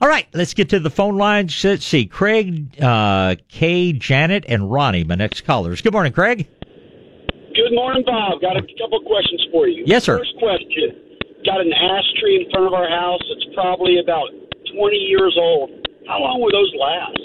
All 0.00 0.08
right, 0.08 0.26
let's 0.32 0.54
get 0.54 0.68
to 0.70 0.78
the 0.78 0.90
phone 0.90 1.16
lines. 1.16 1.64
Let's 1.64 1.84
see. 1.84 2.06
Craig, 2.06 2.80
uh, 2.80 3.34
Kay, 3.48 3.92
Janet, 3.92 4.44
and 4.48 4.70
Ronnie, 4.70 5.02
my 5.04 5.16
next 5.16 5.40
callers. 5.42 5.80
Good 5.80 5.92
morning, 5.92 6.12
Craig. 6.12 6.46
Good 7.54 7.74
morning, 7.74 8.04
Bob. 8.06 8.40
Got 8.40 8.56
a 8.56 8.62
couple 8.78 9.00
questions 9.04 9.44
for 9.50 9.66
you. 9.66 9.82
Yes, 9.86 10.04
sir. 10.04 10.18
First 10.18 10.36
question. 10.38 10.94
Got 11.44 11.60
an 11.60 11.72
ash 11.72 12.04
tree 12.20 12.44
in 12.44 12.50
front 12.52 12.66
of 12.68 12.74
our 12.74 12.88
house. 12.88 13.20
It's 13.30 13.54
probably 13.54 13.98
about 13.98 14.28
20 14.72 14.96
years 14.96 15.36
old. 15.36 15.70
How 16.06 16.20
long 16.20 16.40
will 16.40 16.52
those 16.52 16.72
last? 16.78 17.18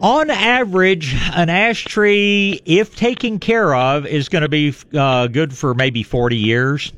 On 0.00 0.30
average, 0.30 1.14
an 1.34 1.50
ash 1.50 1.84
tree, 1.84 2.60
if 2.64 2.96
taken 2.96 3.38
care 3.38 3.74
of, 3.74 4.06
is 4.06 4.28
going 4.28 4.42
to 4.42 4.48
be 4.48 4.74
uh, 4.94 5.28
good 5.28 5.56
for 5.56 5.74
maybe 5.74 6.02
40 6.02 6.36
years. 6.36 6.92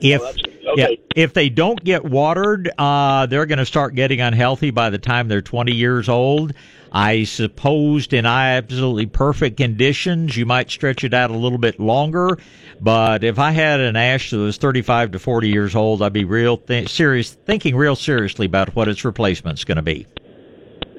If 0.00 0.20
Oh, 0.20 0.32
okay. 0.68 0.98
yeah, 1.16 1.24
if 1.24 1.34
they 1.34 1.48
don't 1.48 1.82
get 1.82 2.04
watered, 2.04 2.70
uh, 2.78 3.26
they're 3.26 3.46
going 3.46 3.58
to 3.58 3.66
start 3.66 3.94
getting 3.94 4.20
unhealthy 4.20 4.70
by 4.70 4.90
the 4.90 4.98
time 4.98 5.28
they're 5.28 5.42
20 5.42 5.72
years 5.72 6.08
old. 6.08 6.52
I 6.94 7.24
supposed 7.24 8.12
in 8.12 8.26
absolutely 8.26 9.06
perfect 9.06 9.56
conditions, 9.56 10.36
you 10.36 10.44
might 10.44 10.70
stretch 10.70 11.04
it 11.04 11.14
out 11.14 11.30
a 11.30 11.36
little 11.36 11.58
bit 11.58 11.80
longer. 11.80 12.38
But 12.80 13.24
if 13.24 13.38
I 13.38 13.52
had 13.52 13.80
an 13.80 13.96
ash 13.96 14.30
that 14.30 14.36
was 14.36 14.58
35 14.58 15.12
to 15.12 15.18
40 15.18 15.48
years 15.48 15.74
old, 15.74 16.02
I'd 16.02 16.12
be 16.12 16.24
real 16.24 16.58
th- 16.58 16.90
serious, 16.90 17.32
thinking 17.32 17.76
real 17.76 17.96
seriously 17.96 18.44
about 18.44 18.76
what 18.76 18.88
its 18.88 19.04
replacement's 19.06 19.64
going 19.64 19.76
to 19.76 19.82
be. 19.82 20.06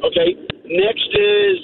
Okay. 0.04 0.36
Next 0.66 1.10
is 1.14 1.58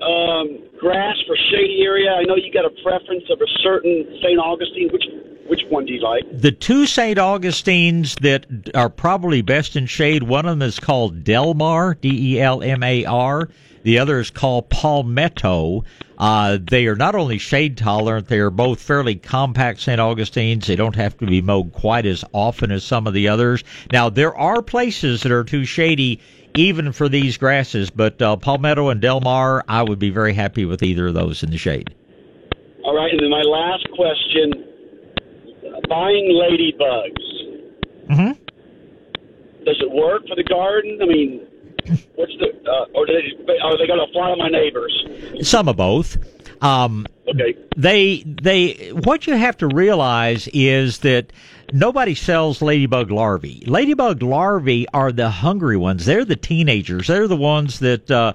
um, 0.00 0.62
grass 0.78 1.16
for 1.26 1.36
shady 1.50 1.82
area. 1.82 2.12
I 2.12 2.22
know 2.22 2.36
you 2.36 2.52
got 2.52 2.66
a 2.66 2.82
preference 2.84 3.24
of 3.30 3.40
a 3.40 3.50
certain 3.62 4.06
St. 4.22 4.38
Augustine. 4.38 4.90
Which 4.92 5.02
which 5.46 5.62
one 5.68 5.84
do 5.86 5.92
you 5.92 6.00
like? 6.00 6.24
The 6.32 6.52
two 6.52 6.86
St. 6.86 7.18
Augustines 7.18 8.14
that 8.16 8.46
are 8.74 8.88
probably 8.88 9.42
best 9.42 9.76
in 9.76 9.86
shade, 9.86 10.22
one 10.22 10.46
of 10.46 10.58
them 10.58 10.66
is 10.66 10.78
called 10.78 11.24
Delmar, 11.24 11.96
D 12.00 12.34
E 12.34 12.40
L 12.40 12.62
M 12.62 12.82
A 12.82 13.04
R. 13.04 13.48
The 13.82 13.98
other 13.98 14.18
is 14.18 14.30
called 14.30 14.70
Palmetto. 14.70 15.84
Uh, 16.16 16.58
they 16.60 16.86
are 16.86 16.96
not 16.96 17.14
only 17.14 17.38
shade 17.38 17.76
tolerant, 17.76 18.28
they 18.28 18.38
are 18.38 18.50
both 18.50 18.80
fairly 18.80 19.16
compact 19.16 19.80
St. 19.80 20.00
Augustines. 20.00 20.66
They 20.66 20.76
don't 20.76 20.96
have 20.96 21.18
to 21.18 21.26
be 21.26 21.42
mowed 21.42 21.72
quite 21.72 22.06
as 22.06 22.24
often 22.32 22.70
as 22.72 22.82
some 22.82 23.06
of 23.06 23.12
the 23.12 23.28
others. 23.28 23.62
Now, 23.92 24.08
there 24.08 24.34
are 24.34 24.62
places 24.62 25.22
that 25.22 25.32
are 25.32 25.44
too 25.44 25.64
shady 25.64 26.20
even 26.56 26.92
for 26.92 27.08
these 27.08 27.36
grasses, 27.36 27.90
but 27.90 28.22
uh, 28.22 28.36
Palmetto 28.36 28.88
and 28.88 29.00
Delmar, 29.00 29.64
I 29.68 29.82
would 29.82 29.98
be 29.98 30.10
very 30.10 30.32
happy 30.32 30.64
with 30.64 30.82
either 30.82 31.08
of 31.08 31.14
those 31.14 31.42
in 31.42 31.50
the 31.50 31.58
shade. 31.58 31.92
All 32.84 32.96
right. 32.96 33.10
And 33.10 33.20
then 33.20 33.30
my 33.30 33.42
last 33.42 33.86
question: 33.90 34.64
buying 35.88 36.30
ladybugs. 36.30 38.10
Mm-hmm. 38.10 38.32
Does 39.64 39.80
it 39.80 39.90
work 39.90 40.22
for 40.28 40.36
the 40.36 40.44
garden? 40.44 40.98
I 41.02 41.06
mean, 41.06 41.46
what's 42.16 42.32
the 42.38 42.48
uh, 42.70 42.86
or 42.98 43.06
do 43.06 43.12
they, 43.46 43.58
are 43.58 43.78
they 43.78 43.86
going 43.86 44.04
to 44.06 44.12
fly 44.12 44.30
on 44.30 44.38
my 44.38 44.48
neighbors? 44.48 44.92
Some 45.42 45.68
of 45.68 45.76
both. 45.76 46.16
Um, 46.62 47.06
Okay. 47.26 47.56
they 47.74 48.18
they 48.22 48.90
what 48.92 49.26
you 49.26 49.34
have 49.34 49.56
to 49.56 49.66
realize 49.66 50.46
is 50.52 50.98
that 50.98 51.32
nobody 51.72 52.14
sells 52.14 52.60
ladybug 52.60 53.10
larvae. 53.10 53.62
Ladybug 53.66 54.22
larvae 54.22 54.86
are 54.92 55.10
the 55.10 55.30
hungry 55.30 55.78
ones. 55.78 56.04
They're 56.04 56.26
the 56.26 56.36
teenagers. 56.36 57.06
They're 57.06 57.26
the 57.26 57.34
ones 57.36 57.78
that 57.78 58.10
uh 58.10 58.34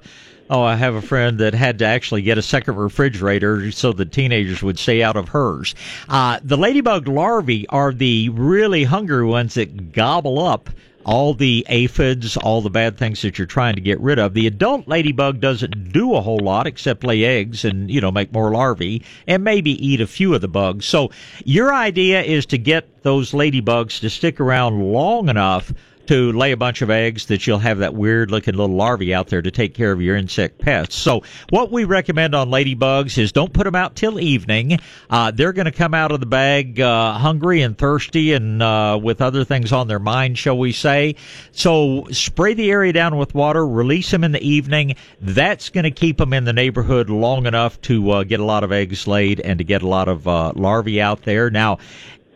Oh, 0.52 0.64
I 0.64 0.74
have 0.74 0.96
a 0.96 1.02
friend 1.02 1.38
that 1.38 1.54
had 1.54 1.78
to 1.78 1.86
actually 1.86 2.22
get 2.22 2.36
a 2.36 2.42
second 2.42 2.74
refrigerator 2.74 3.70
so 3.70 3.92
the 3.92 4.04
teenagers 4.04 4.64
would 4.64 4.80
stay 4.80 5.00
out 5.00 5.14
of 5.14 5.28
hers. 5.28 5.76
Uh, 6.08 6.40
the 6.42 6.56
ladybug 6.56 7.06
larvae 7.06 7.68
are 7.68 7.92
the 7.92 8.30
really 8.30 8.82
hungry 8.82 9.24
ones 9.24 9.54
that 9.54 9.92
gobble 9.92 10.40
up 10.40 10.68
all 11.06 11.34
the 11.34 11.64
aphids, 11.68 12.36
all 12.36 12.60
the 12.60 12.68
bad 12.68 12.98
things 12.98 13.22
that 13.22 13.38
you're 13.38 13.46
trying 13.46 13.76
to 13.76 13.80
get 13.80 14.00
rid 14.00 14.18
of. 14.18 14.34
The 14.34 14.48
adult 14.48 14.88
ladybug 14.88 15.40
doesn't 15.40 15.92
do 15.92 16.14
a 16.14 16.20
whole 16.20 16.40
lot 16.40 16.66
except 16.66 17.04
lay 17.04 17.24
eggs 17.24 17.64
and, 17.64 17.88
you 17.88 18.00
know, 18.00 18.10
make 18.10 18.32
more 18.32 18.50
larvae 18.50 19.04
and 19.28 19.44
maybe 19.44 19.70
eat 19.86 20.00
a 20.00 20.06
few 20.06 20.34
of 20.34 20.40
the 20.40 20.48
bugs. 20.48 20.84
So 20.84 21.12
your 21.44 21.72
idea 21.72 22.22
is 22.22 22.44
to 22.46 22.58
get 22.58 23.04
those 23.04 23.30
ladybugs 23.30 24.00
to 24.00 24.10
stick 24.10 24.40
around 24.40 24.92
long 24.92 25.28
enough 25.28 25.72
to 26.10 26.32
lay 26.32 26.50
a 26.50 26.56
bunch 26.56 26.82
of 26.82 26.90
eggs 26.90 27.26
that 27.26 27.46
you'll 27.46 27.60
have 27.60 27.78
that 27.78 27.94
weird 27.94 28.32
looking 28.32 28.56
little 28.56 28.74
larvae 28.74 29.14
out 29.14 29.28
there 29.28 29.40
to 29.40 29.50
take 29.52 29.74
care 29.74 29.92
of 29.92 30.02
your 30.02 30.16
insect 30.16 30.58
pests. 30.58 30.96
So 30.96 31.22
what 31.50 31.70
we 31.70 31.84
recommend 31.84 32.34
on 32.34 32.50
ladybugs 32.50 33.16
is 33.16 33.30
don't 33.30 33.52
put 33.52 33.62
them 33.62 33.76
out 33.76 33.94
till 33.94 34.18
evening. 34.18 34.80
Uh, 35.08 35.30
they're 35.30 35.52
going 35.52 35.66
to 35.66 35.70
come 35.70 35.94
out 35.94 36.10
of 36.10 36.18
the 36.18 36.26
bag 36.26 36.80
uh, 36.80 37.12
hungry 37.12 37.62
and 37.62 37.78
thirsty 37.78 38.32
and 38.32 38.60
uh, 38.60 38.98
with 39.00 39.22
other 39.22 39.44
things 39.44 39.70
on 39.70 39.86
their 39.86 40.00
mind, 40.00 40.36
shall 40.36 40.58
we 40.58 40.72
say. 40.72 41.14
So 41.52 42.08
spray 42.10 42.54
the 42.54 42.72
area 42.72 42.92
down 42.92 43.16
with 43.16 43.32
water, 43.32 43.64
release 43.64 44.10
them 44.10 44.24
in 44.24 44.32
the 44.32 44.42
evening. 44.42 44.96
That's 45.20 45.70
going 45.70 45.84
to 45.84 45.92
keep 45.92 46.16
them 46.16 46.32
in 46.32 46.42
the 46.42 46.52
neighborhood 46.52 47.08
long 47.08 47.46
enough 47.46 47.80
to 47.82 48.10
uh, 48.10 48.24
get 48.24 48.40
a 48.40 48.44
lot 48.44 48.64
of 48.64 48.72
eggs 48.72 49.06
laid 49.06 49.38
and 49.38 49.58
to 49.58 49.64
get 49.64 49.82
a 49.82 49.88
lot 49.88 50.08
of 50.08 50.26
uh, 50.26 50.54
larvae 50.56 51.00
out 51.00 51.22
there. 51.22 51.50
Now, 51.50 51.78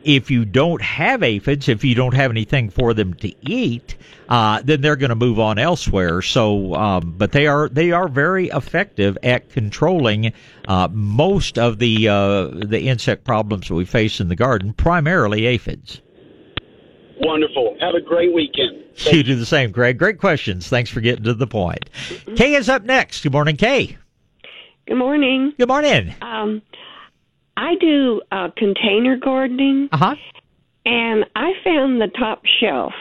if 0.05 0.31
you 0.31 0.45
don't 0.45 0.83
have 0.83 1.23
aphids, 1.23 1.69
if 1.69 1.85
you 1.85 1.95
don't 1.95 2.15
have 2.15 2.31
anything 2.31 2.71
for 2.71 2.95
them 2.95 3.15
to 3.15 3.33
eat, 3.49 3.97
uh, 4.29 4.63
then 4.65 4.81
they're 4.81 4.97
going 4.97 5.11
to 5.11 5.17
move 5.17 5.39
on 5.39 5.59
elsewhere. 5.59 6.23
So, 6.23 6.75
um, 6.75 7.15
but 7.17 7.33
they 7.33 7.47
are 7.47 7.69
they 7.69 7.93
are 7.93 8.09
very 8.09 8.49
effective 8.49 9.19
at 9.23 9.51
controlling 9.51 10.33
uh, 10.69 10.89
most 10.93 11.59
of 11.59 11.79
the 11.79 12.09
uh, 12.09 12.47
the 12.49 12.89
insect 12.89 13.25
problems 13.25 13.69
that 13.69 13.75
we 13.75 13.85
face 13.85 14.21
in 14.21 14.29
the 14.29 14.37
garden, 14.37 14.73
primarily 14.73 15.47
aphids. 15.47 16.01
Wonderful. 17.21 17.77
Have 17.81 17.95
a 17.95 18.01
great 18.01 18.33
weekend. 18.35 18.81
You 19.11 19.25
do 19.25 19.35
the 19.35 19.45
same, 19.45 19.73
Greg. 19.73 19.99
Great 19.99 20.19
questions. 20.19 20.69
Thanks 20.69 20.89
for 20.89 21.01
getting 21.01 21.25
to 21.25 21.35
the 21.35 21.49
point. 21.49 21.91
Kay 22.37 22.55
is 22.55 22.69
up 22.69 22.85
next. 22.85 23.25
Good 23.25 23.33
morning, 23.33 23.57
Kay. 23.57 23.99
Good 24.87 24.95
morning. 24.95 25.53
Good 25.59 25.67
morning. 25.67 26.15
Um, 26.23 26.63
I 27.57 27.75
do 27.77 28.21
uh, 28.33 28.49
container 28.57 29.17
gardening, 29.17 29.89
Uh 29.93 29.97
huh. 29.97 30.15
and 30.85 31.25
I 31.37 31.53
found 31.63 32.01
the 32.01 32.09
top 32.09 32.43
shelf, 32.61 32.93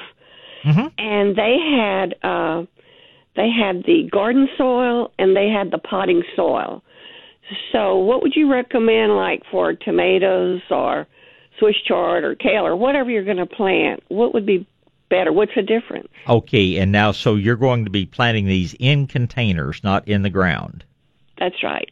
Mhm. 0.63 0.91
and 0.97 1.35
they 1.35 1.57
had 1.59 2.15
uh, 2.23 2.65
they 3.35 3.49
had 3.49 3.83
the 3.85 4.03
garden 4.11 4.47
soil 4.57 5.11
and 5.17 5.35
they 5.35 5.49
had 5.49 5.71
the 5.71 5.79
potting 5.79 6.23
soil. 6.35 6.83
So, 7.71 7.97
what 7.97 8.21
would 8.21 8.35
you 8.35 8.49
recommend, 8.51 9.15
like 9.15 9.43
for 9.51 9.73
tomatoes 9.73 10.61
or 10.69 11.07
Swiss 11.59 11.75
chard 11.87 12.23
or 12.23 12.35
kale 12.35 12.65
or 12.65 12.75
whatever 12.75 13.09
you're 13.09 13.23
going 13.23 13.37
to 13.37 13.45
plant? 13.45 14.01
What 14.07 14.33
would 14.33 14.45
be 14.45 14.65
better? 15.09 15.31
What's 15.33 15.53
the 15.55 15.61
difference? 15.61 16.07
Okay, 16.27 16.77
and 16.77 16.91
now 16.91 17.11
so 17.11 17.35
you're 17.35 17.55
going 17.57 17.85
to 17.85 17.91
be 17.91 18.05
planting 18.05 18.45
these 18.45 18.75
in 18.79 19.07
containers, 19.07 19.83
not 19.83 20.07
in 20.07 20.21
the 20.21 20.29
ground. 20.29 20.83
That's 21.37 21.61
right. 21.63 21.89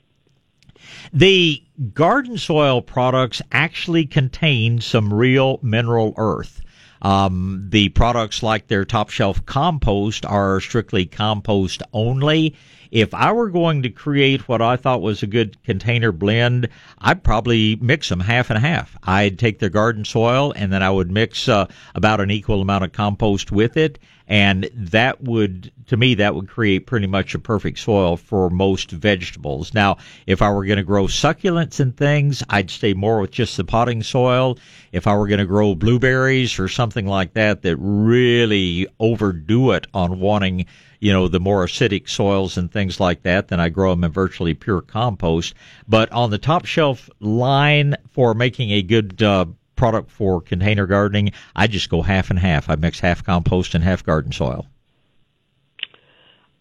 The 1.13 1.63
garden 1.93 2.37
soil 2.37 2.81
products 2.81 3.41
actually 3.51 4.05
contain 4.05 4.81
some 4.81 5.13
real 5.13 5.59
mineral 5.61 6.13
earth. 6.17 6.61
Um, 7.01 7.67
the 7.69 7.89
products 7.89 8.43
like 8.43 8.67
their 8.67 8.85
top 8.85 9.09
shelf 9.09 9.45
compost 9.45 10.25
are 10.25 10.59
strictly 10.61 11.05
compost 11.05 11.81
only. 11.93 12.55
If 12.91 13.13
I 13.13 13.31
were 13.31 13.49
going 13.49 13.83
to 13.83 13.89
create 13.89 14.49
what 14.49 14.61
I 14.61 14.75
thought 14.75 15.01
was 15.01 15.23
a 15.23 15.27
good 15.27 15.63
container 15.63 16.11
blend, 16.11 16.67
I'd 16.99 17.23
probably 17.23 17.77
mix 17.77 18.09
them 18.09 18.19
half 18.19 18.49
and 18.49 18.59
half. 18.59 18.97
I'd 19.03 19.39
take 19.39 19.59
their 19.59 19.69
garden 19.69 20.03
soil 20.03 20.51
and 20.57 20.73
then 20.73 20.83
I 20.83 20.91
would 20.91 21.09
mix 21.09 21.47
uh, 21.47 21.67
about 21.95 22.19
an 22.19 22.31
equal 22.31 22.61
amount 22.61 22.83
of 22.83 22.91
compost 22.91 23.49
with 23.49 23.77
it. 23.77 23.97
And 24.27 24.69
that 24.73 25.23
would, 25.23 25.71
to 25.87 25.95
me, 25.95 26.15
that 26.15 26.35
would 26.35 26.49
create 26.49 26.85
pretty 26.85 27.07
much 27.07 27.33
a 27.33 27.39
perfect 27.39 27.79
soil 27.79 28.17
for 28.17 28.49
most 28.49 28.91
vegetables. 28.91 29.73
Now, 29.73 29.97
if 30.27 30.41
I 30.41 30.51
were 30.51 30.65
going 30.65 30.77
to 30.77 30.83
grow 30.83 31.05
succulents 31.05 31.79
and 31.79 31.95
things, 31.95 32.43
I'd 32.49 32.69
stay 32.69 32.93
more 32.93 33.21
with 33.21 33.31
just 33.31 33.55
the 33.55 33.63
potting 33.63 34.03
soil. 34.03 34.57
If 34.91 35.07
I 35.07 35.15
were 35.15 35.27
going 35.27 35.39
to 35.39 35.45
grow 35.45 35.75
blueberries 35.75 36.59
or 36.59 36.67
something 36.67 37.07
like 37.07 37.33
that, 37.33 37.61
that 37.61 37.77
really 37.77 38.87
overdo 38.99 39.71
it 39.71 39.87
on 39.93 40.19
wanting 40.19 40.65
you 41.01 41.11
know, 41.11 41.27
the 41.27 41.39
more 41.39 41.65
acidic 41.65 42.07
soils 42.07 42.57
and 42.57 42.71
things 42.71 42.99
like 42.99 43.23
that, 43.23 43.47
then 43.47 43.59
I 43.59 43.69
grow 43.69 43.89
them 43.89 44.03
in 44.03 44.11
virtually 44.11 44.53
pure 44.53 44.81
compost. 44.81 45.55
But 45.87 46.11
on 46.11 46.29
the 46.29 46.37
top 46.37 46.65
shelf 46.65 47.09
line 47.19 47.95
for 48.11 48.35
making 48.35 48.69
a 48.69 48.83
good 48.83 49.21
uh, 49.21 49.47
product 49.75 50.11
for 50.11 50.41
container 50.41 50.85
gardening, 50.85 51.31
I 51.55 51.65
just 51.65 51.89
go 51.89 52.03
half 52.03 52.29
and 52.29 52.37
half. 52.37 52.69
I 52.69 52.75
mix 52.75 52.99
half 52.99 53.23
compost 53.23 53.73
and 53.73 53.83
half 53.83 54.05
garden 54.05 54.31
soil. 54.31 54.67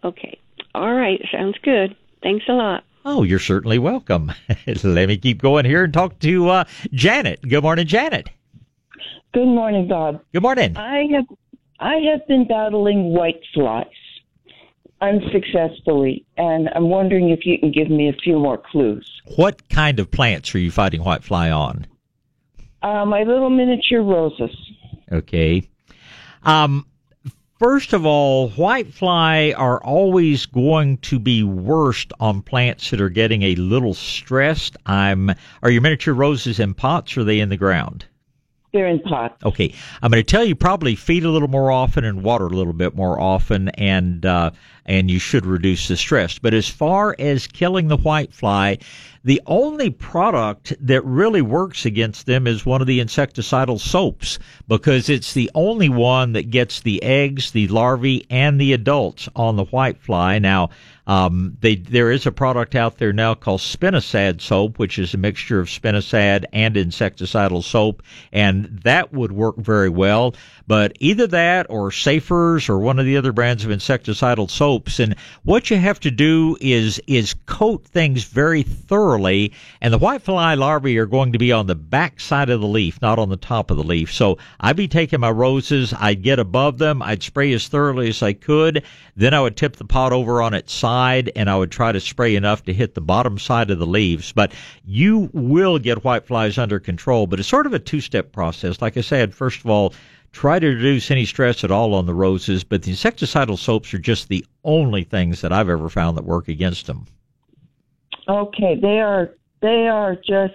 Okay. 0.03 0.41
All 0.75 0.95
right. 0.95 1.21
Sounds 1.31 1.59
good. 1.63 1.95
Thanks 2.23 2.47
a 2.49 2.53
lot. 2.53 2.85
Oh, 3.05 3.23
you're 3.23 3.39
certainly 3.39 3.79
welcome. 3.79 4.33
Let 4.67 5.09
me 5.09 5.19
keep 5.19 5.43
going 5.43 5.67
here 5.67 5.85
and 5.85 5.93
talk 5.93 6.19
to 6.21 6.49
uh, 6.49 6.65
Janet. 6.93 7.47
Good 7.47 7.63
morning, 7.63 7.87
Janet. 7.87 8.31
Good 9.35 9.47
morning, 9.47 9.87
Bob. 9.87 10.23
Good 10.33 10.43
morning. 10.43 10.79
I 10.79 11.05
have 11.13 11.27
I 11.79 11.97
have 12.11 12.27
been 12.27 12.47
battling 12.47 13.13
white 13.13 13.41
flies 13.55 13.87
unsuccessfully, 15.01 16.25
and 16.37 16.69
I'm 16.75 16.89
wondering 16.89 17.31
if 17.31 17.47
you 17.47 17.59
can 17.59 17.73
give 17.73 17.91
me 17.91 18.09
a 18.09 18.13
few 18.13 18.39
more 18.39 18.59
clues. 18.59 19.09
What 19.37 19.69
kind 19.69 19.99
of 19.99 20.11
plants 20.11 20.55
are 20.55 20.59
you 20.59 20.71
fighting 20.71 21.01
whitefly 21.01 21.57
on? 21.57 21.87
Uh, 22.83 23.05
my 23.05 23.23
little 23.23 23.51
miniature 23.51 24.03
roses. 24.03 24.55
Okay. 25.13 25.69
Um, 26.43 26.87
First 27.61 27.93
of 27.93 28.07
all, 28.07 28.49
whitefly 28.49 29.53
are 29.55 29.85
always 29.85 30.47
going 30.47 30.97
to 31.03 31.19
be 31.19 31.43
worst 31.43 32.11
on 32.19 32.41
plants 32.41 32.89
that 32.89 33.03
are 33.03 33.11
getting 33.11 33.43
a 33.43 33.55
little 33.57 33.93
stressed. 33.93 34.79
I'm. 34.87 35.35
Are 35.63 35.71
your 35.71 35.83
miniature 35.83 36.15
roses 36.15 36.59
in 36.59 36.73
pots 36.73 37.19
or 37.19 37.21
are 37.21 37.25
they 37.25 37.39
in 37.39 37.51
the 37.51 37.59
ground? 37.59 38.07
They're 38.73 38.87
in 38.87 39.01
pots. 39.01 39.43
Okay, 39.45 39.75
I'm 40.01 40.13
going 40.13 40.23
to 40.23 40.31
tell 40.31 40.45
you 40.45 40.55
probably 40.55 40.95
feed 40.95 41.25
a 41.25 41.31
little 41.31 41.49
more 41.49 41.73
often 41.73 42.05
and 42.05 42.23
water 42.23 42.47
a 42.47 42.51
little 42.51 42.73
bit 42.73 42.95
more 42.95 43.19
often, 43.19 43.69
and 43.71 44.25
uh, 44.25 44.53
and 44.87 45.11
you 45.11 45.19
should 45.19 45.45
reduce 45.45 45.89
the 45.89 45.97
stress. 45.97 46.39
But 46.39 46.55
as 46.55 46.69
far 46.69 47.17
as 47.19 47.49
killing 47.49 47.89
the 47.89 47.99
whitefly, 47.99 48.81
the 49.25 49.43
only 49.47 49.91
product 49.91 50.73
that 50.81 51.05
really 51.05 51.43
works 51.43 51.85
against 51.85 52.27
them 52.27 52.47
is 52.47 52.65
one 52.65 52.81
of 52.81 52.87
the 52.87 53.01
insecticidal 53.01 53.79
soaps 53.79 54.39
because 54.69 55.09
it's 55.09 55.35
the 55.35 55.51
only 55.55 55.89
one 55.89 56.33
that 56.33 56.51
gets 56.51 56.81
the 56.81 57.03
eggs, 57.03 57.51
the 57.51 57.69
larvae, 57.69 58.25
and 58.31 58.61
the 58.61 58.73
adults 58.73 59.29
on 59.35 59.57
the 59.57 59.67
whitefly. 59.67 60.41
Now, 60.41 60.71
um, 61.07 61.57
they, 61.61 61.77
there 61.77 62.11
is 62.11 62.27
a 62.27 62.33
product 62.33 62.75
out 62.75 62.99
there 62.99 63.13
now 63.13 63.35
called 63.35 63.61
spinosad 63.61 64.41
soap, 64.41 64.79
which 64.79 64.99
is 64.99 65.15
a 65.15 65.19
mixture 65.19 65.59
of 65.59 65.69
spinosad 65.69 66.45
and 66.53 66.77
insecticidal 66.77 67.65
soap, 67.65 68.03
and 68.33 68.81
that 68.85 69.13
would 69.13 69.33
work 69.33 69.57
very 69.57 69.89
well. 69.89 70.35
But 70.67 70.97
either 71.01 71.27
that 71.27 71.67
or 71.69 71.91
Safer's 71.91 72.69
or 72.69 72.79
one 72.79 73.01
of 73.01 73.05
the 73.05 73.17
other 73.17 73.33
brands 73.33 73.65
of 73.65 73.73
insecticidal 73.73 74.49
soaps. 74.49 75.01
And 75.01 75.17
what 75.43 75.69
you 75.69 75.77
have 75.77 75.99
to 76.01 76.13
do 76.13 76.57
is 76.61 77.01
is 77.09 77.35
coat 77.47 77.85
things 77.87 78.23
very 78.23 78.63
thoroughly. 78.63 79.53
And 79.81 79.93
the 79.93 79.99
whitefly 79.99 80.57
larvae 80.57 80.97
are 80.99 81.07
going 81.07 81.33
to 81.33 81.39
be 81.39 81.51
on 81.51 81.67
the 81.67 81.75
back 81.75 82.21
side 82.21 82.51
of 82.51 82.61
the 82.61 82.69
leaf, 82.69 83.03
not 83.03 83.19
on 83.19 83.31
the 83.31 83.37
top 83.37 83.73
of 83.73 83.79
the 83.79 83.83
leaf. 83.83 84.13
So 84.13 84.39
I'd 84.61 84.77
be 84.77 84.87
taking 84.87 85.19
my 85.19 85.31
roses, 85.31 85.93
I'd 85.99 86.23
get 86.23 86.39
above 86.39 86.79
them, 86.79 87.03
I'd 87.03 87.25
spray 87.25 87.53
as 87.53 87.67
thoroughly 87.67 88.09
as 88.09 88.23
I 88.23 88.35
could. 88.35 88.85
Then 89.17 89.35
I 89.35 89.41
would 89.41 89.57
tip 89.57 89.75
the 89.75 89.85
pot 89.85 90.13
over 90.13 90.41
on 90.41 90.55
its 90.55 90.73
side 90.73 91.00
and 91.35 91.49
I 91.49 91.57
would 91.57 91.71
try 91.71 91.93
to 91.93 92.01
spray 92.01 92.37
enough 92.37 92.65
to 92.65 92.73
hit 92.73 92.95
the 92.95 93.01
bottom 93.01 93.39
side 93.39 93.71
of 93.71 93.79
the 93.79 93.87
leaves. 93.87 94.33
But 94.33 94.53
you 94.85 95.31
will 95.33 95.79
get 95.79 96.03
whiteflies 96.03 96.59
under 96.59 96.79
control. 96.79 97.27
But 97.27 97.41
it's 97.41 97.49
sort 97.49 97.67
of 97.67 97.75
a 97.75 97.79
two 97.79 98.01
step 98.01 98.33
process. 98.33 98.81
Like 98.81 98.97
I 98.97 99.01
said, 99.01 99.35
first 99.35 99.61
of 99.61 99.67
all, 99.67 99.95
try 100.33 100.59
to 100.59 100.69
reduce 100.69 101.11
any 101.11 101.25
stress 101.25 101.65
at 101.65 101.71
all 101.71 101.95
on 101.95 102.07
the 102.07 102.15
roses, 102.15 102.65
but 102.65 102.83
the 102.83 102.93
insecticidal 102.93 103.59
soaps 103.59 103.93
are 103.95 103.99
just 103.99 104.29
the 104.29 104.45
only 104.65 105.05
things 105.05 105.41
that 105.41 105.53
I've 105.53 105.69
ever 105.69 105.89
found 105.89 106.17
that 106.17 106.25
work 106.25 106.49
against 106.49 106.87
them. 106.87 107.07
Okay, 108.29 108.79
they 108.81 109.01
are 109.01 109.31
they 109.61 109.89
are 109.89 110.15
just 110.15 110.55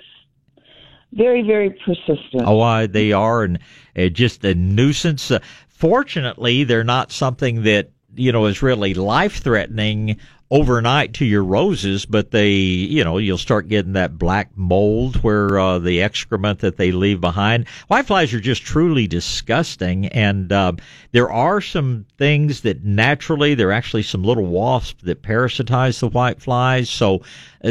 very 1.13 1.41
very 1.41 1.71
persistent. 1.71 2.43
Oh, 2.45 2.61
I, 2.61 2.87
they 2.87 3.11
are, 3.11 3.43
and 3.43 3.59
uh, 3.97 4.07
just 4.07 4.43
a 4.45 4.55
nuisance. 4.55 5.31
Uh, 5.31 5.39
fortunately, 5.67 6.63
they're 6.63 6.83
not 6.83 7.11
something 7.11 7.63
that 7.63 7.91
you 8.15 8.31
know 8.31 8.45
is 8.45 8.61
really 8.61 8.93
life 8.93 9.41
threatening 9.41 10.17
overnight 10.51 11.13
to 11.15 11.25
your 11.25 11.43
roses, 11.43 12.05
but 12.05 12.31
they, 12.31 12.51
you 12.51 13.03
know, 13.03 13.17
you'll 13.17 13.37
start 13.37 13.67
getting 13.67 13.93
that 13.93 14.17
black 14.17 14.49
mold 14.55 15.17
where 15.23 15.57
uh, 15.57 15.79
the 15.79 16.01
excrement 16.01 16.59
that 16.59 16.77
they 16.77 16.91
leave 16.91 17.19
behind. 17.19 17.65
Whiteflies 17.89 18.33
are 18.33 18.39
just 18.39 18.61
truly 18.61 19.07
disgusting, 19.07 20.07
and 20.07 20.51
uh, 20.51 20.73
there 21.13 21.31
are 21.31 21.61
some 21.61 22.05
things 22.17 22.61
that 22.61 22.83
naturally, 22.83 23.55
there 23.55 23.69
are 23.69 23.73
actually 23.73 24.03
some 24.03 24.23
little 24.23 24.45
wasps 24.45 25.03
that 25.03 25.23
parasitize 25.23 25.99
the 25.99 26.09
whiteflies. 26.09 26.87
So 26.87 27.21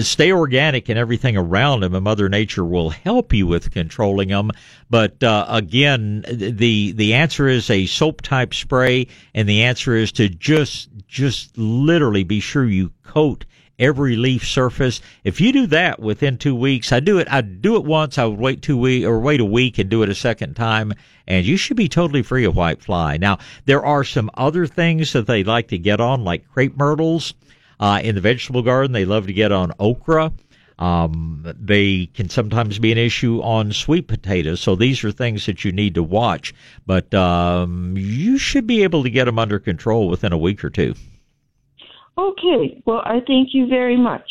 stay 0.02 0.32
organic 0.32 0.88
and 0.88 0.98
everything 0.98 1.36
around 1.36 1.80
them, 1.80 1.94
and 1.94 2.04
Mother 2.04 2.28
Nature 2.28 2.64
will 2.64 2.90
help 2.90 3.32
you 3.32 3.46
with 3.46 3.70
controlling 3.70 4.28
them. 4.28 4.50
But 4.90 5.22
uh, 5.22 5.46
again, 5.48 6.24
the 6.28 6.92
the 6.92 7.14
answer 7.14 7.48
is 7.48 7.70
a 7.70 7.86
soap 7.86 8.22
type 8.22 8.54
spray, 8.54 9.06
and 9.34 9.48
the 9.48 9.62
answer 9.62 9.94
is 9.94 10.12
to 10.12 10.28
just 10.28 10.88
just 11.06 11.56
literally 11.56 12.24
be 12.24 12.40
sure 12.40 12.64
you 12.64 12.92
coat 13.02 13.44
every 13.78 14.16
leaf 14.16 14.46
surface. 14.46 15.00
If 15.24 15.40
you 15.40 15.52
do 15.52 15.66
that 15.68 16.00
within 16.00 16.38
two 16.38 16.54
weeks, 16.54 16.92
I 16.92 17.00
do 17.00 17.18
it. 17.18 17.28
I 17.30 17.40
do 17.40 17.76
it 17.76 17.84
once. 17.84 18.18
I 18.18 18.24
would 18.24 18.38
wait 18.38 18.62
two 18.62 18.78
week 18.78 19.04
or 19.04 19.18
wait 19.18 19.40
a 19.40 19.44
week 19.44 19.78
and 19.78 19.88
do 19.88 20.02
it 20.02 20.08
a 20.08 20.14
second 20.14 20.54
time, 20.54 20.92
and 21.26 21.44
you 21.44 21.56
should 21.56 21.76
be 21.76 21.88
totally 21.88 22.22
free 22.22 22.44
of 22.44 22.56
white 22.56 22.82
fly. 22.82 23.16
Now 23.16 23.38
there 23.64 23.84
are 23.84 24.04
some 24.04 24.30
other 24.34 24.66
things 24.66 25.12
that 25.12 25.26
they 25.26 25.44
like 25.44 25.68
to 25.68 25.78
get 25.78 26.00
on, 26.00 26.24
like 26.24 26.48
crepe 26.48 26.76
myrtles. 26.76 27.34
Uh, 27.78 28.00
in 28.02 28.14
the 28.14 28.20
vegetable 28.20 28.62
garden, 28.62 28.92
they 28.92 29.04
love 29.04 29.26
to 29.26 29.32
get 29.32 29.52
on 29.52 29.72
okra. 29.78 30.32
Um, 30.78 31.54
they 31.58 32.06
can 32.06 32.28
sometimes 32.28 32.78
be 32.78 32.90
an 32.90 32.98
issue 32.98 33.40
on 33.42 33.72
sweet 33.72 34.08
potatoes. 34.08 34.60
So 34.60 34.74
these 34.74 35.04
are 35.04 35.12
things 35.12 35.46
that 35.46 35.64
you 35.64 35.72
need 35.72 35.94
to 35.94 36.02
watch. 36.02 36.52
But 36.86 37.12
um, 37.14 37.94
you 37.96 38.38
should 38.38 38.66
be 38.66 38.82
able 38.82 39.04
to 39.04 39.10
get 39.10 39.26
them 39.26 39.38
under 39.38 39.58
control 39.58 40.08
within 40.08 40.32
a 40.32 40.38
week 40.38 40.64
or 40.64 40.70
two. 40.70 40.94
Okay. 42.18 42.82
Well, 42.86 43.02
I 43.04 43.20
thank 43.26 43.50
you 43.52 43.66
very 43.66 43.96
much. 43.96 44.28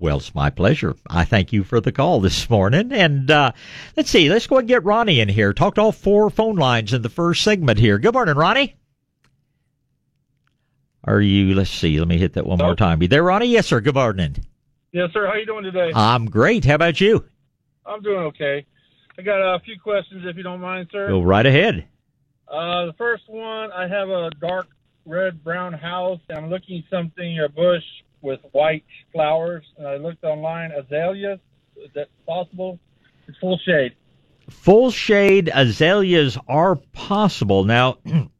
Well, 0.00 0.18
it's 0.18 0.34
my 0.34 0.50
pleasure. 0.50 0.94
I 1.10 1.24
thank 1.24 1.52
you 1.52 1.64
for 1.64 1.80
the 1.80 1.90
call 1.90 2.20
this 2.20 2.48
morning. 2.48 2.92
And 2.92 3.30
uh, 3.30 3.52
let's 3.96 4.10
see, 4.10 4.28
let's 4.28 4.46
go 4.46 4.58
and 4.58 4.68
get 4.68 4.84
Ronnie 4.84 5.20
in 5.20 5.28
here. 5.28 5.52
Talked 5.52 5.78
all 5.78 5.92
four 5.92 6.30
phone 6.30 6.56
lines 6.56 6.92
in 6.92 7.02
the 7.02 7.08
first 7.08 7.42
segment 7.42 7.78
here. 7.80 7.98
Good 7.98 8.14
morning, 8.14 8.36
Ronnie. 8.36 8.76
Are 11.08 11.22
you? 11.22 11.54
Let's 11.54 11.70
see. 11.70 11.98
Let 11.98 12.06
me 12.06 12.18
hit 12.18 12.34
that 12.34 12.44
one 12.44 12.58
more 12.58 12.76
time. 12.76 13.00
You 13.00 13.08
there, 13.08 13.22
Ronnie? 13.22 13.46
Yes, 13.46 13.66
sir. 13.66 13.80
Good 13.80 13.94
morning. 13.94 14.36
Yes, 14.92 15.08
sir. 15.14 15.26
How 15.26 15.36
you 15.36 15.46
doing 15.46 15.64
today? 15.64 15.90
I'm 15.94 16.26
great. 16.26 16.66
How 16.66 16.74
about 16.74 17.00
you? 17.00 17.24
I'm 17.86 18.02
doing 18.02 18.24
okay. 18.26 18.66
I 19.18 19.22
got 19.22 19.40
a 19.40 19.58
few 19.60 19.80
questions, 19.80 20.26
if 20.26 20.36
you 20.36 20.42
don't 20.42 20.60
mind, 20.60 20.88
sir. 20.92 21.08
Go 21.08 21.22
right 21.22 21.46
ahead. 21.46 21.88
Uh, 22.46 22.84
the 22.86 22.94
first 22.98 23.22
one, 23.26 23.72
I 23.72 23.88
have 23.88 24.10
a 24.10 24.28
dark 24.38 24.66
red 25.06 25.42
brown 25.42 25.72
house. 25.72 26.20
And 26.28 26.36
I'm 26.36 26.50
looking 26.50 26.84
something 26.90 27.40
a 27.40 27.48
bush 27.48 27.84
with 28.20 28.40
white 28.52 28.84
flowers, 29.10 29.64
and 29.78 29.88
I 29.88 29.96
looked 29.96 30.24
online 30.24 30.72
azaleas. 30.72 31.40
Is 31.76 31.88
that 31.94 32.08
possible? 32.26 32.78
It's 33.26 33.38
full 33.38 33.58
shade. 33.64 33.94
Full 34.50 34.90
shade 34.90 35.50
azaleas 35.54 36.36
are 36.46 36.76
possible. 36.92 37.64
Now, 37.64 37.96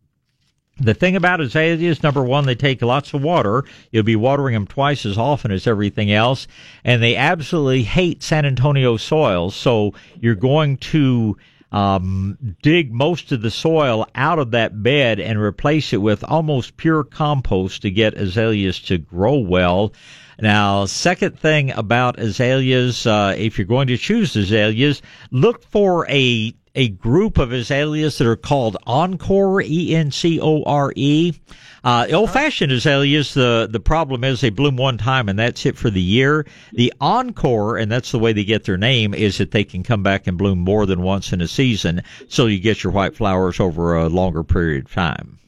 The 0.80 0.94
thing 0.94 1.16
about 1.16 1.40
azaleas, 1.40 2.02
number 2.02 2.22
one, 2.22 2.46
they 2.46 2.54
take 2.54 2.82
lots 2.82 3.12
of 3.12 3.22
water. 3.22 3.64
You'll 3.90 4.04
be 4.04 4.16
watering 4.16 4.54
them 4.54 4.66
twice 4.66 5.04
as 5.04 5.19
often 5.19 5.50
as 5.50 5.66
everything 5.66 6.12
else. 6.12 6.46
And 6.84 7.02
they 7.02 7.16
absolutely 7.16 7.82
hate 7.82 8.22
San 8.22 8.44
Antonio 8.44 8.96
soils. 8.96 9.56
So 9.56 9.94
you're 10.20 10.36
going 10.36 10.76
to 10.76 11.36
um, 11.72 12.38
dig 12.62 12.92
most 12.92 13.32
of 13.32 13.42
the 13.42 13.50
soil 13.50 14.06
out 14.14 14.38
of 14.38 14.52
that 14.52 14.82
bed 14.82 15.20
and 15.20 15.40
replace 15.40 15.92
it 15.92 15.98
with 15.98 16.25
almost 16.25 16.76
pure 16.76 17.04
compost 17.04 17.82
to 17.82 17.90
get 17.90 18.14
azaleas 18.14 18.78
to 18.82 18.99
grow 18.99 19.38
well. 19.38 19.92
Now, 20.40 20.85
second 20.85 21.38
thing 21.38 21.73
about 21.73 22.20
azaleas, 22.20 23.06
uh, 23.06 23.35
if 23.37 23.58
you're 23.58 23.66
going 23.66 23.88
to 23.88 23.97
choose 23.97 24.37
azaleas, 24.37 25.02
look 25.32 25.64
for 25.64 26.06
a 26.08 26.54
a 26.78 26.88
group 26.90 27.38
of 27.38 27.50
azaleas 27.50 28.18
that 28.18 28.26
are 28.28 28.37
called 28.37 28.76
Encore, 28.87 29.61
E 29.61 29.97
N 29.97 30.12
C 30.12 30.40
O 30.40 30.62
R 30.62 30.92
E. 30.94 31.35
Uh, 31.82 32.06
old 32.12 32.30
fashioned 32.30 32.70
azaleas, 32.70 33.35
the, 33.35 33.68
the 33.70 33.80
problem 33.80 34.23
is 34.23 34.40
they 34.40 34.50
bloom 34.50 34.76
one 34.76 34.97
time 34.97 35.28
and 35.28 35.38
that's 35.38 35.66
it 35.66 35.76
for 35.76 35.90
the 35.90 36.00
year. 36.00 36.47
The 36.73 36.92
Encore, 37.00 37.76
and 37.76 37.90
that's 37.90 38.12
the 38.12 38.18
way 38.18 38.32
they 38.32 38.44
get 38.44 38.64
their 38.64 38.76
name, 38.76 39.12
is 39.12 39.38
that 39.38 39.50
they 39.50 39.64
can 39.64 39.82
come 39.82 40.04
back 40.04 40.28
and 40.28 40.38
bloom 40.38 40.61
more 40.61 40.87
than 40.87 41.02
once 41.02 41.32
in 41.32 41.40
a 41.40 41.49
season, 41.49 42.02
so 42.28 42.47
you 42.47 42.61
get 42.61 42.85
your 42.85 42.92
white 42.92 43.16
flowers 43.16 43.58
over 43.58 43.97
a 43.97 44.08
longer 44.08 44.44
period 44.44 44.87
of 44.87 44.92
time. 44.92 45.38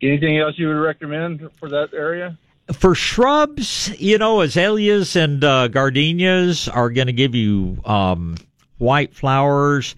Anything 0.00 0.38
else 0.38 0.54
you 0.58 0.68
would 0.68 0.74
recommend 0.74 1.46
for 1.58 1.68
that 1.68 1.92
area? 1.92 2.38
For 2.72 2.94
shrubs, 2.94 3.90
you 4.00 4.16
know, 4.16 4.40
azaleas 4.40 5.14
and 5.14 5.44
uh, 5.44 5.68
gardenias 5.68 6.68
are 6.68 6.88
going 6.88 7.08
to 7.08 7.12
give 7.12 7.34
you 7.34 7.78
um, 7.84 8.36
white 8.78 9.14
flowers. 9.14 9.94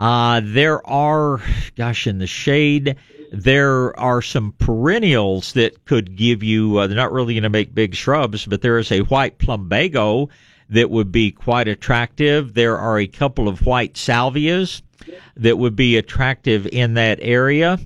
Uh, 0.00 0.40
there 0.42 0.84
are, 0.86 1.42
gosh, 1.76 2.06
in 2.06 2.16
the 2.16 2.26
shade, 2.26 2.96
there 3.32 3.98
are 4.00 4.22
some 4.22 4.52
perennials 4.52 5.52
that 5.52 5.84
could 5.84 6.16
give 6.16 6.42
you, 6.42 6.78
uh, 6.78 6.86
they're 6.86 6.96
not 6.96 7.12
really 7.12 7.34
going 7.34 7.42
to 7.42 7.50
make 7.50 7.74
big 7.74 7.94
shrubs, 7.94 8.46
but 8.46 8.62
there 8.62 8.78
is 8.78 8.90
a 8.90 9.00
white 9.00 9.36
plumbago 9.36 10.30
that 10.70 10.88
would 10.88 11.12
be 11.12 11.30
quite 11.30 11.68
attractive. 11.68 12.54
There 12.54 12.78
are 12.78 12.98
a 12.98 13.06
couple 13.06 13.46
of 13.46 13.66
white 13.66 13.92
salvias 13.92 14.80
that 15.36 15.58
would 15.58 15.76
be 15.76 15.98
attractive 15.98 16.66
in 16.66 16.94
that 16.94 17.18
area. 17.20 17.78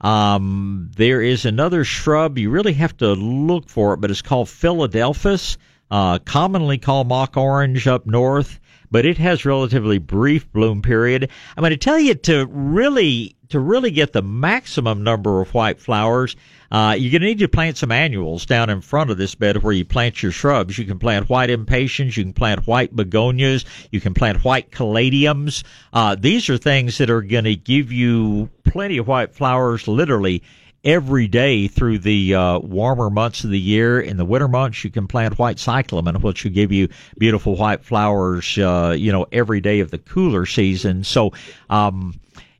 Um, 0.00 0.90
there 0.96 1.22
is 1.22 1.44
another 1.44 1.84
shrub, 1.84 2.38
you 2.38 2.50
really 2.50 2.72
have 2.72 2.96
to 2.96 3.12
look 3.12 3.68
for 3.68 3.94
it, 3.94 4.00
but 4.00 4.10
it's 4.10 4.20
called 4.20 4.48
Philadelphus, 4.48 5.56
uh, 5.92 6.18
commonly 6.18 6.78
called 6.78 7.06
mock 7.06 7.36
orange 7.36 7.86
up 7.86 8.04
north 8.04 8.58
but 8.92 9.04
it 9.06 9.18
has 9.18 9.44
relatively 9.44 9.98
brief 9.98 10.52
bloom 10.52 10.82
period. 10.82 11.28
I'm 11.56 11.62
going 11.62 11.70
to 11.70 11.76
tell 11.76 11.98
you 11.98 12.14
to 12.14 12.46
really 12.46 13.34
to 13.48 13.58
really 13.60 13.90
get 13.90 14.12
the 14.12 14.22
maximum 14.22 15.02
number 15.02 15.42
of 15.42 15.52
white 15.52 15.78
flowers, 15.78 16.36
uh, 16.70 16.96
you're 16.98 17.10
going 17.12 17.20
to 17.20 17.26
need 17.26 17.38
to 17.38 17.48
plant 17.48 17.76
some 17.76 17.92
annuals 17.92 18.46
down 18.46 18.70
in 18.70 18.80
front 18.80 19.10
of 19.10 19.18
this 19.18 19.34
bed 19.34 19.62
where 19.62 19.74
you 19.74 19.84
plant 19.84 20.22
your 20.22 20.32
shrubs. 20.32 20.78
You 20.78 20.86
can 20.86 20.98
plant 20.98 21.28
white 21.28 21.50
impatiens, 21.50 22.16
you 22.16 22.24
can 22.24 22.32
plant 22.32 22.66
white 22.66 22.96
begonias, 22.96 23.66
you 23.90 24.00
can 24.00 24.14
plant 24.14 24.42
white 24.42 24.70
caladiums. 24.70 25.64
Uh, 25.92 26.16
these 26.18 26.48
are 26.48 26.56
things 26.56 26.96
that 26.96 27.10
are 27.10 27.20
going 27.20 27.44
to 27.44 27.56
give 27.56 27.92
you 27.92 28.48
plenty 28.64 28.96
of 28.96 29.06
white 29.06 29.34
flowers 29.34 29.86
literally 29.86 30.42
every 30.84 31.28
day 31.28 31.68
through 31.68 31.98
the 31.98 32.34
uh, 32.34 32.58
warmer 32.58 33.10
months 33.10 33.44
of 33.44 33.50
the 33.50 33.58
year. 33.58 34.00
In 34.00 34.16
the 34.16 34.24
winter 34.24 34.48
months, 34.48 34.82
you 34.84 34.90
can 34.90 35.06
plant 35.06 35.38
white 35.38 35.58
cyclamen, 35.58 36.20
which 36.20 36.44
will 36.44 36.50
give 36.50 36.72
you 36.72 36.88
beautiful 37.18 37.56
white 37.56 37.84
flowers, 37.84 38.58
uh, 38.58 38.94
you 38.96 39.12
know, 39.12 39.26
every 39.32 39.60
day 39.60 39.80
of 39.80 39.90
the 39.90 39.98
cooler 39.98 40.46
season. 40.46 41.04
So, 41.04 41.32
um, 41.70 42.14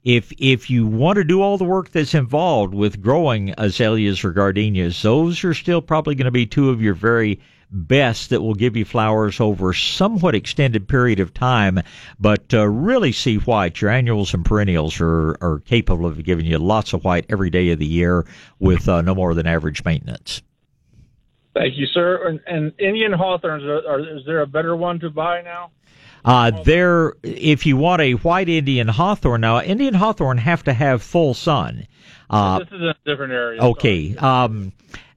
if 0.05 0.33
if 0.39 0.69
you 0.69 0.87
want 0.87 1.17
to 1.17 1.25
do 1.25 1.41
all 1.43 1.59
the 1.59 1.65
work 1.65 1.91
that's 1.91 2.15
involved 2.15 2.75
with 2.75 3.01
growing 3.01 3.55
azaleas 3.57 4.25
or 4.25 4.33
gardenias, 4.33 5.01
those 5.01 5.45
are 5.45 5.55
still 5.55 5.81
probably 5.81 6.17
going 6.17 6.25
to 6.25 6.33
be 6.33 6.47
two 6.47 6.71
of 6.71 6.83
your 6.83 6.95
very 6.95 7.41
best 7.73 8.31
that 8.31 8.43
will 8.43 8.55
give 8.55 8.77
you 8.77 8.85
flowers 8.85 9.41
over 9.41 9.71
a 9.71 9.75
somewhat 9.75 10.35
extended 10.35 10.87
period 10.87 11.21
of 11.21 11.33
time, 11.33 11.81
but 12.21 12.53
uh, 12.53 12.69
really 12.69 13.13
see 13.13 13.37
white. 13.37 13.81
Your 13.81 13.91
annuals 13.91 14.35
and 14.35 14.45
perennials 14.45 15.01
are, 15.01 15.37
are 15.41 15.61
capable 15.65 16.07
of 16.07 16.23
giving 16.23 16.47
you 16.47 16.59
lots 16.59 16.93
of 16.93 17.05
white 17.05 17.27
every 17.29 17.51
day 17.51 17.71
of 17.71 17.79
the 17.79 17.87
year 17.87 18.27
with 18.59 18.89
uh, 18.89 19.01
no 19.03 19.15
more 19.15 19.35
than 19.35 19.47
average 19.47 19.85
maintenance. 19.85 20.43
Thank 21.55 21.77
you, 21.77 21.87
sir. 21.87 22.29
And, 22.29 22.41
and 22.47 22.73
Indian 22.79 23.13
hawthorns, 23.13 23.65
are, 23.65 23.87
are, 23.87 24.01
is 24.01 24.25
there 24.27 24.41
a 24.41 24.47
better 24.47 24.77
one 24.77 25.01
to 25.01 25.11
buy 25.11 25.43
now? 25.43 25.71
Uh, 26.25 26.51
there, 26.63 27.15
if 27.23 27.67
you 27.67 27.77
want 27.77 28.01
a 28.01 28.13
white 28.13 28.49
Indian 28.49 28.87
hawthorn, 28.87 29.41
now 29.41 29.61
Indian 29.61 29.95
hawthorn 29.95 30.39
have 30.39 30.63
to 30.65 30.73
have 30.73 31.03
full 31.03 31.35
sun. 31.35 31.87
Uh, 32.31 32.61
this 32.61 32.69
is 32.69 32.81
a 32.81 32.95
different 33.05 33.33
area. 33.33 33.61
Okay. 33.61 34.17
Um, 34.17 34.73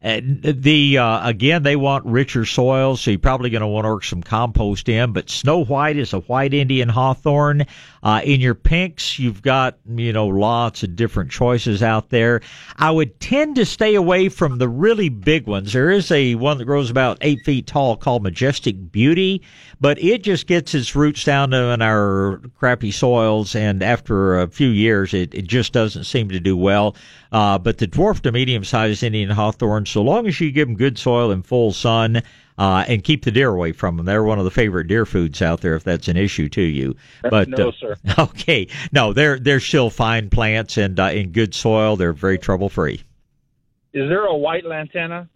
the 0.06 1.00
uh, 1.00 1.28
again, 1.28 1.64
they 1.64 1.76
want 1.76 2.06
richer 2.06 2.46
soil, 2.46 2.96
so 2.96 3.10
you're 3.10 3.20
probably 3.20 3.50
going 3.50 3.62
to 3.62 3.68
want 3.68 3.86
to 3.86 3.90
work 3.90 4.04
some 4.04 4.22
compost 4.22 4.88
in. 4.88 5.14
But 5.14 5.32
Snow 5.32 5.66
White 5.66 5.98
is 5.98 6.14
a 6.14 6.20
white 6.20 6.54
Indian 6.54 6.90
hawthorn. 6.90 7.66
Uh, 8.04 8.22
in 8.24 8.40
your 8.40 8.54
pinks, 8.54 9.18
you've 9.18 9.42
got 9.42 9.80
you 9.88 10.14
know 10.14 10.28
lots 10.28 10.84
of 10.84 10.96
different 10.96 11.32
choices 11.32 11.82
out 11.82 12.10
there. 12.10 12.42
I 12.78 12.92
would 12.92 13.20
tend 13.20 13.56
to 13.56 13.66
stay 13.66 13.96
away 13.96 14.30
from 14.30 14.60
the 14.60 14.70
really 14.70 15.10
big 15.10 15.48
ones. 15.48 15.74
There 15.74 15.90
is 15.90 16.12
a 16.12 16.36
one 16.36 16.60
that 16.60 16.66
grows 16.66 16.92
about 16.92 17.18
eight 17.22 17.40
feet 17.44 17.66
tall 17.66 17.98
called 17.98 18.22
Majestic 18.22 18.92
Beauty, 18.92 19.42
but 19.82 19.98
it 19.98 20.22
just 20.22 20.46
gets 20.46 20.76
its 20.76 20.96
roots 20.96 21.24
down 21.24 21.52
in 21.52 21.82
our 21.82 22.42
crappy 22.60 22.92
soils, 22.92 23.56
and 23.56 23.82
after 23.82 24.40
a 24.40 24.48
few 24.48 24.70
years, 24.70 25.16
it, 25.16 25.34
it 25.34 25.48
just 25.48 25.74
doesn't 25.74 26.04
seem 26.04 26.30
to 26.30 26.40
do 26.40 26.56
well. 26.56 26.96
Uh, 27.32 27.58
but 27.58 27.80
the 27.80 27.88
dwarf 27.88 28.22
to 28.22 28.32
medium 28.32 28.64
sized 28.64 29.04
Indian 29.04 29.30
hawthorn, 29.30 29.86
so 29.96 30.02
long 30.02 30.28
as 30.28 30.42
you 30.42 30.52
give 30.52 30.68
them 30.68 30.75
good 30.75 30.98
soil 30.98 31.32
and 31.32 31.46
full 31.46 31.72
sun, 31.72 32.22
uh, 32.58 32.84
and 32.86 33.02
keep 33.02 33.24
the 33.24 33.32
deer 33.32 33.48
away 33.48 33.72
from 33.72 33.96
them. 33.96 34.06
They're 34.06 34.25
one 34.25 34.40
of 34.40 34.44
the 34.44 34.52
favorite 34.52 34.88
deer 34.88 35.06
foods 35.06 35.42
out 35.42 35.62
there 35.62 35.74
if 35.74 35.86
that's 35.86 36.10
an 36.10 36.18
issue 36.18 36.50
to 36.50 36.62
you. 36.62 36.98
But 37.22 37.48
no, 37.48 37.70
uh, 37.70 37.72
sir. 37.80 37.96
Okay, 38.20 38.68
no, 38.92 39.14
they're 39.14 39.40
they're 39.40 39.62
still 39.62 39.90
fine 39.90 40.30
plants 40.30 40.75
and 40.78 41.00
uh, 41.00 41.06
in 41.06 41.32
good 41.32 41.56
soil. 41.56 41.96
They're 41.96 42.12
very 42.12 42.38
trouble 42.38 42.68
free. 42.68 43.04
Is 43.94 44.10
there 44.10 44.25
a 44.25 44.36
white 44.36 44.66
lantana? 44.66 45.30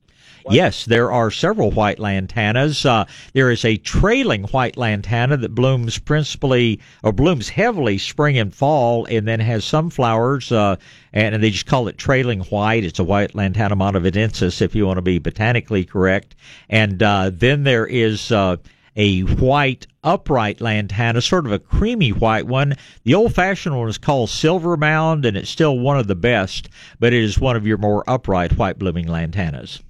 Yes, 0.52 0.86
there 0.86 1.12
are 1.12 1.30
several 1.30 1.70
white 1.70 2.00
lantanas. 2.00 2.84
Uh, 2.84 3.06
there 3.34 3.52
is 3.52 3.64
a 3.64 3.78
trailing 3.78 4.46
white 4.46 4.78
lantana 4.78 5.38
that 5.38 5.54
blooms 5.54 6.00
principally 6.00 6.80
or 7.04 7.12
blooms 7.12 7.50
heavily 7.50 8.00
spring 8.00 8.36
and 8.40 8.54
fall, 8.54 9.06
and 9.06 9.28
then 9.28 9.40
has 9.40 9.64
some 9.64 9.92
flowers, 9.92 10.52
uh, 10.52 10.78
and, 11.14 11.44
they 11.44 11.52
just 11.52 11.68
call 11.68 11.88
it 11.88 12.00
trailing 12.00 12.40
white. 12.46 12.84
It's 12.84 12.98
a 12.98 13.04
white 13.04 13.36
lantana 13.36 13.76
montevidensis, 13.76 14.60
if 14.60 14.74
you 14.74 14.88
want 14.88 14.98
to 14.98 15.04
be 15.04 15.20
botanically 15.20 15.86
correct. 15.86 16.36
And 16.68 17.04
uh, 17.04 17.30
then 17.32 17.64
there 17.64 17.86
is 17.86 18.32
uh, 18.32 18.58
a 18.96 19.22
white 19.22 19.86
upright 20.04 20.62
lantana, 20.62 21.22
sort 21.22 21.46
of 21.46 21.52
a 21.52 21.60
creamy 21.60 22.12
white 22.12 22.48
one. 22.48 22.74
The 23.04 23.14
old 23.14 23.36
fashioned 23.36 23.78
one 23.78 23.88
is 23.88 24.00
called 24.00 24.32
silver 24.32 24.78
mound, 24.78 25.26
and 25.26 25.38
it's 25.38 25.50
still 25.50 25.78
one 25.78 26.00
of 26.00 26.08
the 26.08 26.16
best, 26.16 26.70
but 27.00 27.14
it 27.14 27.22
is 27.22 27.38
one 27.38 27.56
of 27.56 27.68
your 27.68 27.78
more 27.78 28.04
upright 28.10 28.58
white 28.58 28.80
blooming 28.80 29.06
lantanas. 29.06 29.82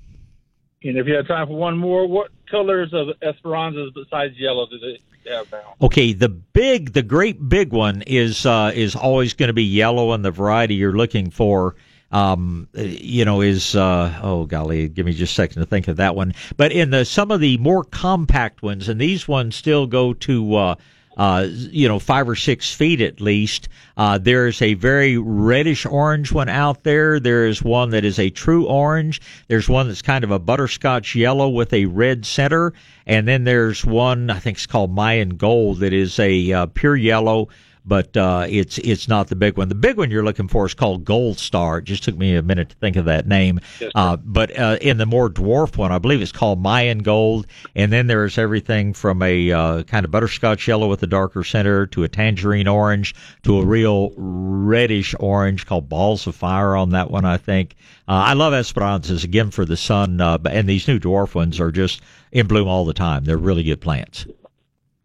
And 0.83 0.98
if 0.98 1.07
you 1.07 1.15
have 1.15 1.27
time 1.27 1.48
for 1.48 1.57
one 1.57 1.77
more, 1.77 2.07
what 2.07 2.31
colors 2.50 2.93
of 2.93 3.07
Esperanzas 3.21 3.93
besides 3.93 4.38
yellow 4.38 4.65
do 4.67 4.79
they 4.79 5.31
have 5.31 5.51
now? 5.51 5.75
Okay, 5.81 6.13
the 6.13 6.29
big, 6.29 6.93
the 6.93 7.03
great 7.03 7.50
big 7.50 7.74
one 7.74 8.01
is 8.03 8.45
uh, 8.45 8.71
is 8.74 8.95
always 8.95 9.33
going 9.33 9.48
to 9.48 9.53
be 9.53 9.63
yellow, 9.63 10.13
and 10.13 10.24
the 10.24 10.31
variety 10.31 10.75
you're 10.75 10.93
looking 10.93 11.31
for 11.31 11.75
um, 12.12 12.67
you 12.74 13.24
know, 13.24 13.41
is 13.41 13.75
uh, 13.75 14.19
oh 14.24 14.45
golly, 14.45 14.89
give 14.89 15.05
me 15.05 15.13
just 15.13 15.33
a 15.33 15.36
second 15.36 15.62
to 15.62 15.65
think 15.65 15.88
of 15.88 15.98
that 15.98 16.15
one. 16.15 16.33
But 16.57 16.71
in 16.71 16.89
the 16.89 17.05
some 17.05 17.31
of 17.31 17.39
the 17.39 17.57
more 17.57 17.83
compact 17.83 18.62
ones, 18.62 18.89
and 18.89 19.00
these 19.00 19.27
ones 19.27 19.55
still 19.55 19.86
go 19.86 20.13
to 20.13 20.55
uh, 20.55 20.75
uh, 21.17 21.47
you 21.49 21.87
know, 21.87 21.99
five 21.99 22.29
or 22.29 22.35
six 22.35 22.73
feet 22.73 23.01
at 23.01 23.19
least. 23.19 23.67
Uh, 23.97 24.17
there's 24.17 24.61
a 24.61 24.75
very 24.75 25.17
reddish 25.17 25.85
orange 25.85 26.31
one 26.31 26.49
out 26.49 26.83
there. 26.83 27.19
There 27.19 27.45
is 27.45 27.61
one 27.61 27.89
that 27.89 28.05
is 28.05 28.19
a 28.19 28.29
true 28.29 28.65
orange. 28.65 29.21
There's 29.47 29.67
one 29.67 29.87
that's 29.87 30.01
kind 30.01 30.23
of 30.23 30.31
a 30.31 30.39
butterscotch 30.39 31.15
yellow 31.15 31.49
with 31.49 31.73
a 31.73 31.85
red 31.85 32.25
center. 32.25 32.73
And 33.05 33.27
then 33.27 33.43
there's 33.43 33.85
one, 33.85 34.29
I 34.29 34.39
think 34.39 34.57
it's 34.57 34.67
called 34.67 34.93
Mayan 34.93 35.29
Gold, 35.29 35.79
that 35.79 35.93
is 35.93 36.19
a 36.19 36.53
uh, 36.53 36.65
pure 36.67 36.95
yellow 36.95 37.49
but 37.86 38.15
uh, 38.15 38.45
it's 38.50 38.77
it's 38.79 39.07
not 39.07 39.27
the 39.27 39.36
big 39.36 39.57
one. 39.57 39.69
The 39.69 39.75
big 39.75 39.98
one 39.98 40.12
you're 40.12 40.24
looking 40.24 40.48
for 40.48 40.65
is 40.65 40.74
called 40.74 41.05
Gold 41.05 41.39
Star. 41.39 41.79
It 41.79 41.86
just 41.86 42.03
took 42.03 42.17
me 42.17 42.36
a 42.36 42.41
minute 42.41 42.69
to 42.69 42.75
think 42.75 42.95
of 42.95 43.05
that 43.05 43.27
name. 43.27 43.59
Uh, 43.95 44.17
but 44.17 44.57
uh, 44.57 44.77
in 44.81 44.98
the 44.98 45.05
more 45.05 45.29
dwarf 45.29 45.77
one, 45.77 45.91
I 45.91 45.98
believe 45.98 46.21
it's 46.21 46.31
called 46.31 46.62
Mayan 46.62 47.00
Gold, 47.00 47.48
and 47.75 47.91
then 47.91 48.07
there's 48.07 48.38
everything 48.38 48.93
from 48.93 49.21
a 49.21 49.51
uh, 49.51 49.83
kind 49.83 50.05
of 50.05 50.12
butterscotch 50.12 50.67
yellow 50.67 50.88
with 50.88 51.03
a 51.03 51.07
darker 51.07 51.43
center 51.43 51.88
to 51.88 52.03
a 52.03 52.07
tangerine 52.07 52.67
orange 52.67 53.15
to 53.43 53.59
a 53.59 53.65
real 53.65 54.12
reddish 54.15 55.15
orange 55.19 55.65
called 55.65 55.89
Bells 55.89 56.27
of 56.27 56.36
Fire 56.36 56.75
on 56.75 56.91
that 56.91 57.09
one. 57.09 57.25
I 57.25 57.38
think 57.38 57.75
uh, 58.07 58.13
I 58.13 58.33
love 58.33 58.53
Esperanzas 58.53 59.24
again 59.24 59.51
for 59.51 59.65
the 59.65 59.77
sun, 59.77 60.21
uh, 60.21 60.38
and 60.50 60.67
these 60.67 60.88
new 60.88 61.00
dwarf 61.00 61.36
ones 61.36 61.59
are 61.59 61.71
just 61.71 62.01
in 62.31 62.48
bloom 62.48 62.67
all 62.67 62.86
the 62.86 62.93
time. 62.93 63.24
They're 63.24 63.38
really 63.38 63.63
good 63.63 63.81
plants. 63.81 64.25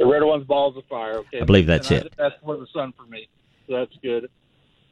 The 0.04 0.10
red 0.10 0.22
one's 0.22 0.46
Bells 0.46 0.76
of 0.76 0.84
Fire. 0.84 1.16
Okay, 1.20 1.40
I 1.40 1.44
believe 1.44 1.66
that's 1.66 1.90
and 1.90 2.04
it. 2.04 2.12
I, 2.18 2.24
that's 2.24 2.34
for 2.44 2.58
the 2.58 2.66
sun 2.74 2.92
for 2.94 3.06
me. 3.06 3.26
So 3.66 3.78
that's 3.78 3.96
good. 4.02 4.24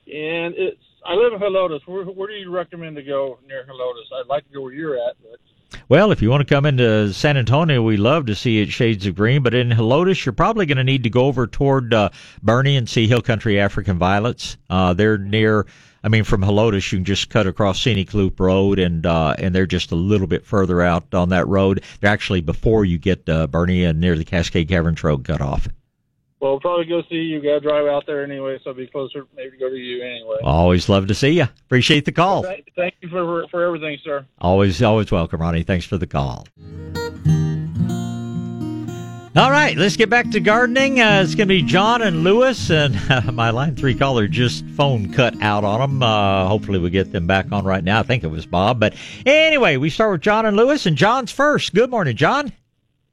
And 0.07 0.55
it's 0.57 0.81
I 1.05 1.13
live 1.13 1.35
in 1.35 1.39
Helotes. 1.39 1.81
Where, 1.85 2.05
where 2.05 2.29
do 2.29 2.35
you 2.35 2.51
recommend 2.51 2.97
to 2.97 3.03
go 3.03 3.39
near 3.47 3.67
Helotes? 3.67 4.19
I'd 4.19 4.29
like 4.29 4.47
to 4.49 4.55
go 4.55 4.63
where 4.63 4.73
you're 4.73 4.97
at, 4.97 5.17
but. 5.23 5.39
Well, 5.91 6.13
if 6.13 6.23
you 6.23 6.31
want 6.31 6.47
to 6.47 6.55
come 6.55 6.65
into 6.65 7.13
San 7.13 7.37
Antonio, 7.37 7.83
we 7.83 7.99
love 7.99 8.25
to 8.27 8.35
see 8.35 8.63
it 8.63 8.71
shades 8.71 9.05
of 9.05 9.15
green. 9.15 9.43
But 9.43 9.53
in 9.53 9.69
Helotes, 9.69 10.25
you're 10.25 10.33
probably 10.33 10.65
going 10.65 10.79
to 10.79 10.85
need 10.85 11.03
to 11.03 11.11
go 11.11 11.27
over 11.27 11.47
toward 11.47 11.93
uh, 11.93 12.09
Boerne 12.43 12.79
and 12.79 12.89
see 12.89 13.07
Hill 13.07 13.23
Country 13.23 13.61
African 13.61 13.99
Violets. 13.99 14.57
Uh, 14.71 14.95
they're 14.95 15.19
near 15.19 15.67
I 16.05 16.09
mean, 16.09 16.25
from 16.25 16.43
Helotes, 16.43 16.91
you 16.91 16.99
can 16.99 17.05
just 17.05 17.31
cut 17.31 17.47
across 17.47 17.81
Scenic 17.81 18.13
Loop 18.13 18.41
Road, 18.41 18.79
and 18.79 19.07
uh, 19.07 19.37
and 19.39 19.55
they're 19.55 19.67
just 19.67 19.93
a 19.93 19.97
little 19.97 20.27
bit 20.27 20.45
further 20.45 20.83
out 20.83 21.15
on 21.15 21.29
that 21.29 21.47
road. 21.47 21.85
They're 22.01 22.11
actually 22.11 22.41
before 22.41 22.85
you 22.85 22.99
get 22.99 23.29
uh, 23.29 23.47
Boerne 23.47 23.89
and 23.89 24.01
near 24.01 24.17
the 24.17 24.25
Cascade 24.25 24.69
Caverns 24.69 25.03
Road 25.05 25.25
cut 25.25 25.41
off. 25.41 25.69
Well, 26.41 26.53
we'll 26.53 26.61
probably 26.61 26.87
go 26.87 27.03
see 27.09 27.15
you. 27.15 27.41
Got 27.41 27.55
to 27.55 27.61
drive 27.61 27.87
out 27.87 28.05
there 28.05 28.25
anyway, 28.25 28.59
so 28.65 28.71
I'll 28.71 28.77
be 28.77 28.89
closer. 28.89 29.27
Maybe 29.37 29.57
go 29.59 29.69
to 29.69 29.77
you 29.77 30.03
anyway. 30.03 30.39
Always 30.43 30.89
love 30.89 31.07
to 31.07 31.15
see 31.15 31.31
you. 31.31 31.45
Appreciate 31.45 32.05
the 32.05 32.11
call. 32.11 32.43
Thank 32.43 32.95
you 33.01 33.09
for 33.09 33.47
for 33.49 33.65
everything, 33.65 33.97
sir. 34.03 34.27
Always, 34.41 34.83
always 34.83 35.13
welcome, 35.13 35.41
Ronnie. 35.41 35.63
Thanks 35.63 35.85
for 35.87 35.99
the 35.99 36.09
call. 36.09 36.49
All 39.35 39.51
right, 39.51 39.75
let's 39.79 39.97
get 39.97 40.11
back 40.11 40.31
to 40.33 40.41
gardening. 40.41 41.01
Uh, 41.01 41.23
it's 41.25 41.35
going 41.35 41.49
to 41.49 41.55
be 41.55 41.63
John 41.63 42.03
and 42.03 42.23
Lewis, 42.23 42.71
and 42.71 42.95
uh, 43.11 43.23
my 43.33 43.49
line 43.49 43.75
three 43.75 43.95
caller 43.95 44.29
just 44.29 44.63
phone 44.67 45.11
cut 45.11 45.41
out 45.41 45.65
on 45.65 45.81
them. 45.81 46.03
Uh, 46.03 46.47
hopefully, 46.47 46.79
we 46.79 46.91
get 46.91 47.13
them 47.13 47.27
back 47.27 47.51
on 47.51 47.65
right 47.65 47.83
now. 47.83 48.01
I 48.01 48.03
think 48.03 48.25
it 48.25 48.27
was 48.27 48.45
Bob, 48.45 48.79
but 48.79 48.95
anyway, 49.25 49.79
we 49.79 49.89
start 49.89 50.13
with 50.13 50.21
John 50.21 50.45
and 50.45 50.55
Lewis, 50.55 50.85
and 50.85 50.99
John's 50.99 51.33
first. 51.33 51.73
Good 51.73 51.89
morning, 51.89 52.15
John. 52.15 52.53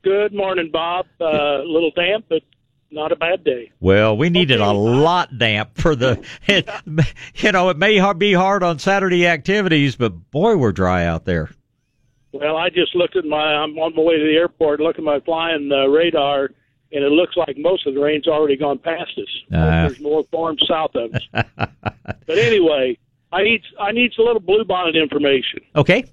Good 0.01 0.33
morning, 0.33 0.69
Bob. 0.73 1.05
Uh, 1.21 1.61
a 1.61 1.63
little 1.63 1.91
damp, 1.91 2.25
but 2.27 2.41
not 2.91 3.13
a 3.13 3.15
bad 3.15 3.45
day. 3.45 3.71
Well, 3.79 4.17
we 4.17 4.29
needed 4.29 4.59
okay. 4.59 4.69
a 4.69 4.73
lot 4.73 5.37
damp 5.37 5.77
for 5.77 5.95
the. 5.95 6.21
It, 6.47 6.69
you 7.35 7.53
know, 7.53 7.69
it 7.69 7.77
may 7.77 8.13
be 8.15 8.33
hard 8.33 8.61
on 8.61 8.77
Saturday 8.79 9.25
activities, 9.25 9.95
but 9.95 10.31
boy, 10.31 10.57
we're 10.57 10.73
dry 10.73 11.05
out 11.05 11.23
there. 11.23 11.49
Well, 12.31 12.57
I 12.57 12.69
just 12.69 12.95
looked 12.95 13.15
at 13.15 13.25
my. 13.25 13.55
I'm 13.55 13.77
on 13.79 13.95
my 13.95 14.01
way 14.01 14.17
to 14.17 14.23
the 14.23 14.35
airport, 14.35 14.79
looking 14.79 15.03
at 15.03 15.05
my 15.05 15.19
flying 15.21 15.71
uh, 15.71 15.87
radar, 15.87 16.45
and 16.91 17.03
it 17.03 17.11
looks 17.11 17.35
like 17.35 17.57
most 17.57 17.87
of 17.87 17.95
the 17.95 18.01
rain's 18.01 18.27
already 18.27 18.55
gone 18.55 18.77
past 18.77 19.11
us. 19.17 19.43
Uh. 19.53 19.87
There's 19.87 19.99
more 19.99 20.23
forms 20.31 20.63
south 20.67 20.91
of 20.95 21.13
us. 21.13 21.23
but 21.33 22.37
anyway, 22.37 22.97
I 23.31 23.43
need 23.43 23.61
I 23.79 23.91
need 23.91 24.11
a 24.17 24.21
little 24.21 24.41
bluebonnet 24.41 24.95
information. 24.95 25.59
Okay. 25.75 26.05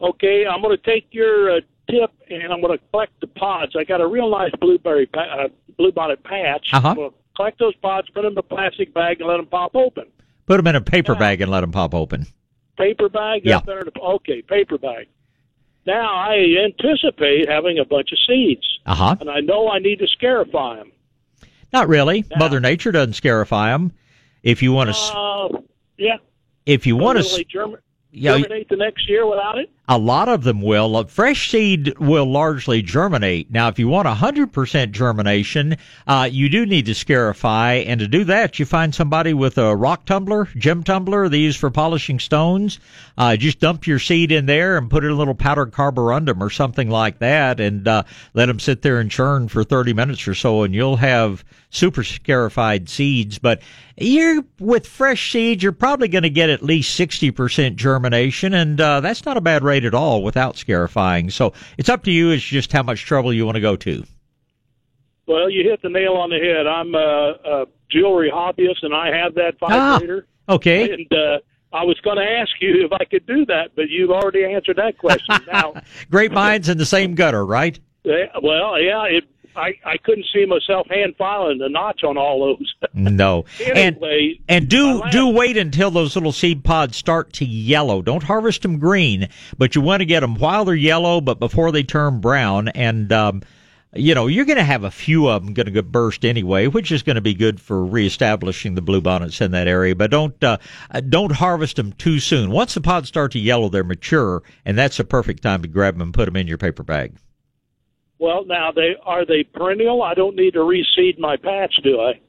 Okay, 0.00 0.46
I'm 0.46 0.62
going 0.62 0.76
to 0.76 0.82
take 0.82 1.06
your 1.12 1.58
uh, 1.58 1.60
tip 1.88 2.10
and 2.28 2.52
I'm 2.52 2.60
going 2.60 2.76
to 2.76 2.84
collect 2.90 3.20
the 3.20 3.28
pods. 3.28 3.76
I 3.78 3.84
got 3.84 4.00
a 4.00 4.06
real 4.06 4.28
nice 4.28 4.50
blueberry 4.60 5.06
pa- 5.06 5.44
uh, 5.44 5.48
bluebonnet 5.78 6.24
patch. 6.24 6.70
Uh-huh. 6.72 6.88
I'm 6.88 6.96
going 6.96 7.10
to 7.10 7.16
collect 7.36 7.60
those 7.60 7.76
pods, 7.76 8.08
put 8.10 8.22
them 8.22 8.32
in 8.32 8.38
a 8.38 8.42
plastic 8.42 8.92
bag, 8.92 9.20
and 9.20 9.28
let 9.28 9.36
them 9.36 9.46
pop 9.46 9.76
open. 9.76 10.06
Put 10.46 10.56
them 10.56 10.66
in 10.66 10.74
a 10.74 10.80
paper 10.80 11.14
bag 11.14 11.40
and 11.40 11.52
let 11.52 11.60
them 11.60 11.70
pop 11.70 11.94
open 11.94 12.26
paper 12.76 13.08
bag? 13.08 13.42
Yeah. 13.44 13.60
okay, 14.00 14.42
paper 14.42 14.78
bag. 14.78 15.08
Now 15.86 16.14
I 16.14 16.56
anticipate 16.64 17.48
having 17.48 17.78
a 17.78 17.84
bunch 17.84 18.12
of 18.12 18.18
seeds. 18.26 18.66
Uh 18.86 18.94
huh. 18.94 19.16
And 19.20 19.30
I 19.30 19.40
know 19.40 19.68
I 19.68 19.78
need 19.78 19.98
to 19.98 20.06
scarify 20.06 20.76
them. 20.76 20.92
Not 21.72 21.88
really. 21.88 22.24
Now, 22.30 22.38
Mother 22.38 22.60
Nature 22.60 22.92
doesn't 22.92 23.14
scarify 23.14 23.70
them. 23.70 23.92
If 24.42 24.62
you 24.62 24.72
want 24.72 24.94
to. 24.94 24.96
Uh, 24.96 25.60
yeah. 25.96 26.16
if 26.66 26.86
you 26.86 26.96
want 26.96 27.18
to 27.18 27.44
germ- 27.44 27.76
germinate 28.12 28.68
the 28.68 28.76
next 28.76 29.08
year 29.08 29.26
without 29.26 29.58
it? 29.58 29.70
A 29.92 29.98
lot 29.98 30.30
of 30.30 30.42
them 30.42 30.62
will. 30.62 31.04
Fresh 31.04 31.50
seed 31.50 31.98
will 31.98 32.24
largely 32.24 32.80
germinate. 32.80 33.50
Now, 33.50 33.68
if 33.68 33.78
you 33.78 33.88
want 33.88 34.08
100% 34.08 34.90
germination, 34.90 35.76
uh, 36.06 36.30
you 36.32 36.48
do 36.48 36.64
need 36.64 36.86
to 36.86 36.94
scarify. 36.94 37.74
And 37.74 38.00
to 38.00 38.08
do 38.08 38.24
that, 38.24 38.58
you 38.58 38.64
find 38.64 38.94
somebody 38.94 39.34
with 39.34 39.58
a 39.58 39.76
rock 39.76 40.06
tumbler, 40.06 40.48
gem 40.56 40.82
tumbler, 40.82 41.28
they 41.28 41.36
use 41.36 41.56
for 41.56 41.68
polishing 41.68 42.18
stones. 42.20 42.80
Uh, 43.18 43.36
just 43.36 43.60
dump 43.60 43.86
your 43.86 43.98
seed 43.98 44.32
in 44.32 44.46
there 44.46 44.78
and 44.78 44.88
put 44.88 45.04
in 45.04 45.10
a 45.10 45.14
little 45.14 45.34
powdered 45.34 45.72
carborundum 45.72 46.40
or 46.40 46.48
something 46.48 46.88
like 46.88 47.18
that 47.18 47.60
and 47.60 47.86
uh, 47.86 48.02
let 48.32 48.46
them 48.46 48.60
sit 48.60 48.80
there 48.80 48.98
and 48.98 49.10
churn 49.10 49.46
for 49.46 49.62
30 49.62 49.92
minutes 49.92 50.26
or 50.26 50.34
so, 50.34 50.62
and 50.62 50.74
you'll 50.74 50.96
have 50.96 51.44
super 51.68 52.02
scarified 52.02 52.88
seeds. 52.88 53.38
But 53.38 53.60
you're 53.96 54.44
with 54.58 54.86
fresh 54.86 55.32
seeds, 55.32 55.62
you're 55.62 55.72
probably 55.72 56.08
going 56.08 56.22
to 56.22 56.30
get 56.30 56.50
at 56.50 56.62
least 56.62 56.98
60% 56.98 57.76
germination, 57.76 58.54
and 58.54 58.80
uh, 58.80 59.00
that's 59.00 59.24
not 59.24 59.36
a 59.36 59.40
bad 59.40 59.62
rate 59.62 59.81
at 59.84 59.94
all 59.94 60.22
without 60.22 60.56
scarifying. 60.56 61.30
So 61.30 61.52
it's 61.78 61.88
up 61.88 62.04
to 62.04 62.10
you. 62.10 62.30
It's 62.30 62.42
just 62.42 62.72
how 62.72 62.82
much 62.82 63.04
trouble 63.04 63.32
you 63.32 63.44
want 63.44 63.56
to 63.56 63.60
go 63.60 63.76
to. 63.76 64.04
Well, 65.26 65.48
you 65.48 65.68
hit 65.68 65.82
the 65.82 65.88
nail 65.88 66.14
on 66.14 66.30
the 66.30 66.38
head. 66.38 66.66
I'm 66.66 66.94
a, 66.94 67.62
a 67.62 67.66
jewelry 67.90 68.30
hobbyist, 68.30 68.82
and 68.82 68.94
I 68.94 69.16
have 69.16 69.34
that 69.34 69.58
vibrator. 69.58 70.26
Ah, 70.48 70.54
okay. 70.54 70.90
And 70.90 71.12
uh, 71.12 71.38
I 71.72 71.84
was 71.84 71.98
going 72.00 72.16
to 72.18 72.24
ask 72.24 72.50
you 72.60 72.84
if 72.84 72.92
I 72.92 73.04
could 73.04 73.26
do 73.26 73.46
that, 73.46 73.70
but 73.74 73.88
you've 73.88 74.10
already 74.10 74.44
answered 74.44 74.76
that 74.76 74.98
question. 74.98 75.36
Now, 75.52 75.74
great 76.10 76.32
minds 76.32 76.68
in 76.68 76.78
the 76.78 76.86
same 76.86 77.14
gutter, 77.14 77.44
right? 77.44 77.78
Yeah, 78.04 78.26
well, 78.42 78.82
yeah, 78.82 79.04
it 79.04 79.22
I, 79.56 79.74
I 79.84 79.96
couldn't 79.98 80.26
see 80.32 80.46
myself 80.46 80.86
hand 80.88 81.14
filing 81.16 81.58
the 81.58 81.68
notch 81.68 82.04
on 82.04 82.16
all 82.16 82.56
those. 82.58 82.74
no. 82.94 83.44
anyway, 83.60 84.38
and 84.48 84.62
and 84.62 84.68
do 84.68 85.02
do 85.10 85.28
wait 85.28 85.56
until 85.56 85.90
those 85.90 86.14
little 86.14 86.32
seed 86.32 86.64
pods 86.64 86.96
start 86.96 87.32
to 87.34 87.44
yellow. 87.44 88.02
Don't 88.02 88.22
harvest 88.22 88.62
them 88.62 88.78
green, 88.78 89.28
but 89.58 89.74
you 89.74 89.80
want 89.80 90.00
to 90.00 90.06
get 90.06 90.20
them 90.20 90.36
while 90.36 90.64
they're 90.64 90.74
yellow, 90.74 91.20
but 91.20 91.38
before 91.38 91.72
they 91.72 91.82
turn 91.82 92.20
brown. 92.20 92.68
And 92.68 93.12
um, 93.12 93.42
you 93.94 94.14
know 94.14 94.26
you're 94.26 94.46
going 94.46 94.56
to 94.56 94.64
have 94.64 94.84
a 94.84 94.90
few 94.90 95.28
of 95.28 95.44
them 95.44 95.54
going 95.54 95.66
to 95.66 95.72
get 95.72 95.92
burst 95.92 96.24
anyway, 96.24 96.66
which 96.66 96.90
is 96.90 97.02
going 97.02 97.16
to 97.16 97.22
be 97.22 97.34
good 97.34 97.60
for 97.60 97.84
reestablishing 97.84 98.74
the 98.74 98.82
bluebonnets 98.82 99.40
in 99.40 99.50
that 99.50 99.68
area. 99.68 99.94
But 99.94 100.10
don't 100.10 100.42
uh, 100.42 100.58
don't 101.08 101.32
harvest 101.32 101.76
them 101.76 101.92
too 101.92 102.18
soon. 102.18 102.50
Once 102.50 102.74
the 102.74 102.80
pods 102.80 103.08
start 103.08 103.32
to 103.32 103.38
yellow, 103.38 103.68
they're 103.68 103.84
mature, 103.84 104.42
and 104.64 104.78
that's 104.78 104.98
a 104.98 105.04
perfect 105.04 105.42
time 105.42 105.62
to 105.62 105.68
grab 105.68 105.94
them 105.94 106.02
and 106.02 106.14
put 106.14 106.24
them 106.24 106.36
in 106.36 106.46
your 106.46 106.58
paper 106.58 106.82
bag. 106.82 107.14
Well, 108.22 108.44
now 108.46 108.70
they 108.70 108.94
are 109.04 109.26
they 109.26 109.42
perennial? 109.42 110.00
I 110.00 110.14
don't 110.14 110.36
need 110.36 110.52
to 110.52 110.60
reseed 110.60 111.18
my 111.18 111.36
patch, 111.36 111.74
do 111.82 112.00
I? 112.00 112.20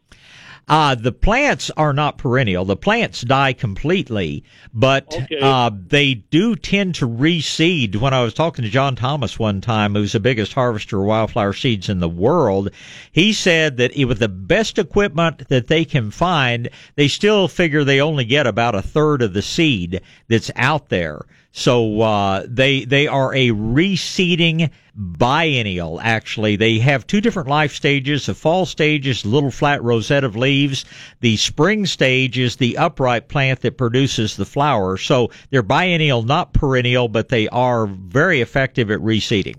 Uh, 0.67 0.95
the 0.95 1.11
plants 1.11 1.69
are 1.77 1.93
not 1.93 2.17
perennial. 2.17 2.65
The 2.65 2.75
plants 2.75 3.21
die 3.21 3.53
completely, 3.53 4.43
but 4.73 5.13
okay. 5.13 5.37
uh, 5.39 5.69
they 5.71 6.15
do 6.15 6.55
tend 6.55 6.95
to 6.95 7.07
reseed. 7.07 7.97
When 7.97 8.11
I 8.11 8.23
was 8.23 8.33
talking 8.33 8.65
to 8.65 8.71
John 8.71 8.95
Thomas 8.95 9.37
one 9.37 9.61
time, 9.61 9.93
who's 9.93 10.13
the 10.13 10.19
biggest 10.19 10.53
harvester 10.53 10.99
of 10.99 11.05
wildflower 11.05 11.53
seeds 11.53 11.89
in 11.89 11.99
the 11.99 12.09
world, 12.09 12.71
he 13.11 13.31
said 13.31 13.77
that 13.77 13.95
with 14.07 14.17
the 14.17 14.29
best 14.29 14.79
equipment 14.79 15.47
that 15.49 15.67
they 15.67 15.85
can 15.85 16.09
find, 16.09 16.69
they 16.95 17.07
still 17.07 17.47
figure 17.47 17.83
they 17.83 18.01
only 18.01 18.25
get 18.25 18.47
about 18.47 18.73
a 18.73 18.81
third 18.81 19.21
of 19.21 19.33
the 19.33 19.43
seed 19.43 20.01
that's 20.27 20.49
out 20.55 20.89
there. 20.89 21.21
So 21.55 22.01
uh, 22.01 22.45
they 22.47 22.83
they 22.83 23.05
are 23.05 23.31
a 23.31 23.49
reseeding 23.49 24.71
biennial. 24.95 26.01
Actually, 26.01 26.55
they 26.55 26.79
have 26.79 27.05
two 27.05 27.21
different 27.21 27.47
life 27.47 27.73
stages. 27.75 28.25
The 28.25 28.33
fall 28.33 28.65
stage 28.65 29.05
is 29.05 29.23
little 29.23 29.51
flat 29.51 29.83
rosette 29.83 30.23
of 30.23 30.35
leaves. 30.35 30.83
The 31.19 31.37
spring 31.37 31.85
stage 31.85 32.39
is 32.39 32.55
the 32.55 32.75
upright 32.79 33.27
plant 33.27 33.61
that 33.61 33.77
produces 33.77 34.35
the 34.35 34.45
flower. 34.45 34.97
So 34.97 35.29
they're 35.51 35.61
biennial, 35.61 36.23
not 36.23 36.53
perennial, 36.53 37.07
but 37.07 37.29
they 37.29 37.47
are 37.49 37.85
very 37.85 38.41
effective 38.41 38.89
at 38.89 38.99
reseeding. 38.99 39.57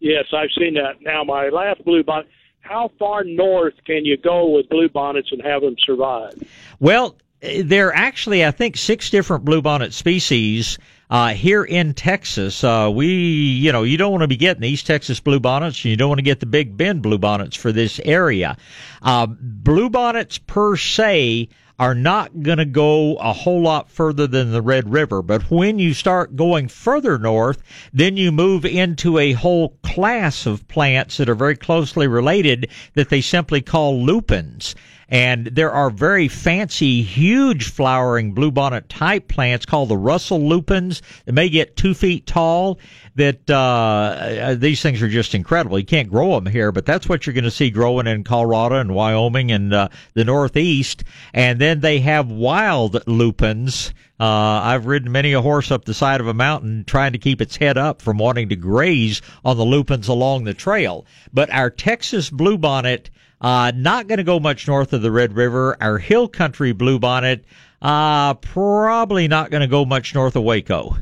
Yes, 0.00 0.24
I've 0.32 0.50
seen 0.58 0.72
that. 0.74 1.02
Now, 1.02 1.22
my 1.22 1.50
last 1.50 1.84
blue 1.84 2.02
bonnet. 2.02 2.28
How 2.60 2.90
far 2.98 3.24
north 3.24 3.74
can 3.84 4.06
you 4.06 4.16
go 4.16 4.48
with 4.48 4.70
blue 4.70 4.88
bonnets 4.88 5.28
and 5.32 5.42
have 5.42 5.60
them 5.60 5.76
survive? 5.84 6.32
Well, 6.80 7.18
there 7.62 7.88
are 7.88 7.94
actually, 7.94 8.42
I 8.44 8.52
think, 8.52 8.78
six 8.78 9.10
different 9.10 9.44
bluebonnet 9.44 9.92
species 9.92 10.78
uh, 11.10 11.34
here 11.34 11.64
in 11.64 11.94
Texas, 11.94 12.64
uh, 12.64 12.90
we, 12.92 13.06
you 13.08 13.72
know, 13.72 13.82
you 13.82 13.96
don't 13.96 14.10
want 14.10 14.22
to 14.22 14.28
be 14.28 14.36
getting 14.36 14.64
East 14.64 14.86
Texas 14.86 15.20
bluebonnets, 15.20 15.84
and 15.84 15.86
you 15.86 15.96
don't 15.96 16.08
want 16.08 16.18
to 16.18 16.24
get 16.24 16.40
the 16.40 16.46
Big 16.46 16.76
Bend 16.76 17.02
bluebonnets 17.02 17.56
for 17.56 17.72
this 17.72 18.00
area. 18.04 18.56
Uh, 19.02 19.26
bluebonnets 19.26 20.38
per 20.46 20.76
se 20.76 21.48
are 21.78 21.94
not 21.94 22.42
going 22.42 22.58
to 22.58 22.64
go 22.64 23.16
a 23.16 23.32
whole 23.32 23.60
lot 23.60 23.90
further 23.90 24.26
than 24.26 24.52
the 24.52 24.62
Red 24.62 24.92
River. 24.92 25.22
But 25.22 25.50
when 25.50 25.78
you 25.78 25.92
start 25.92 26.36
going 26.36 26.68
further 26.68 27.18
north, 27.18 27.62
then 27.92 28.16
you 28.16 28.30
move 28.30 28.64
into 28.64 29.18
a 29.18 29.32
whole 29.32 29.70
class 29.82 30.46
of 30.46 30.68
plants 30.68 31.16
that 31.16 31.28
are 31.28 31.34
very 31.34 31.56
closely 31.56 32.06
related 32.06 32.70
that 32.94 33.08
they 33.08 33.20
simply 33.20 33.60
call 33.60 34.04
lupins. 34.04 34.76
And 35.08 35.46
there 35.46 35.72
are 35.72 35.90
very 35.90 36.28
fancy, 36.28 37.02
huge 37.02 37.70
flowering 37.70 38.34
bluebonnet 38.34 38.84
type 38.88 39.28
plants 39.28 39.66
called 39.66 39.88
the 39.88 39.96
Russell 39.96 40.48
lupins 40.48 41.02
that 41.24 41.32
may 41.32 41.48
get 41.48 41.76
two 41.76 41.94
feet 41.94 42.26
tall. 42.26 42.78
That 43.16 43.48
uh, 43.48 43.54
uh, 43.54 44.54
these 44.54 44.82
things 44.82 45.00
are 45.00 45.08
just 45.08 45.34
incredible. 45.34 45.78
You 45.78 45.84
can't 45.84 46.10
grow 46.10 46.34
them 46.34 46.46
here, 46.46 46.72
but 46.72 46.84
that's 46.84 47.08
what 47.08 47.26
you're 47.26 47.34
going 47.34 47.44
to 47.44 47.50
see 47.50 47.70
growing 47.70 48.06
in 48.06 48.24
Colorado 48.24 48.76
and 48.76 48.94
Wyoming 48.94 49.52
and 49.52 49.72
uh, 49.72 49.88
the 50.14 50.24
Northeast. 50.24 51.04
And 51.32 51.60
then 51.60 51.80
they 51.80 52.00
have 52.00 52.28
wild 52.30 53.06
lupins. 53.06 53.92
Uh, 54.18 54.60
I've 54.62 54.86
ridden 54.86 55.12
many 55.12 55.32
a 55.32 55.42
horse 55.42 55.70
up 55.70 55.84
the 55.84 55.94
side 55.94 56.20
of 56.20 56.28
a 56.28 56.34
mountain 56.34 56.84
trying 56.86 57.12
to 57.12 57.18
keep 57.18 57.40
its 57.40 57.56
head 57.56 57.76
up 57.76 58.00
from 58.00 58.18
wanting 58.18 58.48
to 58.48 58.56
graze 58.56 59.20
on 59.44 59.56
the 59.56 59.64
lupins 59.64 60.08
along 60.08 60.44
the 60.44 60.54
trail. 60.54 61.04
But 61.32 61.50
our 61.50 61.70
Texas 61.70 62.30
bluebonnet 62.30 63.10
uh, 63.44 63.72
not 63.76 64.06
going 64.06 64.16
to 64.16 64.24
go 64.24 64.40
much 64.40 64.66
north 64.66 64.94
of 64.94 65.02
the 65.02 65.12
Red 65.12 65.36
River. 65.36 65.76
Our 65.78 65.98
hill 65.98 66.28
country 66.28 66.72
bluebonnet, 66.72 67.42
uh, 67.82 68.32
probably 68.34 69.28
not 69.28 69.50
going 69.50 69.60
to 69.60 69.66
go 69.66 69.84
much 69.84 70.14
north 70.14 70.34
of 70.34 70.44
Waco. 70.44 70.96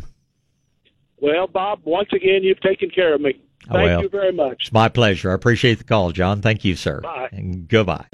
Well, 1.20 1.46
Bob, 1.46 1.82
once 1.84 2.08
again, 2.12 2.42
you've 2.42 2.60
taken 2.60 2.90
care 2.90 3.14
of 3.14 3.20
me. 3.20 3.40
Thank 3.68 3.74
well, 3.74 4.02
you 4.02 4.08
very 4.08 4.32
much. 4.32 4.62
It's 4.62 4.72
my 4.72 4.88
pleasure. 4.88 5.30
I 5.30 5.34
appreciate 5.34 5.78
the 5.78 5.84
call, 5.84 6.10
John. 6.10 6.42
Thank 6.42 6.64
you, 6.64 6.74
sir. 6.74 7.00
Bye. 7.00 7.28
And 7.30 7.68
goodbye. 7.68 8.06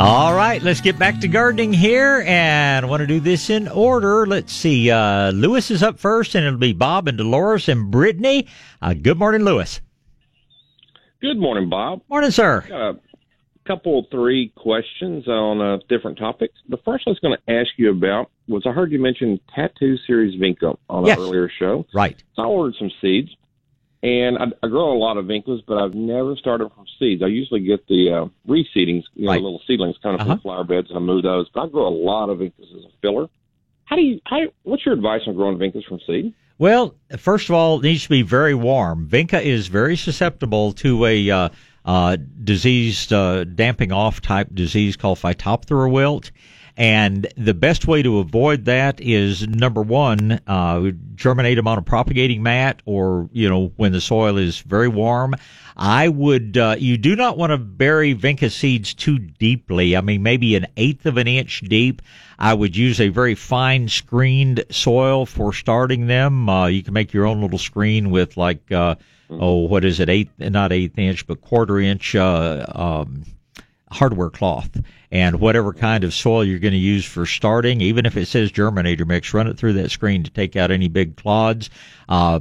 All 0.00 0.34
right, 0.34 0.60
let's 0.60 0.80
get 0.80 0.98
back 0.98 1.20
to 1.20 1.28
gardening 1.28 1.72
here, 1.72 2.24
and 2.26 2.84
I 2.84 2.88
want 2.88 3.02
to 3.02 3.06
do 3.06 3.20
this 3.20 3.50
in 3.50 3.68
order. 3.68 4.26
Let's 4.26 4.52
see. 4.52 4.90
Uh, 4.90 5.30
Lewis 5.30 5.70
is 5.70 5.84
up 5.84 6.00
first, 6.00 6.34
and 6.34 6.44
it'll 6.44 6.58
be 6.58 6.72
Bob 6.72 7.06
and 7.06 7.16
Dolores 7.16 7.68
and 7.68 7.88
Brittany. 7.88 8.48
Uh, 8.82 8.94
good 8.94 9.16
morning, 9.16 9.44
Lewis. 9.44 9.80
Good 11.20 11.38
morning, 11.38 11.70
Bob. 11.70 12.02
Morning, 12.10 12.30
sir. 12.30 12.64
Uh, 12.70 13.00
couple, 13.66 14.06
three 14.10 14.52
questions 14.56 15.26
on 15.28 15.60
uh, 15.60 15.78
different 15.88 16.18
topics. 16.18 16.54
The 16.68 16.78
first 16.78 17.04
I 17.06 17.10
was 17.10 17.18
going 17.20 17.36
to 17.36 17.52
ask 17.52 17.70
you 17.76 17.90
about 17.90 18.30
was 18.48 18.62
I 18.66 18.72
heard 18.72 18.92
you 18.92 19.00
mention 19.00 19.40
Tattoo 19.54 19.96
Series 20.06 20.40
Vinca 20.40 20.76
on 20.88 21.06
yes. 21.06 21.18
an 21.18 21.24
earlier 21.24 21.50
show. 21.58 21.86
Right. 21.94 22.22
So 22.34 22.42
I 22.42 22.46
ordered 22.46 22.76
some 22.78 22.90
seeds, 23.00 23.30
and 24.02 24.38
I, 24.38 24.44
I 24.62 24.68
grow 24.68 24.92
a 24.92 24.98
lot 24.98 25.16
of 25.16 25.26
Vincas, 25.26 25.60
but 25.66 25.78
I've 25.78 25.94
never 25.94 26.36
started 26.36 26.70
from 26.74 26.86
seeds. 26.98 27.22
I 27.22 27.26
usually 27.26 27.60
get 27.60 27.86
the 27.88 28.10
uh, 28.12 28.50
reseedings, 28.50 29.02
you 29.14 29.26
know, 29.26 29.32
right. 29.32 29.42
little 29.42 29.62
seedlings 29.66 29.96
kind 30.02 30.14
of 30.14 30.20
uh-huh. 30.20 30.34
from 30.34 30.40
flower 30.40 30.64
beds, 30.64 30.88
and 30.90 30.98
I 30.98 31.00
move 31.00 31.22
those. 31.22 31.48
But 31.52 31.64
I 31.64 31.68
grow 31.68 31.88
a 31.88 31.96
lot 31.96 32.28
of 32.28 32.38
Vincas 32.38 32.76
as 32.76 32.84
a 32.84 33.00
filler. 33.02 33.28
How 33.84 33.96
do 33.96 34.02
you? 34.02 34.20
How? 34.24 34.40
What's 34.62 34.84
your 34.84 34.94
advice 34.94 35.22
on 35.26 35.34
growing 35.34 35.58
Vincas 35.58 35.84
from 35.86 36.00
seed? 36.06 36.34
Well, 36.58 36.94
first 37.18 37.48
of 37.48 37.54
all, 37.54 37.78
it 37.78 37.82
needs 37.82 38.04
to 38.04 38.08
be 38.08 38.22
very 38.22 38.54
warm. 38.54 39.06
Vinca 39.06 39.42
is 39.42 39.66
very 39.66 39.96
susceptible 39.96 40.72
to 40.72 41.04
a 41.04 41.30
uh, 41.30 41.48
uh, 41.86 42.16
diseased 42.44 43.12
uh, 43.12 43.44
damping 43.44 43.92
off 43.92 44.20
type 44.20 44.48
disease 44.52 44.96
called 44.96 45.18
Phytophthora 45.18 45.90
wilt. 45.90 46.30
And 46.78 47.26
the 47.38 47.54
best 47.54 47.86
way 47.86 48.02
to 48.02 48.18
avoid 48.18 48.66
that 48.66 49.00
is 49.00 49.48
number 49.48 49.80
one, 49.80 50.40
uh, 50.46 50.90
germinate 51.14 51.56
them 51.56 51.66
on 51.66 51.78
a 51.78 51.82
propagating 51.82 52.42
mat 52.42 52.82
or, 52.84 53.30
you 53.32 53.48
know, 53.48 53.72
when 53.76 53.92
the 53.92 54.00
soil 54.02 54.36
is 54.36 54.60
very 54.60 54.88
warm. 54.88 55.36
I 55.74 56.08
would, 56.08 56.58
uh, 56.58 56.76
you 56.78 56.98
do 56.98 57.16
not 57.16 57.38
want 57.38 57.52
to 57.52 57.56
bury 57.56 58.14
vinca 58.14 58.50
seeds 58.50 58.92
too 58.92 59.18
deeply. 59.18 59.96
I 59.96 60.02
mean, 60.02 60.22
maybe 60.22 60.54
an 60.54 60.66
eighth 60.76 61.06
of 61.06 61.16
an 61.16 61.26
inch 61.26 61.62
deep. 61.62 62.02
I 62.38 62.52
would 62.52 62.76
use 62.76 63.00
a 63.00 63.08
very 63.08 63.34
fine 63.34 63.88
screened 63.88 64.62
soil 64.70 65.24
for 65.24 65.54
starting 65.54 66.08
them. 66.08 66.46
Uh, 66.46 66.66
you 66.66 66.82
can 66.82 66.92
make 66.92 67.14
your 67.14 67.24
own 67.24 67.40
little 67.40 67.58
screen 67.58 68.10
with 68.10 68.36
like, 68.36 68.70
uh. 68.70 68.96
Oh, 69.30 69.56
what 69.56 69.84
is 69.84 70.00
it? 70.00 70.08
Eighth, 70.08 70.32
not 70.38 70.72
eighth 70.72 70.98
inch, 70.98 71.26
but 71.26 71.40
quarter 71.40 71.78
inch, 71.78 72.14
uh, 72.14 72.66
um, 72.68 73.24
hardware 73.90 74.30
cloth 74.30 74.70
and 75.10 75.40
whatever 75.40 75.72
kind 75.72 76.04
of 76.04 76.12
soil 76.12 76.44
you're 76.44 76.58
going 76.58 76.72
to 76.72 76.78
use 76.78 77.04
for 77.04 77.24
starting, 77.24 77.80
even 77.80 78.04
if 78.04 78.16
it 78.16 78.26
says 78.26 78.50
germinator 78.50 79.06
mix, 79.06 79.32
run 79.32 79.46
it 79.46 79.56
through 79.56 79.74
that 79.74 79.90
screen 79.90 80.22
to 80.24 80.30
take 80.30 80.56
out 80.56 80.70
any 80.70 80.88
big 80.88 81.16
clods. 81.16 81.70
Uh, 82.08 82.40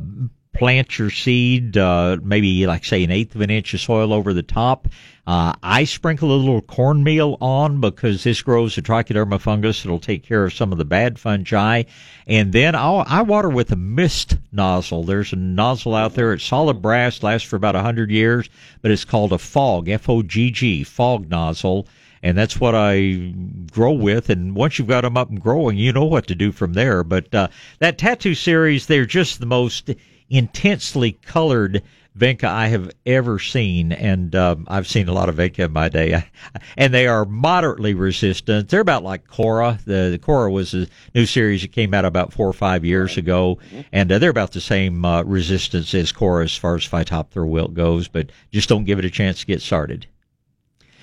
plant 0.56 0.98
your 0.98 1.10
seed, 1.10 1.78
uh, 1.78 2.18
maybe 2.24 2.66
like 2.66 2.86
say 2.86 3.04
an 3.04 3.12
eighth 3.12 3.36
of 3.36 3.42
an 3.42 3.50
inch 3.50 3.74
of 3.74 3.82
soil 3.82 4.14
over 4.14 4.34
the 4.34 4.44
top. 4.44 4.88
Uh, 5.28 5.54
I 5.64 5.86
sprinkle 5.86 6.32
a 6.32 6.38
little 6.38 6.62
cornmeal 6.62 7.38
on 7.42 7.82
because 7.82 8.24
this 8.24 8.42
grows 8.42 8.78
a 8.78 8.82
trichoderma 8.82 9.40
fungus. 9.40 9.84
It'll 9.84 10.00
take 10.00 10.24
care 10.24 10.46
of 10.46 10.54
some 10.54 10.72
of 10.72 10.78
the 10.78 10.86
bad 10.86 11.18
fungi. 11.18 11.84
And 12.28 12.54
then 12.54 12.76
I'll, 12.76 13.04
I 13.08 13.24
water 13.24 13.50
with 13.50 13.72
a 13.72 13.76
mist 13.76 14.38
nozzle. 14.52 15.04
There's 15.04 15.34
a 15.34 15.38
nozzle 15.38 15.96
out 15.96 16.14
there. 16.14 16.34
It's 16.34 16.44
solid 16.44 16.82
brass, 16.82 17.24
lasts 17.24 17.48
for 17.48 17.56
about 17.56 17.76
a 17.76 17.82
hundred 17.82 18.12
years, 18.12 18.50
but 18.82 18.92
it's 18.92 19.06
called 19.06 19.34
a 19.34 19.40
fog, 19.40 19.90
F-O-G-G, 19.90 20.84
fog 20.84 21.30
nozzle 21.30 21.88
and 22.26 22.36
that's 22.36 22.60
what 22.60 22.74
I 22.74 23.34
grow 23.72 23.92
with. 23.92 24.32
And 24.32 24.56
once 24.56 24.80
you've 24.80 24.88
got 24.88 25.02
them 25.02 25.16
up 25.16 25.30
and 25.30 25.40
growing, 25.40 25.78
you 25.78 25.94
know 25.94 26.06
what 26.06 26.26
to 26.26 26.34
do 26.34 26.52
from 26.52 26.74
there. 26.74 27.04
But 27.04 27.32
uh, 27.36 27.50
that 27.78 28.00
tattoo 28.00 28.34
series, 28.34 28.88
they're 28.88 29.06
just 29.06 29.40
the 29.40 29.46
most 29.46 29.92
intensely 30.30 31.14
colored 31.14 31.84
vinca 32.18 32.46
I 32.46 32.68
have 32.68 32.92
ever 33.06 33.40
seen, 33.40 33.92
and 33.92 34.34
um, 34.36 34.66
I've 34.70 34.88
seen 34.88 35.08
a 35.10 35.14
lot 35.14 35.30
of 35.30 35.36
vinca 35.36 35.66
in 35.66 35.74
my 35.74 35.90
day, 35.90 36.24
and 36.78 36.94
they 36.94 37.08
are 37.08 37.26
moderately 37.26 37.94
resistant. 37.94 38.70
They're 38.70 38.80
about 38.80 39.04
like 39.04 39.28
Cora. 39.28 39.80
The, 39.86 40.10
the 40.12 40.20
Cora 40.20 40.52
was 40.52 40.74
a 40.74 40.88
new 41.14 41.26
series 41.26 41.62
that 41.62 41.72
came 41.72 41.94
out 41.94 42.06
about 42.06 42.34
four 42.34 42.48
or 42.48 42.54
five 42.54 42.86
years 42.86 43.18
ago, 43.18 43.60
and 43.92 44.12
uh, 44.12 44.20
they're 44.20 44.30
about 44.30 44.54
the 44.54 44.62
same 44.62 45.04
uh, 45.04 45.24
resistance 45.24 45.94
as 45.94 46.12
Cora 46.12 46.44
as 46.46 46.56
far 46.56 46.76
as 46.76 46.88
Phytophthora 46.88 47.48
wilt 47.48 47.74
goes, 47.74 48.08
but 48.08 48.32
just 48.52 48.70
don't 48.70 48.86
give 48.86 49.00
it 49.00 49.06
a 49.06 49.12
chance 49.12 49.42
to 49.42 49.46
get 49.46 49.62
started. 49.62 50.08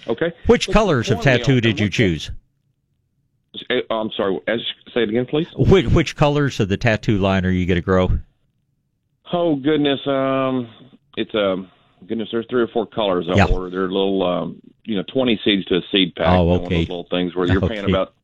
Okay. 0.08 0.32
Which 0.46 0.68
colors 0.68 1.10
of 1.10 1.20
tattoo 1.20 1.60
did 1.60 1.78
you 1.78 1.88
choose? 1.88 2.30
Uh, 3.70 3.74
I'm 3.90 4.10
sorry. 4.16 4.40
As, 4.48 4.60
say 4.92 5.02
it 5.02 5.10
again, 5.10 5.26
please. 5.26 5.46
Which, 5.56 5.86
which 5.86 6.16
colors 6.16 6.58
of 6.58 6.68
the 6.68 6.76
tattoo 6.76 7.18
line 7.18 7.44
are 7.46 7.50
you 7.50 7.66
going 7.66 7.76
to 7.76 7.82
grow? 7.82 8.18
Oh 9.32 9.56
goodness, 9.56 10.00
um, 10.06 10.68
it's 11.16 11.34
a 11.34 11.52
um, 11.52 11.70
goodness. 12.06 12.28
There's 12.30 12.46
three 12.50 12.62
or 12.62 12.68
four 12.68 12.86
colors 12.86 13.26
I 13.30 13.36
yeah. 13.36 13.46
order. 13.46 13.70
They're 13.70 13.82
little, 13.82 14.22
um, 14.22 14.60
you 14.84 14.96
know, 14.96 15.04
twenty 15.12 15.40
seeds 15.44 15.64
to 15.66 15.76
a 15.76 15.80
seed 15.90 16.14
pack. 16.14 16.26
Oh, 16.28 16.50
okay. 16.50 16.50
One 16.50 16.62
of 16.62 16.70
those 16.70 16.88
little 16.88 17.06
things 17.10 17.34
where 17.34 17.46
you're 17.46 17.64
okay. 17.64 17.74
paying 17.74 17.88
about. 17.88 18.14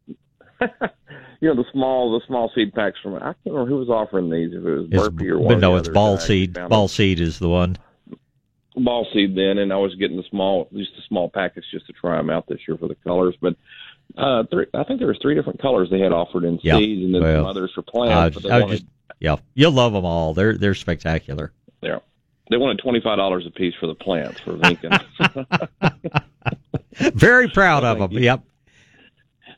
you 1.40 1.49
know 1.49 1.55
the 1.55 1.64
small 1.73 2.18
the 2.18 2.27
small 2.27 2.51
seed 2.55 2.75
packs 2.75 2.99
from 3.03 3.14
I 3.14 3.21
can't 3.21 3.37
remember 3.47 3.71
who 3.71 3.77
was 3.77 3.88
offering 3.88 4.29
these 4.29 4.51
if 4.53 4.64
it 4.64 4.75
was 4.75 4.88
Burpee 4.88 5.29
or 5.29 5.38
one. 5.38 5.55
But 5.55 5.61
no, 5.61 5.77
it's 5.77 5.88
ball 5.88 6.18
seed. 6.18 6.55
Ball 6.68 6.88
seed 6.88 7.21
is 7.21 7.38
the 7.38 7.49
one. 7.49 7.77
Ball 8.77 9.07
seed 9.12 9.37
then, 9.37 9.59
and 9.59 9.73
I 9.73 9.77
was 9.77 9.94
getting 9.97 10.16
the 10.16 10.25
small, 10.31 10.68
just 10.73 10.94
the 10.94 11.03
small 11.09 11.29
packets 11.29 11.66
just 11.71 11.87
to 11.87 11.92
try 11.92 12.16
them 12.16 12.31
out 12.31 12.47
this 12.49 12.61
year 12.66 12.77
for 12.77 12.87
the 12.87 12.94
colors. 12.97 13.35
But 13.40 13.57
uh, 14.16 14.44
three, 14.51 14.66
I 14.75 14.85
think 14.85 14.99
there 14.99 15.09
was 15.09 15.18
three 15.21 15.35
different 15.35 15.61
colors 15.61 15.88
they 15.90 16.01
had 16.01 16.12
offered 16.12 16.44
in 16.44 16.61
yeah. 16.62 16.77
seeds, 16.77 17.03
and 17.03 17.14
then 17.14 17.23
well, 17.23 17.42
some 17.42 17.47
others 17.47 17.73
for 17.75 17.83
plants. 17.83 18.37
Uh, 18.37 18.40
but 18.40 18.49
they 18.49 18.61
wanted, 18.61 18.79
just, 18.79 18.87
yeah, 19.20 19.37
you'll 19.54 19.72
love 19.72 19.92
them 19.92 20.04
all. 20.04 20.35
They're 20.35 20.57
they're 20.57 20.74
spectacular. 20.74 21.52
Yeah, 21.83 21.98
they 22.50 22.57
wanted 22.57 22.78
twenty 22.78 23.00
five 23.00 23.16
dollars 23.18 23.46
a 23.46 23.50
piece 23.50 23.74
for 23.78 23.87
the 23.87 23.94
plants 23.94 24.40
for 24.40 24.52
Lincoln. 24.52 24.92
Very 27.14 27.48
proud 27.48 27.85
of 27.85 27.98
them. 27.98 28.12
Yep. 28.12 28.42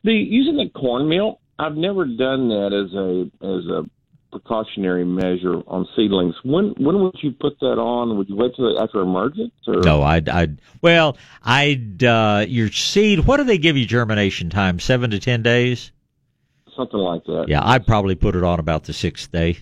The 0.05 0.13
using 0.13 0.57
the 0.57 0.71
cornmeal, 0.71 1.41
I've 1.59 1.77
never 1.77 2.05
done 2.05 2.49
that 2.49 2.73
as 2.73 2.95
a 2.95 3.47
as 3.47 3.67
a 3.67 3.91
precautionary 4.31 5.05
measure 5.05 5.63
on 5.67 5.87
seedlings. 5.97 6.35
When 6.45 6.75
when 6.79 7.03
would 7.03 7.17
you 7.23 7.33
put 7.33 7.59
that 7.61 7.79
on? 7.79 8.17
Would 8.17 8.29
you 8.29 8.37
wait 8.37 8.55
till 8.57 8.79
after 8.81 9.01
emergence? 9.01 9.53
Or? 9.67 9.81
No, 9.83 10.03
I'd, 10.03 10.29
I'd 10.29 10.61
well, 10.81 11.17
I'd 11.43 12.03
uh, 12.03 12.45
your 12.49 12.71
seed. 12.71 13.27
What 13.27 13.39
do 13.39 13.45
they 13.45 13.59
give 13.59 13.77
you 13.77 13.87
germination 13.87 14.51
time? 14.51 14.79
Seven 14.79 15.11
to 15.11 15.19
ten 15.19 15.43
days. 15.43 15.93
Something 16.81 17.01
like 17.01 17.25
that. 17.25 17.45
Yeah, 17.47 17.61
I'd 17.63 17.87
probably 17.87 18.15
put 18.15 18.35
it 18.35 18.43
on 18.43 18.59
about 18.59 18.85
the 18.85 18.95
sixth 18.95 19.31
day. 19.31 19.59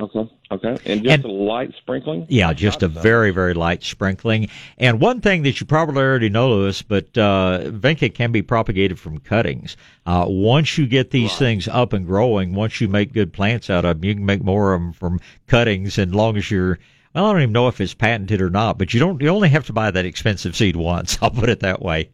Okay. 0.00 0.28
Okay. 0.50 0.76
And 0.86 1.04
just 1.04 1.14
and, 1.14 1.24
a 1.24 1.28
light 1.28 1.72
sprinkling? 1.76 2.26
Yeah, 2.28 2.52
just 2.52 2.82
a 2.82 2.88
very, 2.88 3.30
very 3.30 3.54
light 3.54 3.84
sprinkling. 3.84 4.48
And 4.76 5.00
one 5.00 5.20
thing 5.20 5.44
that 5.44 5.60
you 5.60 5.66
probably 5.66 6.02
already 6.02 6.28
know, 6.28 6.50
Lewis, 6.50 6.82
but 6.82 7.16
uh, 7.16 7.60
vinca 7.66 8.12
can 8.12 8.32
be 8.32 8.42
propagated 8.42 8.98
from 8.98 9.18
cuttings. 9.18 9.76
Uh, 10.04 10.24
once 10.28 10.76
you 10.76 10.88
get 10.88 11.12
these 11.12 11.30
right. 11.30 11.38
things 11.38 11.68
up 11.68 11.92
and 11.92 12.06
growing, 12.06 12.54
once 12.54 12.80
you 12.80 12.88
make 12.88 13.12
good 13.12 13.32
plants 13.32 13.70
out 13.70 13.84
of 13.84 14.00
them, 14.00 14.04
you 14.04 14.14
can 14.16 14.26
make 14.26 14.42
more 14.42 14.74
of 14.74 14.80
them 14.80 14.92
from 14.92 15.20
cuttings. 15.46 15.96
And 15.96 16.12
long 16.12 16.36
as 16.36 16.50
you're, 16.50 16.80
well, 17.14 17.26
I 17.26 17.32
don't 17.32 17.42
even 17.42 17.52
know 17.52 17.68
if 17.68 17.80
it's 17.80 17.94
patented 17.94 18.42
or 18.42 18.50
not, 18.50 18.78
but 18.78 18.92
you 18.92 18.98
don't, 18.98 19.22
you 19.22 19.28
only 19.28 19.48
have 19.50 19.66
to 19.66 19.72
buy 19.72 19.92
that 19.92 20.04
expensive 20.04 20.56
seed 20.56 20.74
once. 20.74 21.18
I'll 21.22 21.30
put 21.30 21.50
it 21.50 21.60
that 21.60 21.82
way. 21.82 22.10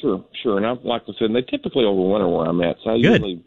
Sure, 0.00 0.24
sure. 0.42 0.56
And 0.56 0.66
I, 0.66 0.72
like 0.82 1.02
I 1.08 1.12
said, 1.18 1.30
they 1.34 1.42
typically 1.42 1.84
overwinter 1.84 2.34
where 2.34 2.46
I'm 2.46 2.60
at. 2.62 2.76
So 2.82 2.90
I 2.90 3.00
good. 3.00 3.22
usually 3.22 3.44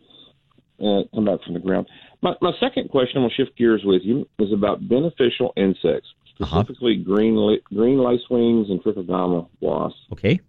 uh, 0.79 1.03
come 1.13 1.25
back 1.25 1.43
from 1.43 1.53
the 1.53 1.59
ground. 1.59 1.87
My, 2.21 2.33
my 2.41 2.51
second 2.59 2.89
question, 2.89 3.17
I'm 3.17 3.23
going 3.23 3.31
to 3.37 3.45
shift 3.45 3.57
gears 3.57 3.81
with 3.83 4.01
you, 4.03 4.27
is 4.39 4.51
about 4.53 4.87
beneficial 4.87 5.53
insects, 5.57 6.07
specifically 6.35 6.95
uh-huh. 7.01 7.15
green 7.15 7.59
green 7.73 7.97
lacewings 7.97 8.69
and 8.71 8.81
trichoderma 8.83 9.47
wasps. 9.59 9.99
Okay. 10.13 10.39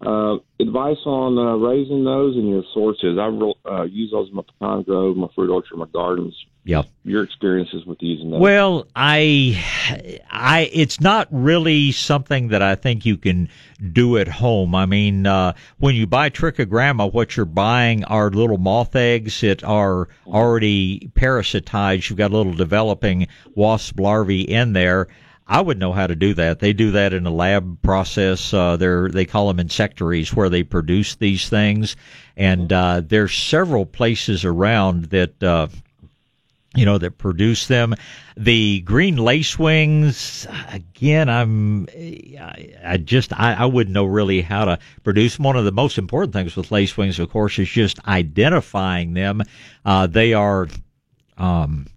Uh, 0.00 0.38
advice 0.58 0.96
on 1.04 1.36
uh, 1.36 1.56
raising 1.56 2.04
those 2.04 2.34
and 2.34 2.48
your 2.48 2.64
sources. 2.72 3.18
I 3.18 3.26
uh, 3.70 3.82
use 3.82 4.10
those 4.10 4.30
in 4.30 4.34
my 4.34 4.42
pecan 4.42 4.82
grove, 4.82 5.14
my 5.14 5.28
fruit 5.34 5.50
orchard, 5.50 5.76
my 5.76 5.86
gardens. 5.92 6.34
Yeah. 6.64 6.84
Your 7.04 7.22
experiences 7.22 7.84
with 7.84 7.98
using 8.00 8.30
those. 8.30 8.40
Well, 8.40 8.86
I, 8.96 9.62
I, 10.30 10.70
it's 10.72 11.00
not 11.00 11.28
really 11.30 11.92
something 11.92 12.48
that 12.48 12.62
I 12.62 12.76
think 12.76 13.04
you 13.04 13.18
can 13.18 13.50
do 13.92 14.16
at 14.16 14.28
home. 14.28 14.74
I 14.74 14.86
mean, 14.86 15.26
uh, 15.26 15.52
when 15.78 15.94
you 15.94 16.06
buy 16.06 16.30
trichogramma, 16.30 17.12
what 17.12 17.36
you're 17.36 17.44
buying 17.44 18.04
are 18.04 18.30
little 18.30 18.58
moth 18.58 18.96
eggs 18.96 19.40
that 19.42 19.62
are 19.64 20.08
already 20.26 21.10
parasitized. 21.14 22.08
You've 22.08 22.18
got 22.18 22.30
a 22.30 22.36
little 22.36 22.54
developing 22.54 23.26
wasp 23.54 24.00
larvae 24.00 24.42
in 24.42 24.72
there. 24.72 25.08
I 25.50 25.60
would 25.60 25.80
know 25.80 25.92
how 25.92 26.06
to 26.06 26.14
do 26.14 26.32
that. 26.34 26.60
They 26.60 26.72
do 26.72 26.92
that 26.92 27.12
in 27.12 27.26
a 27.26 27.30
lab 27.30 27.82
process. 27.82 28.54
Uh, 28.54 28.76
they 28.76 29.24
call 29.24 29.48
them 29.48 29.58
insectaries 29.58 30.32
where 30.32 30.48
they 30.48 30.62
produce 30.62 31.16
these 31.16 31.48
things, 31.48 31.96
and 32.36 32.72
uh, 32.72 33.02
there's 33.04 33.34
several 33.34 33.84
places 33.84 34.44
around 34.44 35.06
that. 35.06 35.42
Uh, 35.42 35.66
you 36.76 36.84
know 36.84 36.98
that 36.98 37.18
produce 37.18 37.66
them. 37.66 37.96
The 38.36 38.80
green 38.82 39.16
lacewings, 39.16 40.46
again, 40.72 41.28
I'm, 41.28 41.88
I, 41.90 42.76
I 42.84 42.96
just, 42.96 43.32
I, 43.32 43.54
I 43.54 43.66
wouldn't 43.66 43.92
know 43.92 44.04
really 44.04 44.40
how 44.40 44.66
to 44.66 44.78
produce 45.02 45.36
them. 45.36 45.46
One 45.46 45.56
of 45.56 45.64
the 45.64 45.72
most 45.72 45.98
important 45.98 46.32
things 46.32 46.54
with 46.54 46.68
lacewings, 46.68 47.18
of 47.18 47.28
course, 47.28 47.58
is 47.58 47.68
just 47.68 47.98
identifying 48.06 49.14
them. 49.14 49.42
Uh, 49.84 50.06
they 50.06 50.32
are, 50.32 50.68
um, 51.36 51.88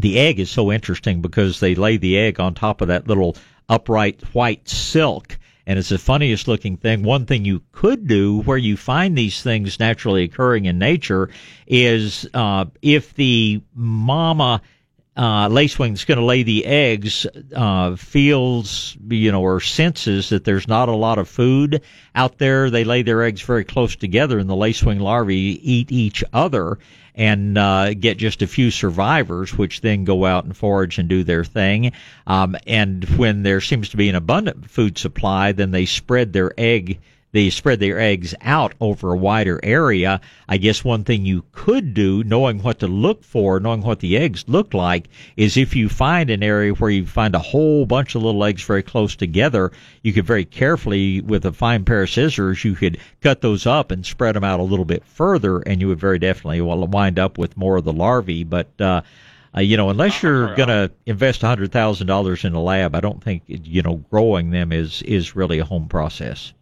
the 0.00 0.18
egg 0.18 0.40
is 0.40 0.50
so 0.50 0.72
interesting 0.72 1.20
because 1.20 1.60
they 1.60 1.74
lay 1.74 1.96
the 1.96 2.18
egg 2.18 2.40
on 2.40 2.54
top 2.54 2.80
of 2.80 2.88
that 2.88 3.06
little 3.06 3.36
upright 3.68 4.22
white 4.34 4.68
silk. 4.68 5.38
And 5.66 5.78
it's 5.78 5.90
the 5.90 5.98
funniest 5.98 6.48
looking 6.48 6.76
thing. 6.76 7.02
One 7.02 7.26
thing 7.26 7.44
you 7.44 7.62
could 7.70 8.08
do 8.08 8.40
where 8.42 8.58
you 8.58 8.76
find 8.76 9.16
these 9.16 9.42
things 9.42 9.78
naturally 9.78 10.24
occurring 10.24 10.64
in 10.64 10.78
nature 10.78 11.30
is 11.66 12.28
uh, 12.34 12.64
if 12.82 13.14
the 13.14 13.62
mama 13.74 14.62
uh, 15.16 15.48
lacewing's 15.48 16.04
going 16.04 16.18
to 16.18 16.24
lay 16.24 16.42
the 16.42 16.64
eggs, 16.64 17.26
uh, 17.54 17.96
feels, 17.96 18.96
you 19.08 19.32
know, 19.32 19.42
or 19.42 19.60
senses 19.60 20.28
that 20.28 20.44
there's 20.44 20.68
not 20.68 20.88
a 20.88 20.94
lot 20.94 21.18
of 21.18 21.28
food 21.28 21.82
out 22.14 22.38
there. 22.38 22.70
They 22.70 22.84
lay 22.84 23.02
their 23.02 23.22
eggs 23.22 23.42
very 23.42 23.64
close 23.64 23.96
together 23.96 24.38
and 24.38 24.48
the 24.48 24.54
lacewing 24.54 25.00
larvae 25.00 25.60
eat 25.62 25.90
each 25.90 26.22
other 26.32 26.78
and 27.14 27.58
uh, 27.58 27.92
get 27.94 28.18
just 28.18 28.40
a 28.40 28.46
few 28.46 28.70
survivors, 28.70 29.56
which 29.58 29.80
then 29.80 30.04
go 30.04 30.24
out 30.24 30.44
and 30.44 30.56
forage 30.56 30.98
and 30.98 31.08
do 31.08 31.24
their 31.24 31.44
thing. 31.44 31.92
Um, 32.26 32.56
and 32.66 33.04
when 33.18 33.42
there 33.42 33.60
seems 33.60 33.90
to 33.90 33.96
be 33.96 34.08
an 34.08 34.14
abundant 34.14 34.70
food 34.70 34.96
supply, 34.96 35.52
then 35.52 35.72
they 35.72 35.86
spread 35.86 36.32
their 36.32 36.52
egg 36.56 37.00
they 37.32 37.50
spread 37.50 37.80
their 37.80 38.00
eggs 38.00 38.34
out 38.40 38.74
over 38.80 39.12
a 39.12 39.16
wider 39.16 39.60
area. 39.62 40.20
I 40.48 40.56
guess 40.56 40.84
one 40.84 41.04
thing 41.04 41.24
you 41.24 41.44
could 41.52 41.94
do, 41.94 42.24
knowing 42.24 42.62
what 42.62 42.80
to 42.80 42.88
look 42.88 43.22
for, 43.22 43.60
knowing 43.60 43.82
what 43.82 44.00
the 44.00 44.16
eggs 44.16 44.44
look 44.48 44.74
like, 44.74 45.08
is 45.36 45.56
if 45.56 45.76
you 45.76 45.88
find 45.88 46.30
an 46.30 46.42
area 46.42 46.72
where 46.72 46.90
you 46.90 47.06
find 47.06 47.34
a 47.34 47.38
whole 47.38 47.86
bunch 47.86 48.14
of 48.14 48.22
little 48.22 48.44
eggs 48.44 48.64
very 48.64 48.82
close 48.82 49.14
together, 49.14 49.70
you 50.02 50.12
could 50.12 50.26
very 50.26 50.44
carefully, 50.44 51.20
with 51.20 51.44
a 51.46 51.52
fine 51.52 51.84
pair 51.84 52.02
of 52.02 52.10
scissors, 52.10 52.64
you 52.64 52.74
could 52.74 52.98
cut 53.20 53.40
those 53.40 53.66
up 53.66 53.90
and 53.90 54.04
spread 54.04 54.34
them 54.34 54.44
out 54.44 54.60
a 54.60 54.64
little 54.64 54.84
bit 54.84 55.04
further, 55.04 55.60
and 55.60 55.80
you 55.80 55.88
would 55.88 56.00
very 56.00 56.18
definitely 56.18 56.60
wind 56.60 57.18
up 57.18 57.38
with 57.38 57.56
more 57.56 57.76
of 57.76 57.84
the 57.84 57.92
larvae. 57.92 58.44
But 58.44 58.68
uh, 58.80 59.02
uh, 59.56 59.60
you 59.60 59.76
know, 59.76 59.90
unless 59.90 60.22
you're 60.22 60.54
going 60.54 60.68
to 60.68 60.90
invest 61.06 61.42
a 61.42 61.46
hundred 61.46 61.72
thousand 61.72 62.06
dollars 62.06 62.44
in 62.44 62.54
a 62.54 62.62
lab, 62.62 62.94
I 62.94 63.00
don't 63.00 63.22
think 63.22 63.42
you 63.46 63.82
know 63.82 63.96
growing 64.10 64.50
them 64.50 64.72
is 64.72 65.02
is 65.02 65.34
really 65.34 65.58
a 65.58 65.64
home 65.64 65.88
process. 65.88 66.52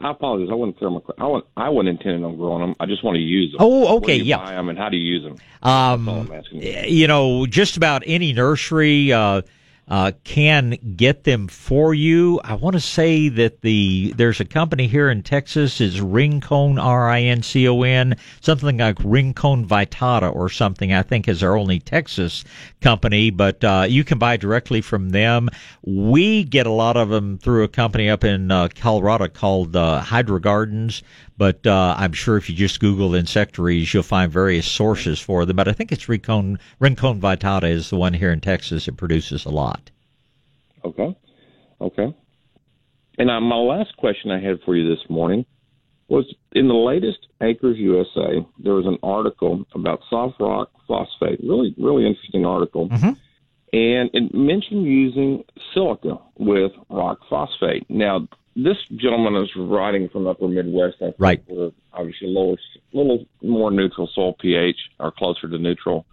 I 0.00 0.10
apologize. 0.10 0.48
I 0.50 0.54
wasn't 0.54 0.78
clear 0.78 0.90
on 0.90 0.94
my. 0.94 1.24
I 1.24 1.26
wasn't, 1.26 1.50
I 1.56 1.68
wasn't 1.68 1.88
intending 1.90 2.24
on 2.24 2.36
growing 2.36 2.60
them. 2.60 2.76
I 2.80 2.86
just 2.86 3.04
want 3.04 3.16
to 3.16 3.20
use 3.20 3.52
them. 3.52 3.58
Oh, 3.60 3.96
okay, 3.98 4.16
you 4.16 4.24
yeah. 4.24 4.38
Buy 4.38 4.52
them 4.52 4.68
and 4.68 4.78
how 4.78 4.88
do 4.88 4.96
you 4.96 5.14
use 5.14 5.22
them? 5.24 5.36
Um, 5.62 6.30
you 6.52 7.06
know, 7.06 7.46
just 7.46 7.76
about 7.76 8.02
any 8.06 8.32
nursery. 8.32 9.12
Uh, 9.12 9.42
uh, 9.88 10.12
can 10.24 10.78
get 10.96 11.24
them 11.24 11.48
for 11.48 11.92
you. 11.92 12.40
I 12.42 12.54
want 12.54 12.74
to 12.74 12.80
say 12.80 13.28
that 13.28 13.60
the 13.60 14.12
there's 14.16 14.40
a 14.40 14.44
company 14.44 14.86
here 14.86 15.10
in 15.10 15.22
Texas 15.22 15.80
is 15.80 16.00
Rincon 16.00 16.78
R 16.78 17.08
I 17.08 17.22
N 17.22 17.42
C 17.42 17.68
O 17.68 17.82
N 17.82 18.16
something 18.40 18.78
like 18.78 18.98
Rincon-Vitova 19.04 20.34
or 20.34 20.48
something. 20.48 20.92
I 20.92 21.02
think 21.02 21.28
is 21.28 21.42
our 21.42 21.56
only 21.56 21.80
Texas 21.80 22.44
company, 22.80 23.30
but 23.30 23.62
uh, 23.62 23.86
you 23.88 24.04
can 24.04 24.18
buy 24.18 24.36
directly 24.36 24.80
from 24.80 25.10
them. 25.10 25.50
We 25.82 26.44
get 26.44 26.66
a 26.66 26.70
lot 26.70 26.96
of 26.96 27.10
them 27.10 27.38
through 27.38 27.64
a 27.64 27.68
company 27.68 28.08
up 28.08 28.24
in 28.24 28.50
uh, 28.50 28.68
Colorado 28.74 29.28
called 29.28 29.76
uh, 29.76 30.00
Hydro 30.00 30.38
Gardens. 30.38 31.02
But 31.36 31.66
uh, 31.66 31.94
I'm 31.98 32.12
sure 32.12 32.36
if 32.36 32.48
you 32.48 32.54
just 32.54 32.80
Google 32.80 33.14
insectaries, 33.14 33.92
you'll 33.92 34.04
find 34.04 34.30
various 34.30 34.66
sources 34.66 35.18
for 35.20 35.44
them. 35.44 35.56
But 35.56 35.68
I 35.68 35.72
think 35.72 35.90
it's 35.90 36.08
Rincon, 36.08 36.58
Rincon-Vitova 36.78 37.68
is 37.68 37.90
the 37.90 37.96
one 37.96 38.14
here 38.14 38.32
in 38.32 38.40
Texas 38.40 38.86
that 38.86 38.96
produces 38.96 39.44
a 39.44 39.50
lot. 39.50 39.90
Okay. 40.84 41.16
Okay. 41.80 42.14
And 43.18 43.30
uh, 43.30 43.40
my 43.40 43.56
last 43.56 43.96
question 43.96 44.30
I 44.30 44.40
had 44.40 44.60
for 44.64 44.76
you 44.76 44.88
this 44.88 45.04
morning 45.08 45.44
was 46.08 46.32
in 46.52 46.68
the 46.68 46.74
latest 46.74 47.18
Acres 47.40 47.78
USA, 47.78 48.44
there 48.58 48.74
was 48.74 48.86
an 48.86 48.98
article 49.02 49.64
about 49.74 50.00
soft 50.10 50.40
rock 50.40 50.70
phosphate. 50.86 51.40
Really, 51.42 51.74
really 51.78 52.06
interesting 52.06 52.44
article. 52.44 52.88
Mm-hmm. 52.88 53.12
And 53.74 54.08
it 54.12 54.32
mentioned 54.32 54.84
using 54.84 55.42
silica 55.72 56.20
with 56.38 56.70
rock 56.88 57.18
phosphate. 57.28 57.84
Now, 57.90 58.28
this 58.54 58.76
gentleman 58.94 59.34
is 59.42 59.50
writing 59.56 60.08
from 60.10 60.28
upper 60.28 60.46
Midwest. 60.46 60.98
I 61.00 61.06
think 61.06 61.16
right. 61.18 61.42
We're 61.48 61.72
obviously 61.92 62.28
lower, 62.28 62.54
little 62.92 63.26
more 63.42 63.72
neutral 63.72 64.08
soil 64.14 64.36
pH 64.40 64.76
or 65.00 65.10
closer 65.10 65.48
to 65.48 65.58
neutral. 65.58 66.06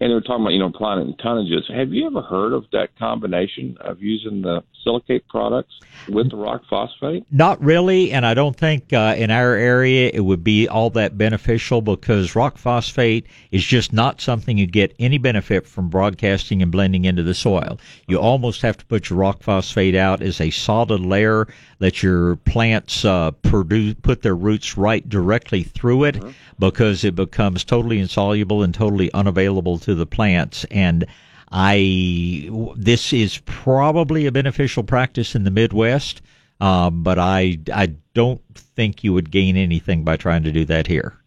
And 0.00 0.10
they're 0.10 0.22
talking 0.22 0.40
about, 0.40 0.54
you 0.54 0.60
know, 0.60 0.68
applying 0.68 1.00
it 1.00 1.08
in 1.08 1.14
tonnages. 1.16 1.70
Have 1.70 1.92
you 1.92 2.06
ever 2.06 2.22
heard 2.22 2.54
of 2.54 2.64
that 2.72 2.96
combination 2.98 3.76
of 3.82 4.00
using 4.00 4.40
the 4.40 4.62
silicate 4.82 5.26
products 5.28 5.80
with 6.08 6.30
the 6.30 6.36
rock 6.36 6.62
phosphate? 6.68 7.24
Not 7.30 7.62
really, 7.62 8.12
and 8.12 8.24
I 8.24 8.34
don't 8.34 8.56
think 8.56 8.92
uh, 8.92 9.14
in 9.16 9.30
our 9.30 9.54
area 9.54 10.10
it 10.12 10.20
would 10.20 10.44
be 10.44 10.68
all 10.68 10.90
that 10.90 11.18
beneficial 11.18 11.80
because 11.82 12.34
rock 12.34 12.58
phosphate 12.58 13.26
is 13.50 13.64
just 13.64 13.92
not 13.92 14.20
something 14.20 14.58
you 14.58 14.66
get 14.66 14.94
any 14.98 15.18
benefit 15.18 15.66
from 15.66 15.88
broadcasting 15.88 16.62
and 16.62 16.72
blending 16.72 17.04
into 17.04 17.22
the 17.22 17.34
soil. 17.34 17.78
You 18.06 18.18
almost 18.18 18.62
have 18.62 18.76
to 18.78 18.86
put 18.86 19.10
your 19.10 19.18
rock 19.18 19.42
phosphate 19.42 19.94
out 19.94 20.22
as 20.22 20.40
a 20.40 20.50
solid 20.50 21.00
layer 21.00 21.48
let 21.80 22.02
your 22.02 22.36
plants 22.36 23.04
uh, 23.04 23.30
produce 23.30 23.94
put 24.02 24.22
their 24.22 24.34
roots 24.34 24.76
right 24.76 25.08
directly 25.08 25.62
through 25.62 26.04
it 26.04 26.16
mm-hmm. 26.16 26.30
because 26.58 27.04
it 27.04 27.14
becomes 27.14 27.64
totally 27.64 27.98
insoluble 27.98 28.62
and 28.62 28.74
totally 28.74 29.12
unavailable 29.12 29.78
to 29.78 29.94
the 29.94 30.06
plants 30.06 30.64
and 30.70 31.06
I 31.50 32.50
this 32.76 33.12
is 33.12 33.38
probably 33.46 34.26
a 34.26 34.32
beneficial 34.32 34.82
practice 34.82 35.34
in 35.34 35.44
the 35.44 35.50
Midwest, 35.50 36.20
um, 36.60 37.02
but 37.02 37.18
I 37.18 37.58
I 37.72 37.94
don't 38.14 38.42
think 38.54 39.02
you 39.02 39.12
would 39.14 39.30
gain 39.30 39.56
anything 39.56 40.04
by 40.04 40.16
trying 40.16 40.42
to 40.44 40.52
do 40.52 40.64
that 40.66 40.86
here. 40.86 41.18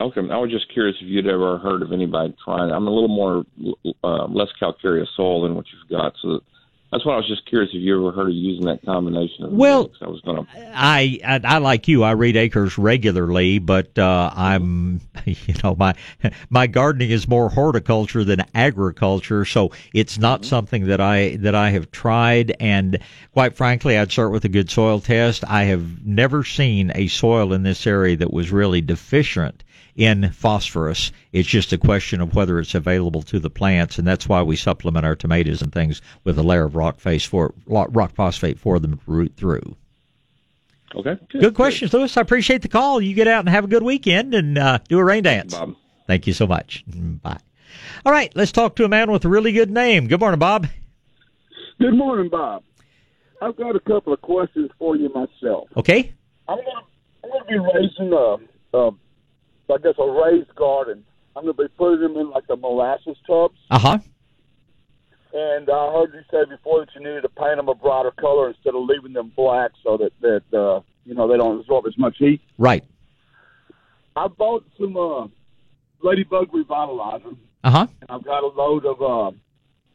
Okay, 0.00 0.20
I 0.30 0.38
was 0.38 0.50
just 0.50 0.72
curious 0.72 0.96
if 1.00 1.08
you'd 1.08 1.26
ever 1.26 1.58
heard 1.58 1.82
of 1.82 1.92
anybody 1.92 2.34
trying. 2.42 2.70
I'm 2.70 2.86
a 2.86 2.90
little 2.90 3.08
more 3.08 3.44
uh, 4.02 4.24
less 4.26 4.48
calcareous 4.58 5.10
soil 5.14 5.42
than 5.42 5.54
what 5.54 5.66
you've 5.70 5.90
got, 5.90 6.14
so 6.22 6.40
that's 6.92 7.06
why 7.06 7.14
I 7.14 7.16
was 7.18 7.28
just 7.28 7.46
curious 7.46 7.70
if 7.72 7.80
you 7.80 7.96
ever 7.96 8.10
heard 8.10 8.30
of 8.30 8.34
using 8.34 8.66
that 8.66 8.84
combination. 8.84 9.44
Of 9.44 9.52
well, 9.52 9.92
I 10.00 10.08
was 10.08 10.20
gonna. 10.22 10.44
I, 10.74 11.20
I, 11.24 11.40
I 11.44 11.58
like 11.58 11.86
you. 11.86 12.02
I 12.02 12.12
read 12.12 12.36
Acres 12.36 12.78
regularly, 12.78 13.60
but 13.60 13.96
uh, 13.96 14.32
I'm 14.34 15.00
you 15.24 15.54
know 15.62 15.76
my 15.76 15.94
my 16.50 16.66
gardening 16.66 17.10
is 17.10 17.28
more 17.28 17.48
horticulture 17.48 18.24
than 18.24 18.44
agriculture, 18.56 19.44
so 19.44 19.70
it's 19.94 20.18
not 20.18 20.40
mm-hmm. 20.40 20.48
something 20.48 20.86
that 20.86 21.00
I 21.00 21.36
that 21.36 21.54
I 21.54 21.70
have 21.70 21.92
tried. 21.92 22.56
And 22.58 22.98
quite 23.32 23.56
frankly, 23.56 23.96
I'd 23.96 24.10
start 24.10 24.32
with 24.32 24.44
a 24.44 24.48
good 24.48 24.68
soil 24.68 24.98
test. 24.98 25.44
I 25.46 25.64
have 25.64 26.04
never 26.04 26.42
seen 26.42 26.90
a 26.96 27.06
soil 27.06 27.52
in 27.52 27.62
this 27.62 27.86
area 27.86 28.16
that 28.16 28.32
was 28.32 28.50
really 28.50 28.80
deficient 28.80 29.62
in 30.00 30.30
phosphorus. 30.30 31.12
It's 31.30 31.46
just 31.46 31.74
a 31.74 31.78
question 31.78 32.22
of 32.22 32.34
whether 32.34 32.58
it's 32.58 32.74
available 32.74 33.20
to 33.24 33.38
the 33.38 33.50
plants, 33.50 33.98
and 33.98 34.08
that's 34.08 34.26
why 34.26 34.42
we 34.42 34.56
supplement 34.56 35.04
our 35.04 35.14
tomatoes 35.14 35.60
and 35.60 35.70
things 35.70 36.00
with 36.24 36.38
a 36.38 36.42
layer 36.42 36.64
of 36.64 36.74
rock 36.74 36.98
face 36.98 37.22
for 37.22 37.52
rock 37.66 38.14
phosphate 38.14 38.58
for 38.58 38.78
them 38.78 38.96
to 38.96 39.02
root 39.06 39.34
through. 39.36 39.76
Okay. 40.94 41.18
Good, 41.28 41.40
good 41.42 41.54
questions, 41.54 41.92
Lewis. 41.92 42.16
I 42.16 42.22
appreciate 42.22 42.62
the 42.62 42.68
call. 42.68 43.02
You 43.02 43.14
get 43.14 43.28
out 43.28 43.40
and 43.40 43.50
have 43.50 43.64
a 43.64 43.68
good 43.68 43.82
weekend 43.82 44.32
and 44.32 44.56
uh, 44.56 44.78
do 44.88 44.98
a 44.98 45.04
rain 45.04 45.22
dance. 45.22 45.54
Bob. 45.54 45.76
Thank 46.06 46.26
you 46.26 46.32
so 46.32 46.46
much. 46.46 46.82
Bye. 46.88 47.38
All 48.06 48.10
right, 48.10 48.32
let's 48.34 48.52
talk 48.52 48.76
to 48.76 48.84
a 48.84 48.88
man 48.88 49.10
with 49.12 49.26
a 49.26 49.28
really 49.28 49.52
good 49.52 49.70
name. 49.70 50.08
Good 50.08 50.18
morning, 50.18 50.40
Bob. 50.40 50.66
Good 51.78 51.94
morning, 51.94 52.30
Bob. 52.30 52.62
I've 53.42 53.56
got 53.56 53.76
a 53.76 53.80
couple 53.80 54.14
of 54.14 54.22
questions 54.22 54.70
for 54.78 54.96
you 54.96 55.10
myself. 55.10 55.68
Okay. 55.76 56.14
I'm 56.48 56.56
gonna 56.56 56.86
I'm 57.22 57.30
gonna 57.30 57.44
be 57.44 57.58
raising 57.58 58.12
a, 58.14 58.76
a 58.76 58.90
I 59.72 59.78
guess 59.78 59.94
a 59.98 60.10
raised 60.10 60.54
garden. 60.54 61.04
I'm 61.36 61.44
going 61.44 61.56
to 61.56 61.62
be 61.62 61.68
putting 61.76 62.00
them 62.00 62.16
in 62.16 62.30
like 62.30 62.46
the 62.46 62.56
molasses 62.56 63.16
tubs. 63.26 63.58
Uh 63.70 63.78
huh. 63.78 63.98
And 65.32 65.70
I 65.70 65.92
heard 65.92 66.12
you 66.12 66.22
say 66.30 66.44
before 66.50 66.80
that 66.80 66.88
you 66.94 67.00
needed 67.00 67.22
to 67.22 67.28
paint 67.28 67.56
them 67.56 67.68
a 67.68 67.74
brighter 67.74 68.10
color 68.10 68.48
instead 68.48 68.74
of 68.74 68.82
leaving 68.84 69.12
them 69.12 69.32
black, 69.36 69.70
so 69.82 69.96
that 69.96 70.12
that 70.20 70.58
uh, 70.58 70.80
you 71.04 71.14
know 71.14 71.28
they 71.28 71.36
don't 71.36 71.60
absorb 71.60 71.86
as 71.86 71.96
much 71.96 72.16
heat. 72.18 72.40
Right. 72.58 72.84
I 74.16 74.26
bought 74.26 74.64
some 74.78 74.96
uh, 74.96 75.28
Ladybug 76.02 76.50
Revitalizer. 76.50 77.36
Uh 77.62 77.70
huh. 77.70 77.86
And 78.00 78.10
I've 78.10 78.24
got 78.24 78.42
a 78.42 78.48
load 78.48 78.84
of 78.86 79.00
uh, 79.00 79.36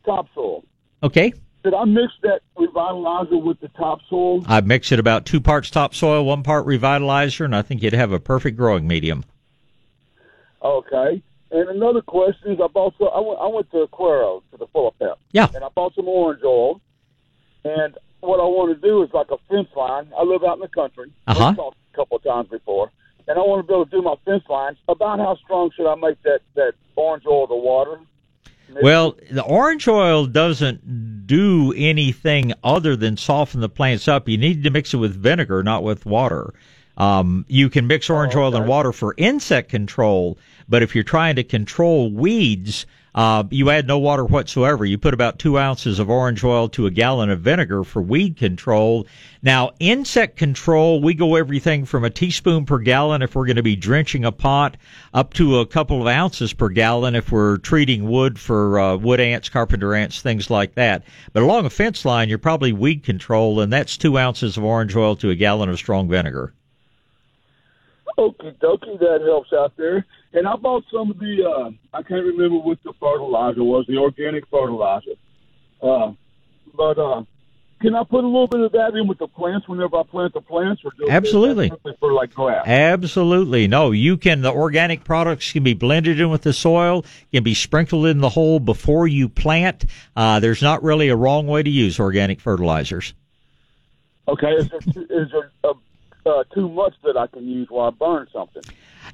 topsoil. 0.05 0.63
Okay. 1.03 1.33
Did 1.63 1.73
I 1.73 1.83
mix 1.83 2.13
that 2.21 2.41
revitalizer 2.55 3.41
with 3.41 3.59
the 3.59 3.69
topsoil? 3.69 4.43
I 4.47 4.61
mix 4.61 4.91
it 4.91 4.99
about 4.99 5.25
two 5.25 5.41
parts 5.41 5.71
topsoil, 5.71 6.23
one 6.23 6.43
part 6.43 6.65
revitalizer, 6.65 7.43
and 7.43 7.55
I 7.55 7.63
think 7.63 7.81
you'd 7.81 7.93
have 7.93 8.11
a 8.11 8.19
perfect 8.19 8.55
growing 8.55 8.87
medium. 8.87 9.25
Okay. 10.65 11.21
And 11.51 11.69
another 11.69 12.01
question 12.01 12.53
is, 12.53 12.59
I 12.61 12.67
bought 12.67 12.95
some, 12.97 13.09
I 13.13 13.19
went, 13.19 13.39
I 13.39 13.47
went 13.47 13.71
to 13.71 13.85
Aquaro 13.85 14.41
to 14.51 14.57
the 14.57 14.67
Full 14.67 14.93
Pep. 14.99 15.19
Yeah. 15.31 15.47
And 15.53 15.63
I 15.63 15.69
bought 15.69 15.93
some 15.93 16.07
orange 16.07 16.41
oil. 16.43 16.81
And 17.63 17.95
what 18.21 18.39
I 18.39 18.43
want 18.43 18.75
to 18.75 18.87
do 18.87 19.03
is 19.03 19.09
like 19.13 19.29
a 19.29 19.37
fence 19.47 19.69
line. 19.75 20.11
I 20.17 20.23
live 20.23 20.43
out 20.43 20.55
in 20.55 20.61
the 20.61 20.67
country. 20.67 21.11
Uh-huh. 21.27 21.47
We've 21.49 21.55
talked 21.55 21.77
a 21.93 21.95
couple 21.95 22.17
of 22.17 22.23
times 22.23 22.49
before. 22.49 22.91
And 23.27 23.37
I 23.37 23.41
want 23.41 23.65
to 23.65 23.67
be 23.67 23.73
able 23.73 23.85
to 23.85 23.91
do 23.91 24.01
my 24.01 24.15
fence 24.25 24.43
lines. 24.49 24.77
About 24.87 25.19
how 25.19 25.37
strong 25.43 25.69
should 25.75 25.87
I 25.89 25.95
make 25.95 26.21
that, 26.23 26.41
that 26.55 26.73
orange 26.95 27.25
oil 27.27 27.47
to 27.47 27.55
water? 27.55 27.99
Maybe. 28.67 28.81
Well, 28.81 29.15
the 29.29 29.43
orange 29.43 29.87
oil 29.87 30.25
doesn't 30.25 31.27
do 31.27 31.73
anything 31.77 32.53
other 32.63 32.95
than 32.95 33.17
soften 33.17 33.61
the 33.61 33.69
plants 33.69 34.07
up. 34.07 34.27
You 34.27 34.37
need 34.37 34.63
to 34.63 34.71
mix 34.71 34.93
it 34.93 34.97
with 34.97 35.15
vinegar, 35.15 35.61
not 35.61 35.83
with 35.83 36.05
water. 36.05 36.53
Um, 36.97 37.45
you 37.47 37.69
can 37.69 37.87
mix 37.87 38.09
orange 38.09 38.35
oh, 38.35 38.39
okay. 38.43 38.55
oil 38.55 38.61
and 38.61 38.67
water 38.67 38.91
for 38.91 39.13
insect 39.17 39.69
control, 39.69 40.37
but 40.67 40.83
if 40.83 40.95
you're 40.95 41.03
trying 41.03 41.35
to 41.35 41.43
control 41.43 42.11
weeds, 42.11 42.85
uh, 43.15 43.45
you 43.49 43.69
add 43.69 43.87
no 43.87 43.97
water 43.97 44.25
whatsoever. 44.25 44.83
You 44.83 44.97
put 44.97 45.13
about 45.13 45.39
two 45.39 45.57
ounces 45.57 45.99
of 45.99 46.09
orange 46.09 46.43
oil 46.43 46.67
to 46.69 46.85
a 46.85 46.91
gallon 46.91 47.29
of 47.29 47.39
vinegar 47.39 47.85
for 47.85 48.01
weed 48.01 48.35
control. 48.35 49.07
Now, 49.41 49.71
insect 49.79 50.35
control, 50.35 51.01
we 51.01 51.13
go 51.13 51.35
everything 51.35 51.85
from 51.85 52.03
a 52.03 52.09
teaspoon 52.09 52.65
per 52.65 52.79
gallon 52.79 53.21
if 53.21 53.33
we're 53.33 53.45
going 53.45 53.55
to 53.55 53.63
be 53.63 53.77
drenching 53.77 54.25
a 54.25 54.33
pot 54.33 54.75
up 55.13 55.33
to 55.35 55.59
a 55.59 55.65
couple 55.65 56.01
of 56.01 56.07
ounces 56.07 56.51
per 56.51 56.67
gallon 56.67 57.15
if 57.15 57.31
we're 57.31 57.57
treating 57.57 58.09
wood 58.09 58.37
for 58.37 58.77
uh, 58.77 58.97
wood 58.97 59.21
ants, 59.21 59.47
carpenter 59.47 59.95
ants, 59.95 60.21
things 60.21 60.49
like 60.49 60.75
that. 60.75 61.03
But 61.31 61.43
along 61.43 61.65
a 61.65 61.69
fence 61.69 62.03
line, 62.03 62.27
you're 62.27 62.37
probably 62.37 62.73
weed 62.73 63.03
control, 63.03 63.61
and 63.61 63.71
that's 63.71 63.95
two 63.95 64.17
ounces 64.17 64.57
of 64.57 64.65
orange 64.65 64.93
oil 64.93 65.15
to 65.17 65.29
a 65.29 65.35
gallon 65.35 65.69
of 65.69 65.77
strong 65.77 66.09
vinegar. 66.09 66.53
Okay, 68.17 68.53
dokie, 68.61 68.99
that 68.99 69.21
helps 69.25 69.53
out 69.53 69.71
there. 69.77 70.05
And 70.35 70.45
I 70.45 70.57
bought 70.57 70.83
some 70.91 71.11
of 71.11 71.19
the, 71.19 71.45
uh, 71.45 71.71
I 71.97 72.03
can't 72.03 72.25
remember 72.25 72.57
what 72.57 72.77
the 72.83 72.91
fertilizer 72.99 73.63
was, 73.63 73.85
the 73.87 73.97
organic 73.97 74.45
fertilizer. 74.49 75.11
Uh, 75.81 76.11
but 76.75 76.99
uh, 76.99 77.23
can 77.79 77.95
I 77.95 78.03
put 78.03 78.25
a 78.25 78.27
little 78.27 78.47
bit 78.47 78.59
of 78.59 78.73
that 78.73 78.95
in 78.95 79.07
with 79.07 79.17
the 79.17 79.27
plants 79.27 79.65
whenever 79.69 79.95
I 79.95 80.03
plant 80.03 80.33
the 80.33 80.41
plants, 80.41 80.81
or 80.83 80.91
do 80.97 81.09
absolutely 81.09 81.71
for 82.01 82.11
like 82.11 82.33
grass? 82.33 82.67
Absolutely, 82.67 83.67
no. 83.67 83.91
You 83.91 84.17
can. 84.17 84.41
The 84.41 84.51
organic 84.51 85.05
products 85.05 85.53
can 85.53 85.63
be 85.63 85.73
blended 85.73 86.19
in 86.19 86.29
with 86.29 86.41
the 86.41 86.51
soil, 86.51 87.05
can 87.31 87.43
be 87.43 87.53
sprinkled 87.53 88.05
in 88.05 88.19
the 88.19 88.29
hole 88.29 88.59
before 88.59 89.07
you 89.07 89.29
plant. 89.29 89.85
Uh, 90.17 90.41
there's 90.41 90.61
not 90.61 90.83
really 90.83 91.07
a 91.07 91.15
wrong 91.15 91.47
way 91.47 91.63
to 91.63 91.69
use 91.69 91.97
organic 91.97 92.41
fertilizers. 92.41 93.13
Okay, 94.27 94.51
is 94.51 94.69
there, 94.69 94.79
is 95.09 95.31
there 95.31 95.51
a 95.63 95.73
uh, 96.25 96.43
too 96.53 96.67
much 96.69 96.93
that 97.03 97.17
I 97.17 97.27
can 97.27 97.47
use 97.47 97.67
while 97.69 97.87
I 97.87 97.91
burn 97.91 98.27
something. 98.33 98.63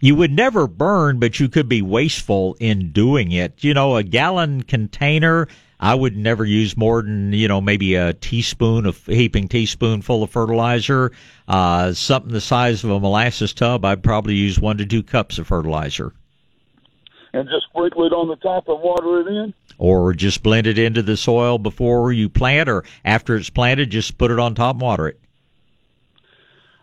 You 0.02 0.16
would 0.16 0.32
never 0.32 0.68
burn, 0.68 1.20
but 1.20 1.40
you 1.40 1.48
could 1.48 1.70
be 1.70 1.82
wasteful 1.82 2.58
in 2.60 2.92
doing 2.92 3.32
it. 3.32 3.64
You 3.64 3.74
know, 3.74 3.96
a 3.96 4.04
gallon 4.04 4.64
container, 4.64 5.48
I 5.80 5.94
would 5.94 6.18
never 6.18 6.44
use 6.44 6.76
more 6.76 7.04
than, 7.04 7.34
you 7.34 7.48
know, 7.48 7.62
maybe 7.62 7.96
a 7.96 8.14
teaspoon 8.14 8.88
of 8.88 9.06
heaping 9.06 9.48
teaspoon 9.48 10.02
full 10.02 10.24
of 10.24 10.32
fertilizer. 10.32 11.12
Uh, 11.48 11.94
something 11.94 12.34
the 12.34 12.42
size 12.42 12.84
of 12.84 12.90
a 12.90 13.00
molasses 13.00 13.54
tub, 13.54 13.86
I'd 13.86 14.04
probably 14.04 14.36
use 14.36 14.60
one 14.60 14.78
to 14.80 14.86
two 14.86 15.04
cups 15.04 15.38
of 15.38 15.48
fertilizer. 15.48 16.14
And 17.34 17.48
just 17.48 17.68
sprinkle 17.70 18.06
it 18.06 18.12
on 18.12 18.28
the 18.28 18.36
top 18.38 18.68
and 18.68 18.82
water 18.82 19.22
it 19.22 19.28
in? 19.28 19.54
or 19.82 20.14
just 20.14 20.44
blend 20.44 20.68
it 20.68 20.78
into 20.78 21.02
the 21.02 21.18
soil 21.18 21.58
before 21.58 22.14
you 22.14 22.30
plant, 22.30 22.70
or 22.70 22.84
after 23.04 23.36
it's 23.36 23.50
planted, 23.50 23.90
just 23.90 24.16
put 24.20 24.30
it 24.30 24.38
on 24.38 24.54
top 24.54 24.76
and 24.76 24.82
water 24.82 25.08
it. 25.08 25.20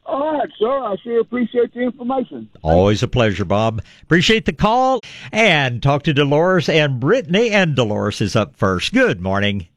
All 0.08 0.32
right, 0.32 0.48
sir. 0.58 0.70
I 0.70 0.96
sure 1.02 1.20
appreciate 1.20 1.74
the 1.74 1.80
information. 1.80 2.48
Always 2.62 3.02
a 3.02 3.08
pleasure, 3.08 3.44
Bob. 3.44 3.82
Appreciate 4.02 4.46
the 4.46 4.54
call 4.54 5.02
and 5.30 5.82
talk 5.82 6.02
to 6.04 6.14
Dolores 6.14 6.70
and 6.70 6.98
Brittany. 6.98 7.50
And 7.50 7.76
Dolores 7.76 8.22
is 8.22 8.34
up 8.34 8.56
first. 8.56 8.94
Good 8.94 9.20
morning. 9.20 9.68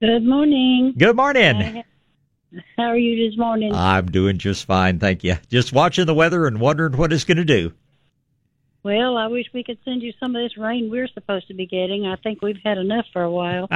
Good 0.00 0.24
morning. 0.24 0.94
Good 0.98 1.14
morning. 1.14 1.84
How 2.76 2.84
are 2.84 2.96
you 2.96 3.30
this 3.30 3.38
morning? 3.38 3.72
I'm 3.72 4.06
doing 4.06 4.38
just 4.38 4.64
fine, 4.64 4.98
thank 4.98 5.22
you. 5.22 5.36
Just 5.48 5.72
watching 5.72 6.06
the 6.06 6.14
weather 6.14 6.46
and 6.46 6.58
wondering 6.58 6.96
what 6.96 7.12
it's 7.12 7.24
going 7.24 7.36
to 7.36 7.44
do. 7.44 7.72
Well, 8.86 9.16
I 9.16 9.26
wish 9.26 9.46
we 9.52 9.64
could 9.64 9.78
send 9.84 10.00
you 10.00 10.12
some 10.20 10.36
of 10.36 10.42
this 10.44 10.56
rain 10.56 10.92
we're 10.92 11.08
supposed 11.08 11.48
to 11.48 11.54
be 11.54 11.66
getting. 11.66 12.06
I 12.06 12.14
think 12.14 12.40
we've 12.40 12.60
had 12.64 12.78
enough 12.78 13.04
for 13.12 13.20
a 13.20 13.28
while. 13.32 13.68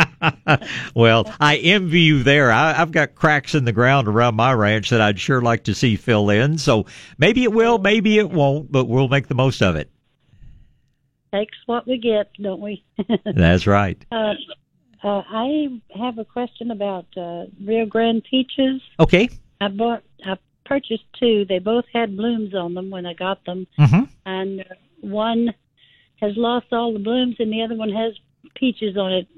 well, 0.94 1.35
I 1.40 1.57
envy 1.57 2.03
you 2.03 2.23
there. 2.23 2.53
I, 2.53 2.75
have 2.75 2.92
got 2.92 3.16
cracks 3.16 3.57
in 3.57 3.64
the 3.64 3.73
ground 3.73 4.07
around 4.07 4.37
my 4.37 4.53
ranch 4.53 4.90
that 4.90 5.01
I'd 5.01 5.18
sure 5.18 5.42
like 5.42 5.64
to 5.64 5.75
see 5.75 5.96
fill 5.96 6.31
in. 6.31 6.59
So 6.59 6.87
maybe 7.18 7.42
it 7.42 7.53
will, 7.53 7.79
maybe 7.79 8.20
it 8.20 8.31
won't, 8.31 8.70
but 8.70 8.85
we'll 8.85 9.09
make 9.09 9.27
the 9.27 9.35
most 9.35 9.62
of 9.62 9.75
it. 9.75 9.90
Takes 11.35 11.59
what 11.66 11.88
we 11.88 11.99
get, 11.99 12.31
don't 12.40 12.61
we? 12.61 12.85
That's 13.25 13.66
right. 13.66 14.01
Uh, 14.12 14.35
uh, 15.03 15.23
I 15.29 15.81
have 15.99 16.18
a 16.18 16.25
question 16.25 16.70
about 16.70 17.07
uh, 17.16 17.46
Rio 17.61 17.85
Grande 17.85 18.23
peaches. 18.31 18.81
Okay. 19.01 19.29
I 19.61 19.66
bought, 19.70 20.05
I 20.25 20.38
purchased 20.64 21.03
two. 21.18 21.46
They 21.46 21.59
both 21.59 21.87
had 21.92 22.16
blooms 22.16 22.55
on 22.55 22.75
them 22.75 22.90
when 22.90 23.07
I 23.07 23.14
got 23.14 23.44
them, 23.44 23.66
mm-hmm. 23.77 24.05
and 24.25 24.64
one 25.01 25.55
has 26.21 26.37
lost 26.37 26.67
all 26.73 26.93
the 26.93 26.99
blooms, 26.99 27.37
and 27.39 27.53
the 27.53 27.63
other 27.63 27.77
one 27.77 27.91
has 27.91 28.13
peaches 28.55 28.97
on 28.97 29.13
it, 29.13 29.29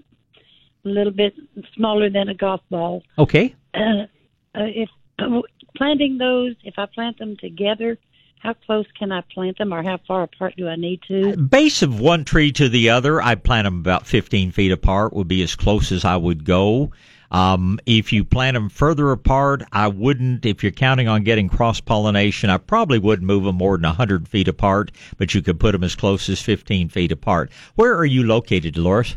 a 0.85 0.89
little 0.89 1.13
bit 1.13 1.35
smaller 1.75 2.11
than 2.11 2.29
a 2.29 2.35
golf 2.35 2.61
ball. 2.71 3.03
Okay. 3.19 3.55
Uh, 3.75 3.79
uh, 4.55 4.67
if 4.67 4.89
uh, 5.19 5.41
planting 5.77 6.19
those, 6.19 6.55
if 6.65 6.75
I 6.79 6.87
plant 6.87 7.19
them 7.19 7.37
together, 7.37 7.99
how 8.41 8.55
close 8.55 8.87
can 8.99 9.13
I 9.13 9.23
plant 9.33 9.59
them, 9.59 9.73
or 9.73 9.83
how 9.85 9.99
far 10.07 10.25
apart 10.25 10.55
do 10.57 10.69
I 10.69 10.75
need 10.75 11.01
to? 11.07 11.37
Base 11.37 11.83
of 11.83 12.01
one 12.01 12.25
tree 12.25 12.51
to 12.53 12.69
the 12.69 12.91
other, 12.91 13.23
I 13.23 13.37
plant 13.37 13.67
them 13.67 13.79
about 13.79 14.07
15 14.07 14.51
feet 14.51 14.73
apart. 14.73 15.13
Would 15.13 15.29
be 15.29 15.43
as 15.43 15.55
close 15.55 15.93
as 15.93 16.05
I 16.05 16.17
would 16.17 16.45
go. 16.45 16.91
Um, 17.33 17.81
if 17.87 18.13
you 18.13 18.25
plant 18.25 18.55
them 18.55 18.69
further 18.69 19.11
apart, 19.11 19.63
I 19.73 19.89
wouldn't. 19.89 20.45
If 20.45 20.63
you're 20.63 20.71
counting 20.71 21.09
on 21.09 21.25
getting 21.25 21.49
cross 21.49 21.81
pollination, 21.81 22.51
I 22.51 22.59
probably 22.59 22.99
wouldn't 22.99 23.27
move 23.27 23.45
them 23.45 23.57
more 23.57 23.77
than 23.77 23.87
100 23.89 24.29
feet 24.29 24.49
apart, 24.49 24.93
but 25.17 25.35
you 25.35 25.41
could 25.41 25.59
put 25.59 25.73
them 25.73 25.83
as 25.83 25.97
close 25.97 26.29
as 26.29 26.41
15 26.43 26.91
feet 26.91 27.11
apart. 27.11 27.51
Where 27.75 27.97
are 27.97 28.05
you 28.05 28.23
located, 28.25 28.75
Dolores? 28.75 29.17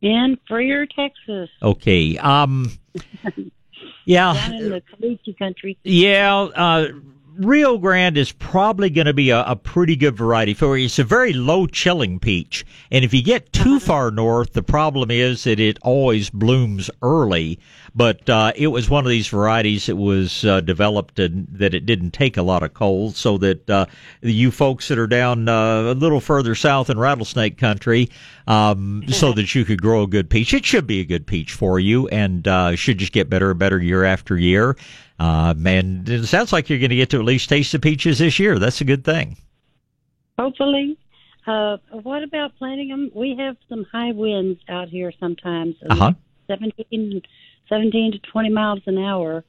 In 0.00 0.38
Freer, 0.48 0.86
Texas. 0.86 1.50
Okay. 1.62 2.16
Um, 2.16 2.72
yeah. 4.06 4.32
Down 4.32 4.54
in 4.54 4.70
the 4.70 4.80
Caliche 4.80 5.38
country. 5.38 5.76
Yeah. 5.84 6.34
Uh, 6.34 6.88
Rio 7.40 7.78
Grande 7.78 8.18
is 8.18 8.32
probably 8.32 8.90
going 8.90 9.06
to 9.06 9.14
be 9.14 9.30
a, 9.30 9.42
a, 9.44 9.56
pretty 9.56 9.96
good 9.96 10.14
variety 10.14 10.52
for 10.52 10.76
you. 10.76 10.84
It's 10.84 10.98
a 10.98 11.04
very 11.04 11.32
low 11.32 11.66
chilling 11.66 12.18
peach. 12.18 12.66
And 12.90 13.02
if 13.02 13.14
you 13.14 13.22
get 13.22 13.50
too 13.54 13.76
uh-huh. 13.76 13.78
far 13.78 14.10
north, 14.10 14.52
the 14.52 14.62
problem 14.62 15.10
is 15.10 15.44
that 15.44 15.58
it 15.58 15.78
always 15.80 16.28
blooms 16.28 16.90
early. 17.00 17.58
But 17.94 18.28
uh, 18.28 18.52
it 18.56 18.66
was 18.66 18.90
one 18.90 19.06
of 19.06 19.10
these 19.10 19.28
varieties 19.28 19.86
that 19.86 19.96
was 19.96 20.44
uh, 20.44 20.60
developed 20.60 21.18
and 21.18 21.48
that 21.50 21.72
it 21.72 21.86
didn't 21.86 22.10
take 22.10 22.36
a 22.36 22.42
lot 22.42 22.62
of 22.62 22.74
cold, 22.74 23.16
so 23.16 23.38
that 23.38 23.68
uh, 23.70 23.86
you 24.20 24.50
folks 24.50 24.88
that 24.88 24.98
are 24.98 25.06
down 25.06 25.48
uh, 25.48 25.82
a 25.82 25.94
little 25.94 26.20
further 26.20 26.54
south 26.54 26.90
in 26.90 26.98
rattlesnake 26.98 27.58
country, 27.58 28.10
um, 28.46 29.02
so 29.08 29.32
that 29.32 29.54
you 29.54 29.64
could 29.64 29.80
grow 29.82 30.02
a 30.02 30.06
good 30.06 30.30
peach. 30.30 30.54
It 30.54 30.64
should 30.64 30.86
be 30.86 31.00
a 31.00 31.04
good 31.04 31.26
peach 31.26 31.52
for 31.52 31.80
you, 31.80 32.06
and 32.08 32.46
uh, 32.46 32.76
should 32.76 32.98
just 32.98 33.12
get 33.12 33.28
better 33.28 33.50
and 33.50 33.58
better 33.58 33.78
year 33.78 34.04
after 34.04 34.36
year. 34.38 34.76
Uh, 35.20 35.52
and 35.66 36.08
it 36.08 36.24
sounds 36.26 36.50
like 36.50 36.70
you're 36.70 36.78
going 36.78 36.88
to 36.88 36.96
get 36.96 37.10
to 37.10 37.18
at 37.18 37.26
least 37.26 37.50
taste 37.50 37.72
the 37.72 37.78
peaches 37.78 38.20
this 38.20 38.38
year. 38.38 38.58
That's 38.58 38.80
a 38.80 38.84
good 38.84 39.04
thing. 39.04 39.36
Hopefully. 40.38 40.96
Uh, 41.46 41.76
what 41.90 42.22
about 42.22 42.56
planting 42.56 42.88
them? 42.88 43.10
We 43.14 43.36
have 43.38 43.56
some 43.68 43.84
high 43.92 44.12
winds 44.12 44.60
out 44.66 44.88
here 44.88 45.12
sometimes. 45.20 45.76
Uh-huh. 45.90 46.12
17, 46.46 47.20
17 47.68 48.12
to 48.12 48.18
20 48.18 48.48
miles 48.48 48.80
an 48.86 48.96
hour. 48.96 49.44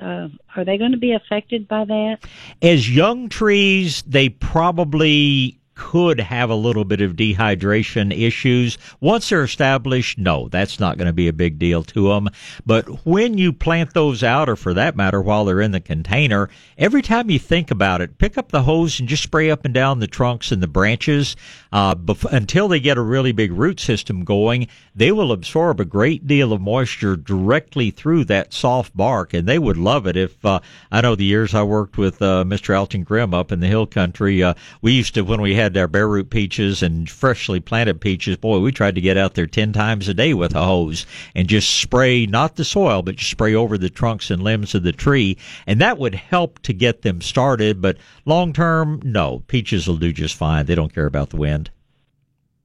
Uh, 0.00 0.28
are 0.56 0.64
they 0.64 0.78
going 0.78 0.92
to 0.92 0.98
be 0.98 1.12
affected 1.12 1.68
by 1.68 1.84
that? 1.84 2.18
As 2.62 2.88
young 2.88 3.28
trees, 3.28 4.02
they 4.06 4.30
probably 4.30 5.60
could 5.74 6.20
have 6.20 6.50
a 6.50 6.54
little 6.54 6.84
bit 6.84 7.00
of 7.00 7.16
dehydration 7.16 8.16
issues. 8.16 8.78
Once 9.00 9.28
they're 9.28 9.44
established, 9.44 10.18
no, 10.18 10.48
that's 10.48 10.78
not 10.78 10.98
going 10.98 11.06
to 11.06 11.12
be 11.12 11.28
a 11.28 11.32
big 11.32 11.58
deal 11.58 11.82
to 11.82 12.08
them. 12.08 12.28
But 12.66 13.06
when 13.06 13.38
you 13.38 13.52
plant 13.52 13.94
those 13.94 14.22
out, 14.22 14.48
or 14.48 14.56
for 14.56 14.74
that 14.74 14.96
matter, 14.96 15.20
while 15.20 15.44
they're 15.44 15.60
in 15.60 15.72
the 15.72 15.80
container, 15.80 16.48
every 16.76 17.02
time 17.02 17.30
you 17.30 17.38
think 17.38 17.70
about 17.70 18.00
it, 18.00 18.18
pick 18.18 18.36
up 18.36 18.50
the 18.50 18.62
hose 18.62 19.00
and 19.00 19.08
just 19.08 19.22
spray 19.22 19.50
up 19.50 19.64
and 19.64 19.72
down 19.72 20.00
the 20.00 20.06
trunks 20.06 20.52
and 20.52 20.62
the 20.62 20.68
branches 20.68 21.36
uh, 21.72 21.94
bef- 21.94 22.30
until 22.30 22.68
they 22.68 22.80
get 22.80 22.98
a 22.98 23.02
really 23.02 23.32
big 23.32 23.52
root 23.52 23.80
system 23.80 24.24
going. 24.24 24.68
They 24.94 25.12
will 25.12 25.32
absorb 25.32 25.80
a 25.80 25.84
great 25.84 26.26
deal 26.26 26.52
of 26.52 26.60
moisture 26.60 27.16
directly 27.16 27.90
through 27.90 28.24
that 28.24 28.52
soft 28.52 28.96
bark, 28.96 29.32
and 29.32 29.48
they 29.48 29.58
would 29.58 29.78
love 29.78 30.06
it. 30.06 30.16
If 30.16 30.44
uh, 30.44 30.60
I 30.90 31.00
know 31.00 31.14
the 31.14 31.24
years 31.24 31.54
I 31.54 31.62
worked 31.62 31.96
with 31.96 32.20
uh, 32.20 32.44
Mr. 32.44 32.78
Alton 32.78 33.04
Grimm 33.04 33.32
up 33.32 33.52
in 33.52 33.60
the 33.60 33.66
hill 33.68 33.86
country, 33.86 34.42
uh, 34.42 34.54
we 34.82 34.92
used 34.92 35.14
to 35.14 35.22
when 35.22 35.40
we 35.40 35.54
had 35.54 35.61
our 35.76 35.88
bare 35.88 36.08
root 36.08 36.30
peaches 36.30 36.82
and 36.82 37.08
freshly 37.08 37.60
planted 37.60 38.00
peaches. 38.00 38.36
Boy, 38.36 38.58
we 38.58 38.72
tried 38.72 38.94
to 38.96 39.00
get 39.00 39.16
out 39.16 39.34
there 39.34 39.46
ten 39.46 39.72
times 39.72 40.08
a 40.08 40.14
day 40.14 40.34
with 40.34 40.54
a 40.54 40.62
hose 40.62 41.06
and 41.34 41.48
just 41.48 41.80
spray 41.80 42.26
not 42.26 42.56
the 42.56 42.64
soil, 42.64 43.02
but 43.02 43.16
just 43.16 43.30
spray 43.30 43.54
over 43.54 43.78
the 43.78 43.90
trunks 43.90 44.30
and 44.30 44.42
limbs 44.42 44.74
of 44.74 44.82
the 44.82 44.92
tree, 44.92 45.36
and 45.66 45.80
that 45.80 45.98
would 45.98 46.14
help 46.14 46.58
to 46.60 46.72
get 46.72 47.02
them 47.02 47.20
started. 47.20 47.80
But 47.80 47.98
long 48.24 48.52
term, 48.52 49.00
no, 49.04 49.42
peaches 49.46 49.86
will 49.86 49.96
do 49.96 50.12
just 50.12 50.36
fine. 50.36 50.66
They 50.66 50.74
don't 50.74 50.94
care 50.94 51.06
about 51.06 51.30
the 51.30 51.36
wind. 51.36 51.70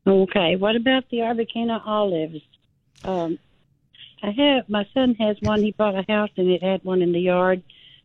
Okay. 0.05 0.55
What 0.55 0.75
about 0.75 1.09
the 1.09 1.17
Arbequina 1.17 1.81
olives? 1.85 2.41
Um, 3.03 3.37
I 4.23 4.31
have 4.31 4.69
my 4.69 4.87
son 4.93 5.15
has 5.15 5.37
one. 5.41 5.61
He 5.61 5.71
bought 5.71 5.95
a 5.95 6.05
house 6.11 6.31
and 6.37 6.49
it 6.49 6.63
had 6.63 6.83
one 6.83 7.01
in 7.01 7.11
the 7.11 7.19
yard. 7.19 7.61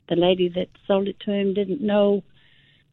The 0.09 0.17
lady 0.17 0.49
that 0.51 0.69
sold 0.87 1.09
it 1.09 1.19
to 1.21 1.33
him 1.33 1.55
didn't 1.55 1.81
know 1.81 2.23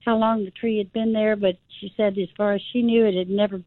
how 0.05 0.17
long 0.17 0.45
the 0.45 0.51
tree 0.51 0.77
had 0.77 0.93
been 0.93 1.13
there, 1.13 1.35
but 1.35 1.57
she 1.79 1.93
said 1.95 2.17
as 2.17 2.29
far 2.37 2.53
as 2.53 2.61
she 2.71 2.81
knew, 2.81 3.05
it 3.05 3.15
had 3.15 3.29
never 3.29 3.61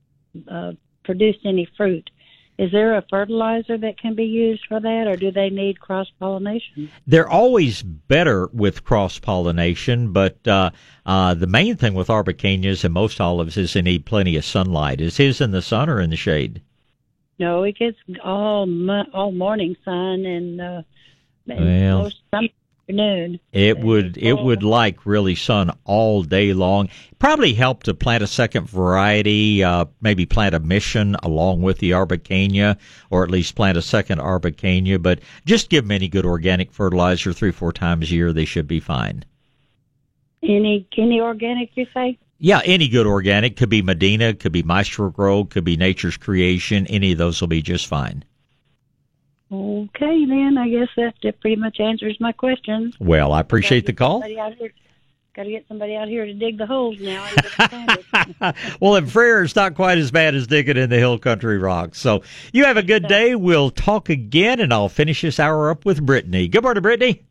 uh, 0.51 0.73
produced 1.05 1.41
any 1.45 1.69
fruit. 1.77 2.11
Is 2.59 2.71
there 2.71 2.97
a 2.97 3.05
fertilizer 3.09 3.79
that 3.79 3.99
can 3.99 4.15
be 4.15 4.25
used 4.25 4.67
for 4.69 4.79
that, 4.79 5.07
or 5.07 5.17
do 5.17 5.31
they 5.31 5.49
need 5.49 5.81
cross 5.81 6.07
pollination? 6.21 6.91
They're 7.07 7.29
always 7.29 7.83
better 7.83 8.49
with 8.53 8.85
cross 8.85 9.19
pollination, 9.19 10.13
but 10.13 10.47
uh, 10.47 10.71
uh, 11.07 11.35
the 11.35 11.47
main 11.47 11.77
thing 11.77 11.95
with 11.95 12.09
Arbequinas 12.09 12.85
and 12.85 12.93
most 12.93 13.21
olives 13.21 13.57
is 13.57 13.73
they 13.73 13.83
need 13.83 14.05
plenty 14.05 14.37
of 14.37 14.45
sunlight. 14.45 15.01
Is 15.01 15.17
his 15.17 15.41
in 15.41 15.51
the 15.51 15.63
sun 15.63 15.89
or 15.89 16.01
in 16.01 16.11
the 16.11 16.17
shade? 16.17 16.61
No, 17.39 17.63
it 17.63 17.79
gets 17.79 17.97
all 18.23 18.69
all 19.13 19.33
morning 19.33 19.75
sun 19.85 20.27
and, 20.27 20.61
uh, 20.61 20.83
and 21.49 21.65
well, 21.65 22.03
most, 22.03 22.21
some 22.31 22.49
afternoon. 22.93 23.41
It 23.53 23.79
would 23.79 24.17
it 24.17 24.35
would 24.35 24.63
like 24.63 25.07
really 25.07 25.35
sun 25.35 25.71
all 25.85 26.23
day 26.23 26.53
long. 26.53 26.89
Probably 27.19 27.55
help 27.55 27.85
to 27.85 27.95
plant 27.95 28.23
a 28.23 28.27
second 28.27 28.69
variety, 28.69 29.63
uh, 29.63 29.87
maybe 30.01 30.27
plant 30.27 30.55
a 30.55 30.61
mission 30.61 31.17
along 31.23 31.63
with 31.63 31.79
the 31.79 31.93
Arbequina, 31.93 32.79
or 33.11 33.23
at 33.25 33.31
least 33.31 33.55
plant 33.55 33.79
a 33.79 33.83
second 33.83 34.19
Arbequina. 34.19 35.01
But 35.01 35.21
just 35.45 35.71
give 35.71 35.85
them 35.85 35.93
any 35.93 36.09
good 36.09 36.27
organic 36.27 36.73
fertilizer 36.73 37.33
three 37.33 37.53
four 37.53 37.73
times 37.73 38.11
a 38.11 38.15
year. 38.15 38.33
They 38.33 38.45
should 38.45 38.67
be 38.67 38.81
fine. 38.81 39.25
Any 40.43 40.87
any 40.97 41.21
organic 41.21 41.71
you 41.75 41.87
say? 41.95 42.19
Yeah, 42.39 42.61
any 42.65 42.89
good 42.89 43.07
organic 43.07 43.57
could 43.57 43.69
be 43.69 43.83
Medina, 43.83 44.35
could 44.35 44.51
be 44.51 44.65
Maestro-Gro, 44.65 45.45
could 45.45 45.63
be 45.63 45.77
Nature's 45.77 46.17
Creation. 46.17 46.89
Any 46.89 47.13
of 47.13 47.19
those 47.19 47.41
will 47.41 47.47
be 47.47 47.63
just 47.63 47.87
fine. 47.87 48.25
Okay, 49.53 50.25
then 50.25 50.57
I 50.57 50.69
guess 50.69 50.89
that, 50.97 51.15
that 51.23 51.41
pretty 51.41 51.57
much 51.57 51.79
answers 51.79 52.19
my 52.19 52.33
question. 52.33 52.95
Well, 52.99 53.33
I 53.33 53.41
appreciate 53.41 53.85
the 53.85 53.93
call. 53.93 54.21
Got 55.35 55.45
to 55.45 55.51
get 55.51 55.65
somebody 55.67 55.97
out 55.97 56.09
here 56.09 56.27
to 56.27 56.35
dig 56.35 56.59
the 56.59 56.67
holes 56.67 56.99
now. 57.01 57.27
well, 58.81 58.97
in 58.97 59.07
Freer, 59.07 59.43
it's 59.43 59.57
not 59.57 59.75
quite 59.75 59.97
as 59.97 60.11
bad 60.11 60.35
as 60.35 60.47
digging 60.47 60.77
in 60.77 60.91
the 60.91 60.99
hill 60.99 61.19
country 61.19 61.57
rocks. 61.57 61.99
So 61.99 62.23
you 62.53 62.67
have 62.67 62.77
a 62.77 62.83
good 62.83 63.09
day. 63.09 63.35
We'll 63.35 63.71
talk 63.71 64.11
again, 64.11 64.61
and 64.61 64.75
I'll 64.75 64.91
finish 64.91 65.23
this 65.23 65.41
hour 65.41 65.71
up 65.71 65.87
with 65.87 66.05
Brittany. 66.05 66.49
Good 66.49 66.63
morning, 66.63 66.83
Brittany. 66.83 67.23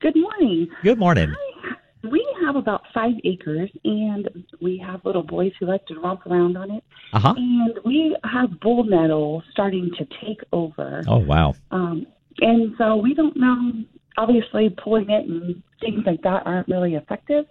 Good 0.00 0.16
morning. 0.16 0.68
Good 0.82 0.98
morning. 0.98 1.34
Hi. 1.36 1.76
We 2.10 2.26
have 2.44 2.56
about 2.56 2.82
five 2.92 3.14
acres, 3.24 3.70
and 3.84 4.28
we 4.60 4.78
have 4.78 5.04
little 5.04 5.22
boys 5.22 5.52
who 5.58 5.66
like 5.66 5.86
to 5.86 5.98
romp 6.00 6.26
around 6.26 6.56
on 6.56 6.70
it. 6.70 6.84
Uh-huh. 7.12 7.34
And 7.36 7.78
we 7.84 8.16
have 8.24 8.60
bull 8.60 8.84
nettle 8.84 9.42
starting 9.50 9.90
to 9.98 10.04
take 10.24 10.40
over. 10.52 11.02
Oh, 11.06 11.18
wow. 11.18 11.54
Um, 11.70 12.06
and 12.40 12.74
so 12.78 12.96
we 12.96 13.14
don't 13.14 13.36
know, 13.36 13.84
obviously, 14.16 14.70
pulling 14.82 15.10
it 15.10 15.26
and 15.26 15.62
things 15.80 16.02
like 16.06 16.22
that 16.22 16.46
aren't 16.46 16.68
really 16.68 16.94
effective. 16.94 17.46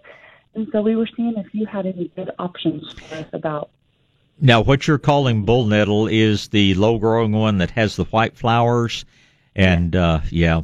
And 0.54 0.68
so 0.72 0.82
we 0.82 0.94
were 0.94 1.08
seeing 1.16 1.34
if 1.36 1.46
you 1.52 1.66
had 1.66 1.86
any 1.86 2.12
good 2.14 2.30
options 2.38 2.92
for 2.92 3.16
us 3.16 3.26
about 3.32 3.70
Now, 4.40 4.60
what 4.60 4.86
you're 4.86 4.98
calling 4.98 5.44
bull 5.44 5.64
nettle 5.66 6.06
is 6.06 6.48
the 6.48 6.74
low 6.74 6.98
growing 6.98 7.32
one 7.32 7.58
that 7.58 7.70
has 7.72 7.96
the 7.96 8.04
white 8.04 8.36
flowers. 8.36 9.04
And 9.56 9.94
uh, 9.94 10.20
yeah, 10.30 10.62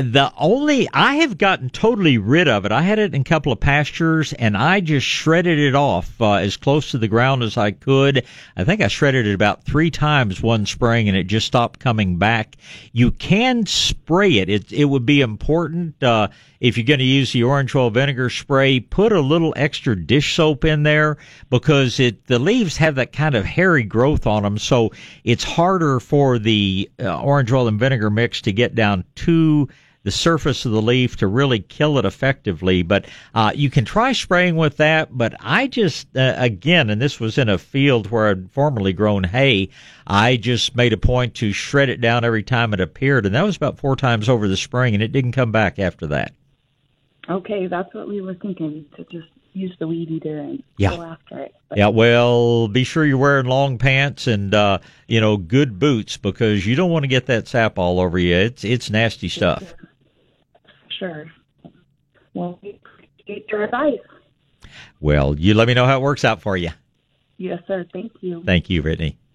the 0.00 0.32
only 0.36 0.88
I 0.92 1.16
have 1.16 1.38
gotten 1.38 1.70
totally 1.70 2.18
rid 2.18 2.48
of 2.48 2.64
it. 2.64 2.72
I 2.72 2.82
had 2.82 2.98
it 2.98 3.14
in 3.14 3.20
a 3.20 3.24
couple 3.24 3.52
of 3.52 3.60
pastures, 3.60 4.32
and 4.32 4.56
I 4.56 4.80
just 4.80 5.06
shredded 5.06 5.58
it 5.58 5.74
off 5.74 6.20
uh, 6.20 6.34
as 6.34 6.56
close 6.56 6.90
to 6.90 6.98
the 6.98 7.08
ground 7.08 7.42
as 7.42 7.56
I 7.56 7.70
could. 7.70 8.24
I 8.56 8.64
think 8.64 8.80
I 8.80 8.88
shredded 8.88 9.26
it 9.26 9.34
about 9.34 9.64
three 9.64 9.90
times 9.90 10.42
one 10.42 10.66
spring, 10.66 11.08
and 11.08 11.16
it 11.16 11.24
just 11.24 11.46
stopped 11.46 11.80
coming 11.80 12.18
back. 12.18 12.56
You 12.92 13.10
can 13.10 13.66
spray 13.66 14.38
it. 14.38 14.48
It 14.48 14.72
it 14.72 14.86
would 14.86 15.06
be 15.06 15.20
important 15.20 16.02
uh, 16.02 16.28
if 16.60 16.76
you're 16.76 16.86
going 16.86 16.98
to 16.98 17.04
use 17.04 17.32
the 17.32 17.44
orange 17.44 17.74
oil 17.74 17.90
vinegar 17.90 18.30
spray. 18.30 18.80
Put 18.80 19.12
a 19.12 19.20
little 19.20 19.52
extra 19.56 19.94
dish 19.94 20.34
soap 20.34 20.64
in 20.64 20.82
there 20.82 21.18
because 21.50 22.00
it 22.00 22.26
the 22.26 22.38
leaves 22.38 22.76
have 22.78 22.96
that 22.96 23.12
kind 23.12 23.34
of 23.34 23.44
hairy 23.44 23.84
growth 23.84 24.26
on 24.26 24.42
them, 24.42 24.58
so 24.58 24.92
it's 25.22 25.44
harder 25.44 26.00
for 26.00 26.38
the 26.38 26.90
uh, 27.00 27.20
orange 27.20 27.52
oil 27.52 27.68
and 27.68 27.78
vinegar 27.78 28.10
mix 28.10 28.40
to 28.42 28.52
get 28.52 28.74
down 28.74 29.04
to 29.14 29.68
the 30.04 30.10
surface 30.10 30.64
of 30.64 30.72
the 30.72 30.82
leaf 30.82 31.16
to 31.16 31.26
really 31.26 31.58
kill 31.58 31.98
it 31.98 32.04
effectively. 32.04 32.82
But 32.82 33.06
uh, 33.34 33.52
you 33.54 33.70
can 33.70 33.84
try 33.84 34.12
spraying 34.12 34.54
with 34.54 34.76
that. 34.76 35.16
But 35.16 35.34
I 35.40 35.66
just, 35.66 36.16
uh, 36.16 36.34
again, 36.36 36.90
and 36.90 37.02
this 37.02 37.18
was 37.18 37.36
in 37.38 37.48
a 37.48 37.58
field 37.58 38.10
where 38.10 38.28
I'd 38.28 38.50
formerly 38.52 38.92
grown 38.92 39.24
hay, 39.24 39.70
I 40.06 40.36
just 40.36 40.76
made 40.76 40.92
a 40.92 40.98
point 40.98 41.34
to 41.36 41.52
shred 41.52 41.88
it 41.88 42.00
down 42.00 42.24
every 42.24 42.42
time 42.42 42.72
it 42.72 42.80
appeared. 42.80 43.26
And 43.26 43.34
that 43.34 43.42
was 43.42 43.56
about 43.56 43.78
four 43.78 43.96
times 43.96 44.28
over 44.28 44.46
the 44.46 44.56
spring, 44.56 44.94
and 44.94 45.02
it 45.02 45.12
didn't 45.12 45.32
come 45.32 45.50
back 45.50 45.78
after 45.78 46.06
that. 46.08 46.32
Okay, 47.28 47.66
that's 47.66 47.92
what 47.94 48.06
we 48.06 48.20
were 48.20 48.34
thinking 48.34 48.84
to 48.96 49.04
just 49.04 49.28
use 49.54 49.74
the 49.78 49.86
weed 49.86 50.10
eater 50.10 50.38
and 50.38 50.62
yeah. 50.76 50.94
go 50.94 51.02
after 51.02 51.38
it. 51.38 51.54
But 51.70 51.78
Yeah, 51.78 51.88
well, 51.88 52.68
be 52.68 52.84
sure 52.84 53.06
you're 53.06 53.16
wearing 53.16 53.46
long 53.46 53.78
pants 53.78 54.26
and 54.26 54.52
uh, 54.52 54.78
you 55.08 55.20
know 55.20 55.38
good 55.38 55.78
boots 55.78 56.18
because 56.18 56.66
you 56.66 56.76
don't 56.76 56.90
want 56.90 57.04
to 57.04 57.08
get 57.08 57.26
that 57.26 57.48
sap 57.48 57.78
all 57.78 58.00
over 58.00 58.18
you. 58.18 58.34
It's 58.34 58.64
it's 58.64 58.90
nasty 58.90 59.30
stuff. 59.30 59.74
Sure. 60.98 61.26
Well, 62.34 62.58
we 62.62 62.80
appreciate 62.80 63.48
your 63.50 63.64
advice. 63.64 63.98
Well, 65.00 65.38
you 65.38 65.54
let 65.54 65.68
me 65.68 65.74
know 65.74 65.86
how 65.86 65.98
it 65.98 66.02
works 66.02 66.24
out 66.24 66.42
for 66.42 66.56
you. 66.56 66.70
Yes, 67.36 67.60
sir. 67.66 67.84
Thank 67.92 68.12
you. 68.20 68.42
Thank 68.44 68.70
you, 68.70 68.82
Brittany. 68.82 69.18